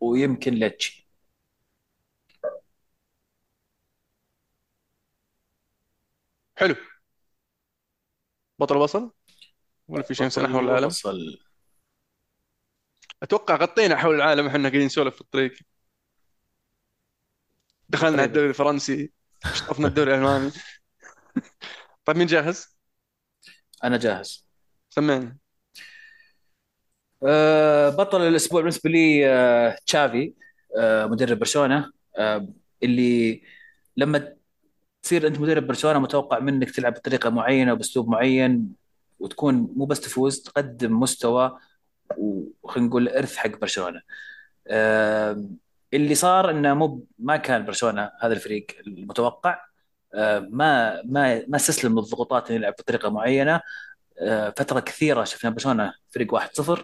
ويمكن 0.00 0.54
ليتشي. 0.54 1.06
حلو. 6.56 6.74
بطل 8.58 8.76
وصل 8.76 9.12
ولا 9.88 10.02
في 10.02 10.14
شيء 10.14 10.28
حول 10.28 10.64
العالم 10.64 10.86
وصل 10.86 11.45
أتوقع 13.22 13.56
غطينا 13.56 13.96
حول 13.96 14.14
العالم 14.14 14.46
إحنا 14.46 14.68
قاعدين 14.68 14.86
نسولف 14.86 15.14
في 15.14 15.20
الطريق. 15.20 15.52
دخلنا 17.88 18.08
على 18.08 18.16
تقريباً. 18.16 18.24
الدوري 18.26 18.48
الفرنسي. 18.48 19.12
شطفنا 19.54 19.88
الدوري 19.88 20.14
الألماني. 20.14 20.50
طيب 22.04 22.16
مين 22.16 22.26
جاهز؟ 22.26 22.76
أنا 23.84 23.96
جاهز. 23.96 24.48
سمعني. 24.90 25.38
آه، 27.26 27.88
بطل 27.90 28.20
الأسبوع 28.22 28.60
بالنسبة 28.60 28.90
لي 28.90 29.28
آه، 29.30 29.78
تشافي 29.86 30.34
آه، 30.78 31.06
مدرب 31.06 31.38
برشلونة. 31.38 31.92
اللي 32.82 33.42
لما 33.96 34.36
تصير 35.02 35.26
أنت 35.26 35.40
مدرب 35.40 35.66
برشلونة 35.66 35.98
متوقع 35.98 36.38
منك 36.38 36.70
تلعب 36.70 36.94
بطريقة 36.94 37.30
معينة 37.30 37.72
وبأسلوب 37.72 38.08
معين 38.08 38.74
وتكون 39.18 39.54
مو 39.76 39.84
بس 39.86 40.00
تفوز 40.00 40.42
تقدم 40.42 41.00
مستوى 41.00 41.58
وخلينا 42.16 42.88
نقول 42.88 43.08
إرث 43.08 43.36
حق 43.36 43.50
برشلونة. 43.58 44.00
اللي 45.94 46.14
صار 46.14 46.50
إنه 46.50 46.74
مو 46.74 47.06
ما 47.18 47.36
كان 47.36 47.64
برشلونة 47.64 48.10
هذا 48.20 48.32
الفريق 48.34 48.66
المتوقع 48.86 49.60
آم، 50.14 50.48
ما 50.52 51.02
ما 51.04 51.42
ما 51.48 51.56
استسلم 51.56 51.98
للضغوطات 51.98 52.50
انه 52.50 52.58
يلعب 52.58 52.72
بطريقة 52.78 53.10
معينة 53.10 53.60
آه، 54.20 54.50
فترة 54.56 54.80
كثيرة 54.80 55.24
شفنا 55.24 55.50
برشلونة 55.50 55.94
فريق 56.10 56.34
1-0 56.34 56.82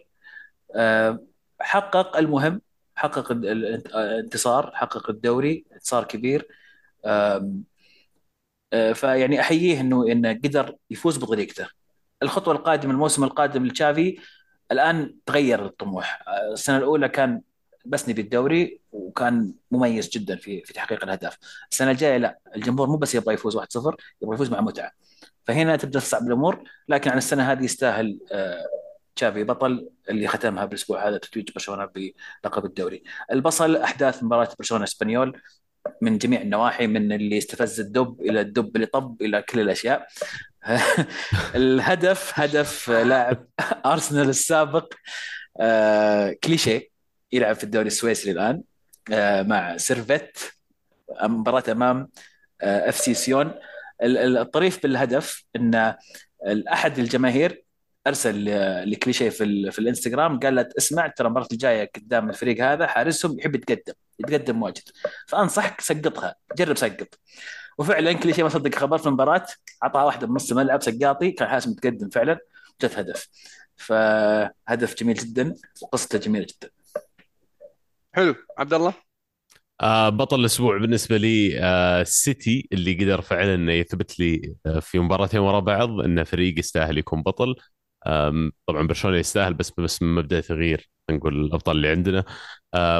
آم، 0.76 1.26
حقق 1.60 2.16
المهم 2.16 2.60
حقق 2.94 3.32
ال- 3.32 3.46
ال- 3.46 3.94
الانتصار 3.96 4.70
حقق 4.74 5.10
الدوري 5.10 5.64
انتصار 5.72 6.04
كبير 6.04 6.48
آه، 7.04 7.52
فيعني 8.94 9.40
أحييه 9.40 9.80
إنه 9.80 10.06
إنه 10.12 10.32
قدر 10.32 10.76
يفوز 10.90 11.18
بطريقته. 11.18 11.68
الخطوة 12.22 12.54
القادمة 12.54 12.92
الموسم 12.92 13.24
القادم 13.24 13.66
لتشافي 13.66 14.18
الآن 14.72 15.14
تغير 15.26 15.66
الطموح، 15.66 16.24
آه، 16.28 16.52
السنة 16.52 16.76
الأولى 16.78 17.08
كان 17.08 17.40
بس 17.86 18.08
نبي 18.08 18.20
الدوري 18.22 18.80
وكان 18.92 19.54
مميز 19.70 20.08
جدا 20.08 20.36
في 20.36 20.62
في 20.64 20.72
تحقيق 20.72 21.04
الأهداف. 21.04 21.38
السنة 21.72 21.90
الجاية 21.90 22.16
لا، 22.16 22.38
الجمهور 22.56 22.88
مو 22.88 22.96
بس 22.96 23.14
يبغى 23.14 23.34
يفوز 23.34 23.56
1-0 23.56 23.96
يبغى 24.22 24.34
يفوز 24.34 24.50
مع 24.50 24.60
متعة. 24.60 24.90
فهنا 25.44 25.76
تبدأ 25.76 26.00
تصعب 26.00 26.26
الأمور، 26.26 26.64
لكن 26.88 27.10
عن 27.10 27.18
السنة 27.18 27.52
هذه 27.52 27.64
يستاهل 27.64 28.18
آه، 28.32 28.66
تشافي 29.16 29.44
بطل 29.44 29.88
اللي 30.10 30.26
ختمها 30.28 30.64
بالأسبوع 30.64 31.08
هذا 31.08 31.18
تتويج 31.18 31.52
برشلونة 31.52 31.88
بلقب 32.44 32.64
الدوري. 32.64 33.02
البصل 33.32 33.76
أحداث 33.76 34.22
مباراة 34.22 34.48
برشلونة 34.58 34.84
إسبانيول 34.84 35.40
من 36.00 36.18
جميع 36.18 36.40
النواحي 36.40 36.86
من 36.86 37.12
اللي 37.12 37.38
استفز 37.38 37.80
الدب 37.80 38.20
إلى 38.20 38.40
الدب 38.40 38.76
اللي 38.76 38.86
طب 38.86 39.22
إلى 39.22 39.42
كل 39.42 39.60
الأشياء 39.60 40.06
الهدف 41.54 42.32
هدف 42.34 42.90
لاعب 42.90 43.46
أرسنال 43.86 44.28
السابق 44.28 44.94
آه، 45.60 46.36
كليشيه 46.44 46.88
يلعب 47.32 47.56
في 47.56 47.64
الدوري 47.64 47.86
السويسري 47.86 48.32
الآن 48.32 48.62
آه، 49.12 49.42
مع 49.42 49.76
سيرفيت 49.76 50.38
مباراة 51.22 51.64
أمام 51.72 52.08
آه، 52.62 52.88
إف 52.88 52.96
سي 52.96 53.14
سيون. 53.14 53.54
ال- 54.02 54.18
ال- 54.18 54.38
الطريف 54.38 54.82
بالهدف 54.82 55.44
إن 55.56 55.94
احد 56.72 56.98
الجماهير 56.98 57.64
أرسل 58.06 58.44
لكليشيه 58.90 59.28
في 59.30 59.70
في 59.70 59.78
الإنستغرام 59.78 60.40
قال 60.40 60.54
له 60.54 60.68
اسمع 60.78 61.06
ترى 61.06 61.26
المباراة 61.26 61.48
الجاية 61.52 61.90
قدام 61.96 62.30
الفريق 62.30 62.64
هذا 62.64 62.86
حارسهم 62.86 63.38
يحب 63.38 63.54
يتقدم 63.54 63.94
يتقدم 64.20 64.62
واجد. 64.62 64.82
فأنصحك 65.28 65.80
سقطها 65.80 66.34
جرب 66.56 66.76
سقط. 66.76 67.08
وفعلا 67.78 68.12
كليشيه 68.12 68.42
ما 68.42 68.48
صدق 68.48 68.74
خبر 68.74 68.98
في 68.98 69.06
المباراة 69.06 69.46
اعطاها 69.82 70.04
واحدة 70.04 70.26
بنص 70.26 70.50
الملعب 70.50 70.82
سقاطي 70.82 71.30
كان 71.30 71.48
حارس 71.48 71.68
متقدم 71.68 72.08
فعلا 72.08 72.38
جت 72.82 72.98
هدف. 72.98 73.28
فهدف 73.76 74.94
جميل 74.94 75.16
جدا 75.16 75.54
وقصته 75.82 76.18
جميلة 76.18 76.46
جدا. 76.46 76.70
حلو. 78.14 78.34
عبد 78.58 78.74
الله 78.74 78.94
آه 79.80 80.08
بطل 80.08 80.40
الأسبوع 80.40 80.78
بالنسبة 80.78 81.16
لي 81.16 81.58
آه 81.60 82.02
سيتي 82.02 82.68
اللي 82.72 82.94
قدر 82.94 83.20
فعلا 83.20 83.54
إنه 83.54 83.72
يثبت 83.72 84.18
لي 84.20 84.54
آه 84.66 84.78
في 84.80 84.98
مباراتين 84.98 85.40
ورا 85.40 85.60
بعض 85.60 85.90
انه 85.90 86.24
فريق 86.24 86.58
يستاهل 86.58 86.98
يكون 86.98 87.22
بطل. 87.22 87.54
طبعا 88.66 88.86
برشلونة 88.86 89.16
يستاهل 89.16 89.54
بس 89.54 89.70
بس 89.78 90.02
من 90.02 90.14
مبدأ 90.14 90.40
تغيير 90.40 90.90
نقول 91.10 91.44
الابطال 91.44 91.76
اللي 91.76 91.88
عندنا. 91.88 92.24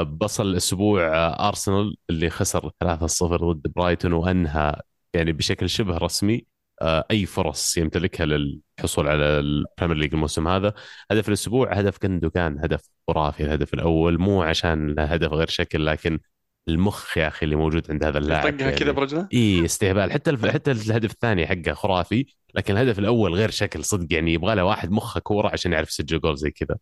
بصل 0.03 0.45
الأسبوع 0.47 1.07
آه 1.07 1.47
أرسنال 1.47 1.95
اللي 2.09 2.29
خسر 2.29 2.69
3-0 2.83 3.23
ضد 3.23 3.71
برايتون 3.75 4.13
وأنهى 4.13 4.81
يعني 5.13 5.31
بشكل 5.31 5.69
شبه 5.69 5.97
رسمي 5.97 6.45
آه 6.81 7.05
أي 7.11 7.25
فرص 7.25 7.77
يمتلكها 7.77 8.25
للحصول 8.25 9.07
على 9.07 9.23
ال 9.25 9.34
Premier 9.34 9.97
League 9.97 10.13
الموسم 10.13 10.47
هذا. 10.47 10.73
هدف 11.11 11.27
الأسبوع 11.27 11.73
هدف 11.73 11.97
كان 11.97 12.59
هدف 12.59 12.81
خرافي 13.07 13.43
الهدف 13.43 13.73
الأول. 13.73 14.19
مو 14.19 14.43
عشان 14.43 14.95
هدف 14.99 15.33
غير 15.33 15.47
شكل 15.47 15.85
لكن 15.85 16.19
المخ 16.67 17.17
يا 17.17 17.27
أخي 17.27 17.43
اللي 17.43 17.55
موجود 17.55 17.91
عند 17.91 18.03
هذا 18.03 18.17
اللاعب 18.17 18.57
طقها 18.57 18.71
كذا 18.71 18.91
برجله؟ 18.91 19.27
إي 19.33 19.65
استهبال. 19.65 20.11
حتى 20.11 20.29
الف... 20.29 20.45
حتى 20.45 20.71
الهدف 20.71 21.11
الثاني 21.11 21.47
حقه 21.47 21.73
خرافي 21.73 22.25
لكن 22.55 22.77
الهدف 22.77 22.99
الأول 22.99 23.33
غير 23.33 23.49
شكل 23.49 23.83
صدق 23.83 24.13
يعني. 24.13 24.33
يبغى 24.33 24.55
له 24.55 24.65
واحد 24.65 24.91
مخه 24.91 25.19
كورة 25.19 25.49
عشان 25.49 25.73
يعرف 25.73 25.89
يسجل 25.89 26.19
جول 26.19 26.37
زي 26.37 26.51
كذا. 26.51 26.77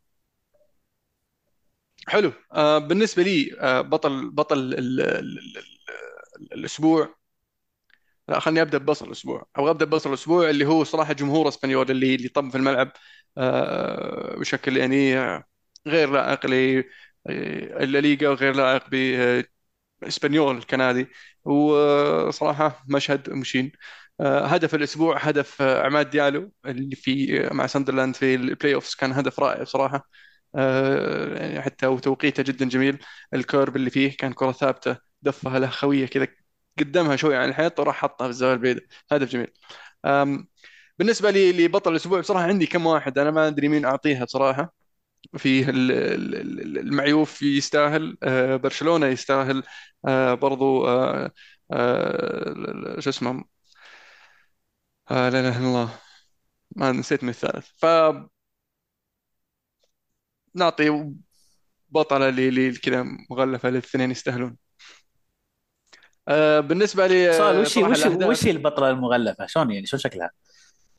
حلو. 2.07 2.33
آه 2.53 2.77
بالنسبة 2.77 3.23
لي 3.23 3.55
آه 3.59 3.81
بطل 3.81 4.29
بطل 4.31 4.57
ال 4.59 4.73
ال 4.79 5.01
ال 5.01 5.57
ال 6.41 6.53
الأسبوع. 6.53 7.15
لا 8.27 8.39
خليني 8.39 8.61
أبدأ 8.61 8.77
ببصل 8.77 9.05
الأسبوع. 9.07 9.47
أبغى 9.55 9.69
أبدأ 9.71 9.85
ببصل 9.85 10.09
الأسبوع 10.09 10.49
اللي 10.49 10.65
هو 10.65 10.83
صراحة 10.83 11.13
جمهور 11.13 11.47
إسبانيول 11.47 11.91
اللي 11.91 12.15
اللي 12.15 12.27
طب 12.29 12.49
في 12.49 12.57
الملعب 12.57 12.91
آه 13.37 14.35
بشكل 14.39 14.77
يعني 14.77 15.17
آه، 15.19 15.43
غير 15.87 16.11
لائق 16.11 16.45
ل 16.47 16.83
الليغا 17.29 18.29
وغير 18.29 18.55
لائق 18.55 18.83
باسبانيول 20.01 20.57
كنادي. 20.57 21.07
وصراحة 21.45 22.83
مشهد 22.89 23.29
مشين. 23.29 23.71
آه، 24.19 24.45
هدف 24.45 24.75
الأسبوع 24.75 25.17
هدف 25.17 25.61
آه، 25.61 25.85
عماد 25.85 26.09
ديالو 26.09 26.51
اللي 26.65 26.95
في 26.95 27.41
مع 27.53 27.67
ساندرلاند 27.67 28.15
في 28.15 28.35
ال 28.35 28.75
playoffs 28.75 28.95
كان 28.95 29.11
هدف 29.13 29.39
رائع 29.39 29.63
صراحة 29.63 29.95
آه، 29.97 30.03
حتى 31.61 31.87
وتوقيته 31.87 32.43
جدا 32.43 32.69
جميل. 32.69 32.99
ال 33.33 33.40
curve 33.40 33.75
اللي 33.75 33.89
فيه 33.89 34.17
كان 34.17 34.33
كرة 34.33 34.51
ثابتة 34.51 34.97
دفها 35.21 35.59
له 35.59 35.67
خويه 35.67 36.05
كذا 36.07 36.27
قدمها 36.79 37.15
شوي 37.15 37.35
عن 37.37 37.49
الحيط 37.49 37.79
وراح 37.79 37.95
حطها 37.95 38.25
في 38.25 38.29
الزاوية 38.31 38.53
البعيدة. 38.53 38.81
هدف 39.11 39.29
جميل. 39.29 39.47
بالنسبة 40.99 41.31
لي 41.31 41.51
لبطل 41.67 41.91
الأسبوع 41.91 42.19
بصراحة 42.19 42.43
عندي 42.45 42.65
كم 42.65 42.85
واحد 42.85 43.17
أنا 43.19 43.31
ما 43.31 43.47
أدري 43.47 43.67
مين 43.67 43.85
أعطيها 43.85 44.25
بصراحة. 44.25 44.73
ال- 45.91 46.77
المعيوف 46.79 47.41
يستاهل 47.41 48.17
آه، 48.23 48.55
برشلونة 48.57 49.07
يستاهل 49.07 49.63
آه، 50.07 50.33
برضو 50.33 50.87
آه، 50.87 51.31
آه، 51.71 52.99
شو 52.99 53.09
اسمه؟ 53.09 53.45
آه، 55.11 55.29
لا 55.29 55.39
إله 55.39 55.57
إلا 55.59 55.67
الله. 55.67 55.99
ما 56.77 56.91
نسيت 56.91 57.23
من 57.23 57.29
الثالث. 57.29 57.69
فنعطي 60.55 61.11
بطلة 61.89 62.29
كذا 62.77 63.05
مغلفة 63.29 63.69
للاثنين 63.69 64.11
يستاهلون 64.11 64.57
آه، 66.27 66.59
بالنسبة 66.59 67.07
لي 67.07 67.33
سؤال 67.33 67.55
آه، 67.55 67.59
وش 67.61 67.77
هي 67.77 67.81
صراحة 67.83 67.91
وش 67.91 67.99
هي- 67.99 68.07
الأهداف 68.07 68.29
وش 68.29 68.45
هي 68.45 68.51
البطلة 68.51 68.89
المغلفة؟ 68.89 69.45
شلون 69.45 69.71
يعني 69.71 69.85
شلون 69.85 69.99
شكلها؟ 69.99 70.31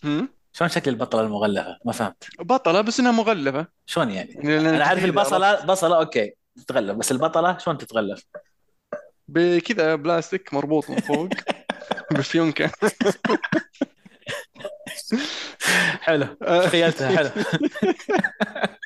هم؟ 0.05 0.29
شلون 0.53 0.71
شكل 0.71 0.91
البطلة 0.91 1.21
المغلفة؟ 1.21 1.79
ما 1.85 1.93
فهمت 1.93 2.27
بطلة 2.39 2.81
بس 2.81 3.01
إنها 3.01 3.13
مغلفة 3.13 3.67
شلون 3.87 4.11
يعني؟ 4.11 4.31
يعني 4.31 4.49
لأنها 4.49 4.77
أنا 4.77 4.85
عارف 4.85 5.01
جديدة، 5.03 5.21
عرفت؟ 5.21 5.33
البصله 5.33 5.65
بصلة 5.67 5.97
أوكي 5.99 6.35
تتغلف 6.57 6.97
بس 6.97 7.13
البطلة 7.13 7.59
شلون 7.59 7.79
تتغلف؟ 7.79 8.25
بكذا 9.29 9.95
بلاستيك 9.95 10.55
مربوط 10.55 10.91
من 10.91 10.97
فوق 10.97 11.29
بفيونكة 12.13 12.71
حلو 16.01 16.37
آه. 16.43 16.65
تخيلتها 16.67 17.17
حلو 17.17 17.31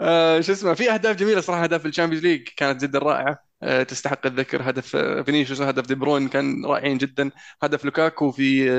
آه، 0.00 0.40
شو 0.40 0.52
اسمه 0.52 0.74
في 0.74 0.90
أهداف 0.90 1.16
جميلة 1.16 1.40
صراحة 1.40 1.64
اهداف 1.64 1.86
ال 1.86 1.90
Champions 1.90 2.24
League 2.26 2.48
كانت 2.56 2.82
جدا 2.82 2.98
رائعة. 2.98 3.46
آه، 3.62 3.82
تستحق 3.82 4.26
الذكر. 4.26 4.70
هدف 4.70 4.96
آه، 4.96 5.22
فينيسيوس 5.22 5.60
وهدف 5.60 5.86
دي 5.86 5.94
بروين 5.94 6.28
كان 6.28 6.66
رائعين 6.66 6.98
جدا. 6.98 7.30
هدف 7.62 7.84
لوكاكو 7.84 8.32
في 8.32 8.70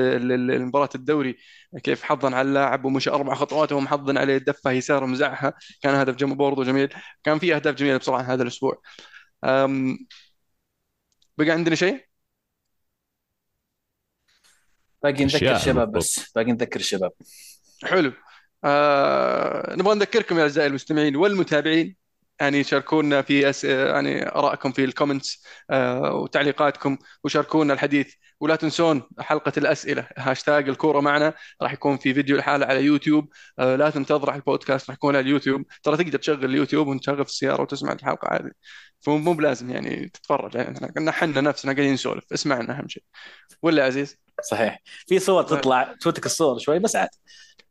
مباراه 0.60 0.88
الدوري 0.94 1.36
كيف 1.84 2.02
حضن 2.02 2.34
على 2.34 2.48
اللاعب 2.48 2.84
ومشى 2.84 3.10
أربع 3.10 3.34
خطوات 3.34 3.72
وهو 3.72 3.80
محضن 3.80 4.18
عليه 4.18 4.38
دفه 4.38 4.70
يسار 4.70 5.04
ومزعها 5.04 5.54
كان 5.82 5.94
هدف 5.94 6.14
جم 6.16 6.34
برضه 6.34 6.64
جميل. 6.64 6.94
كان 7.24 7.38
في 7.38 7.54
أهداف 7.56 7.74
جميلة 7.74 7.96
بصراحة 7.96 8.22
هذا 8.34 8.42
الأسبوع. 8.42 8.82
بقى 11.38 11.50
عندنا 11.50 11.74
شيء؟ 11.74 12.08
باقي 15.02 15.24
نذكر 15.24 15.56
الشباب. 15.56 15.92
بس. 15.92 16.32
باقي 16.32 16.52
نذكر 16.52 16.80
الشباب 16.80 17.12
حلو. 17.84 18.12
آه 18.64 19.74
نبغى 19.76 19.94
نذكركم 19.94 20.38
يا 20.38 20.42
أعزائي 20.42 20.66
المستمعين 20.68 21.16
والمتابعين 21.16 21.96
يعني 22.40 22.64
شاركونا 22.64 23.22
في 23.22 23.50
أس... 23.50 23.64
يعني 23.64 24.28
ارائكم 24.28 24.72
في 24.72 24.84
ال 24.84 24.91
comments 24.91 25.44
آه 25.70 26.14
وتعليقاتكم 26.14 26.98
وشاركونا 27.24 27.74
الحديث 27.74 28.14
ولا 28.40 28.56
تنسون 28.56 29.02
حلقة 29.18 29.52
الأسئلة 29.56 30.08
هاشتاج 30.18 30.68
الكورة 30.68 31.00
معنا 31.00 31.34
راح 31.62 31.72
يكون 31.72 31.96
في 31.96 32.14
فيديو 32.14 32.36
الحالة 32.36 32.66
على 32.66 32.84
يوتيوب 32.84 33.28
آه 33.58 33.76
لا 33.76 33.90
تنتظر 33.90 34.30
على 34.30 34.38
البودكاست 34.38 34.88
راح 34.90 34.96
يكون 34.96 35.16
على 35.16 35.22
اليوتيوب 35.24 35.62
ترى 35.82 35.96
تقدر 35.96 36.18
تشغل 36.18 36.44
اليوتيوب 36.44 36.88
وانت 36.88 37.04
شغال 37.04 37.24
في 37.24 37.30
السيارة 37.30 37.62
وتسمع 37.62 37.92
الحلقة 37.92 38.28
عادي 38.28 38.50
فمو 39.00 39.18
مو 39.18 39.32
بلازم 39.34 39.70
يعني 39.70 40.08
تتفرج 40.08 40.54
يعني 40.54 41.08
إحنا 41.10 41.40
نفسنا 41.40 41.72
قاعدين 41.72 41.92
نسولف 41.92 42.24
اسمعنا 42.32 42.78
أهم 42.78 42.88
شيء 42.88 43.02
ولا 43.62 43.84
عزيز؟ 43.84 44.16
صحيح. 44.50 44.80
في 45.06 45.18
صور 45.18 45.42
تطلع 45.42 45.94
تفوتك 46.00 46.26
الصور 46.26 46.58
شوي 46.58 46.78
بس 46.78 46.96
عاد. 46.96 47.08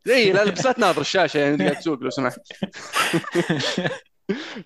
اي 0.09 0.31
لا 0.31 0.43
بس 0.51 0.65
لا 0.65 0.71
تناظر 0.71 1.01
الشاشة 1.01 1.37
يعني 1.37 1.63
قاعد 1.63 1.75
تسوق 1.79 1.99
لو 1.99 2.09
سمحت. 2.09 2.39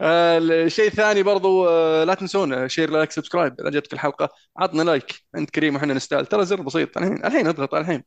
آه، 0.01 0.37
الشيء 0.37 0.87
الثاني 0.87 1.23
برضو 1.23 1.67
آه، 1.69 2.03
لا 2.03 2.13
تنسون 2.13 2.69
share 2.69 2.89
like 2.89 3.11
subscribe 3.11 3.53
إذا 3.59 3.67
عجبتك 3.67 3.93
الحلقة 3.93 4.29
عطنا 4.57 4.83
لايك 4.83 5.21
أنت 5.35 5.49
كريم 5.49 5.75
وحنا 5.75 5.93
نستاهل. 5.93 6.25
ترى 6.25 6.45
زر 6.45 6.61
بسيط 6.61 6.97
الحين 6.97 7.25
الحين 7.25 7.47
اضغط 7.47 7.73
الحين. 7.73 8.03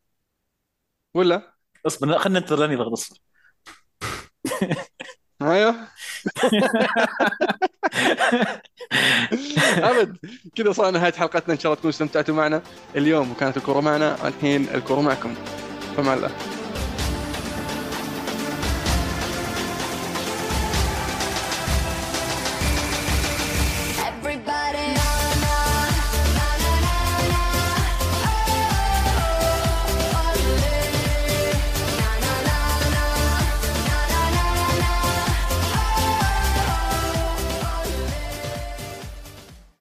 ولا؟ 1.14 1.54
اصبر 1.86 2.18
خلينا 2.18 2.40
ننتظر 2.40 2.66
لين 2.66 2.72
يضغط 2.72 2.92
اصبر. 2.92 3.18
أيوه. 5.42 5.74
أبد. 9.78 10.18
كذا 10.56 10.72
صار 10.72 10.90
نهايه 10.90 11.12
حلقتنا 11.12 11.54
إن 11.54 11.58
شاء 11.58 11.72
الله 11.72 11.76
تكونوا 11.76 11.90
استمتعتوا 11.90 12.34
معنا. 12.34 12.62
اليوم 12.96 13.30
وكانت 13.30 13.56
الكورة 13.56 13.80
معنا 13.80 14.28
الحين 14.28 14.68
الكورة 14.74 15.00
معكم. 15.00 15.34
فمع 15.96 16.14
الله. 16.14 16.63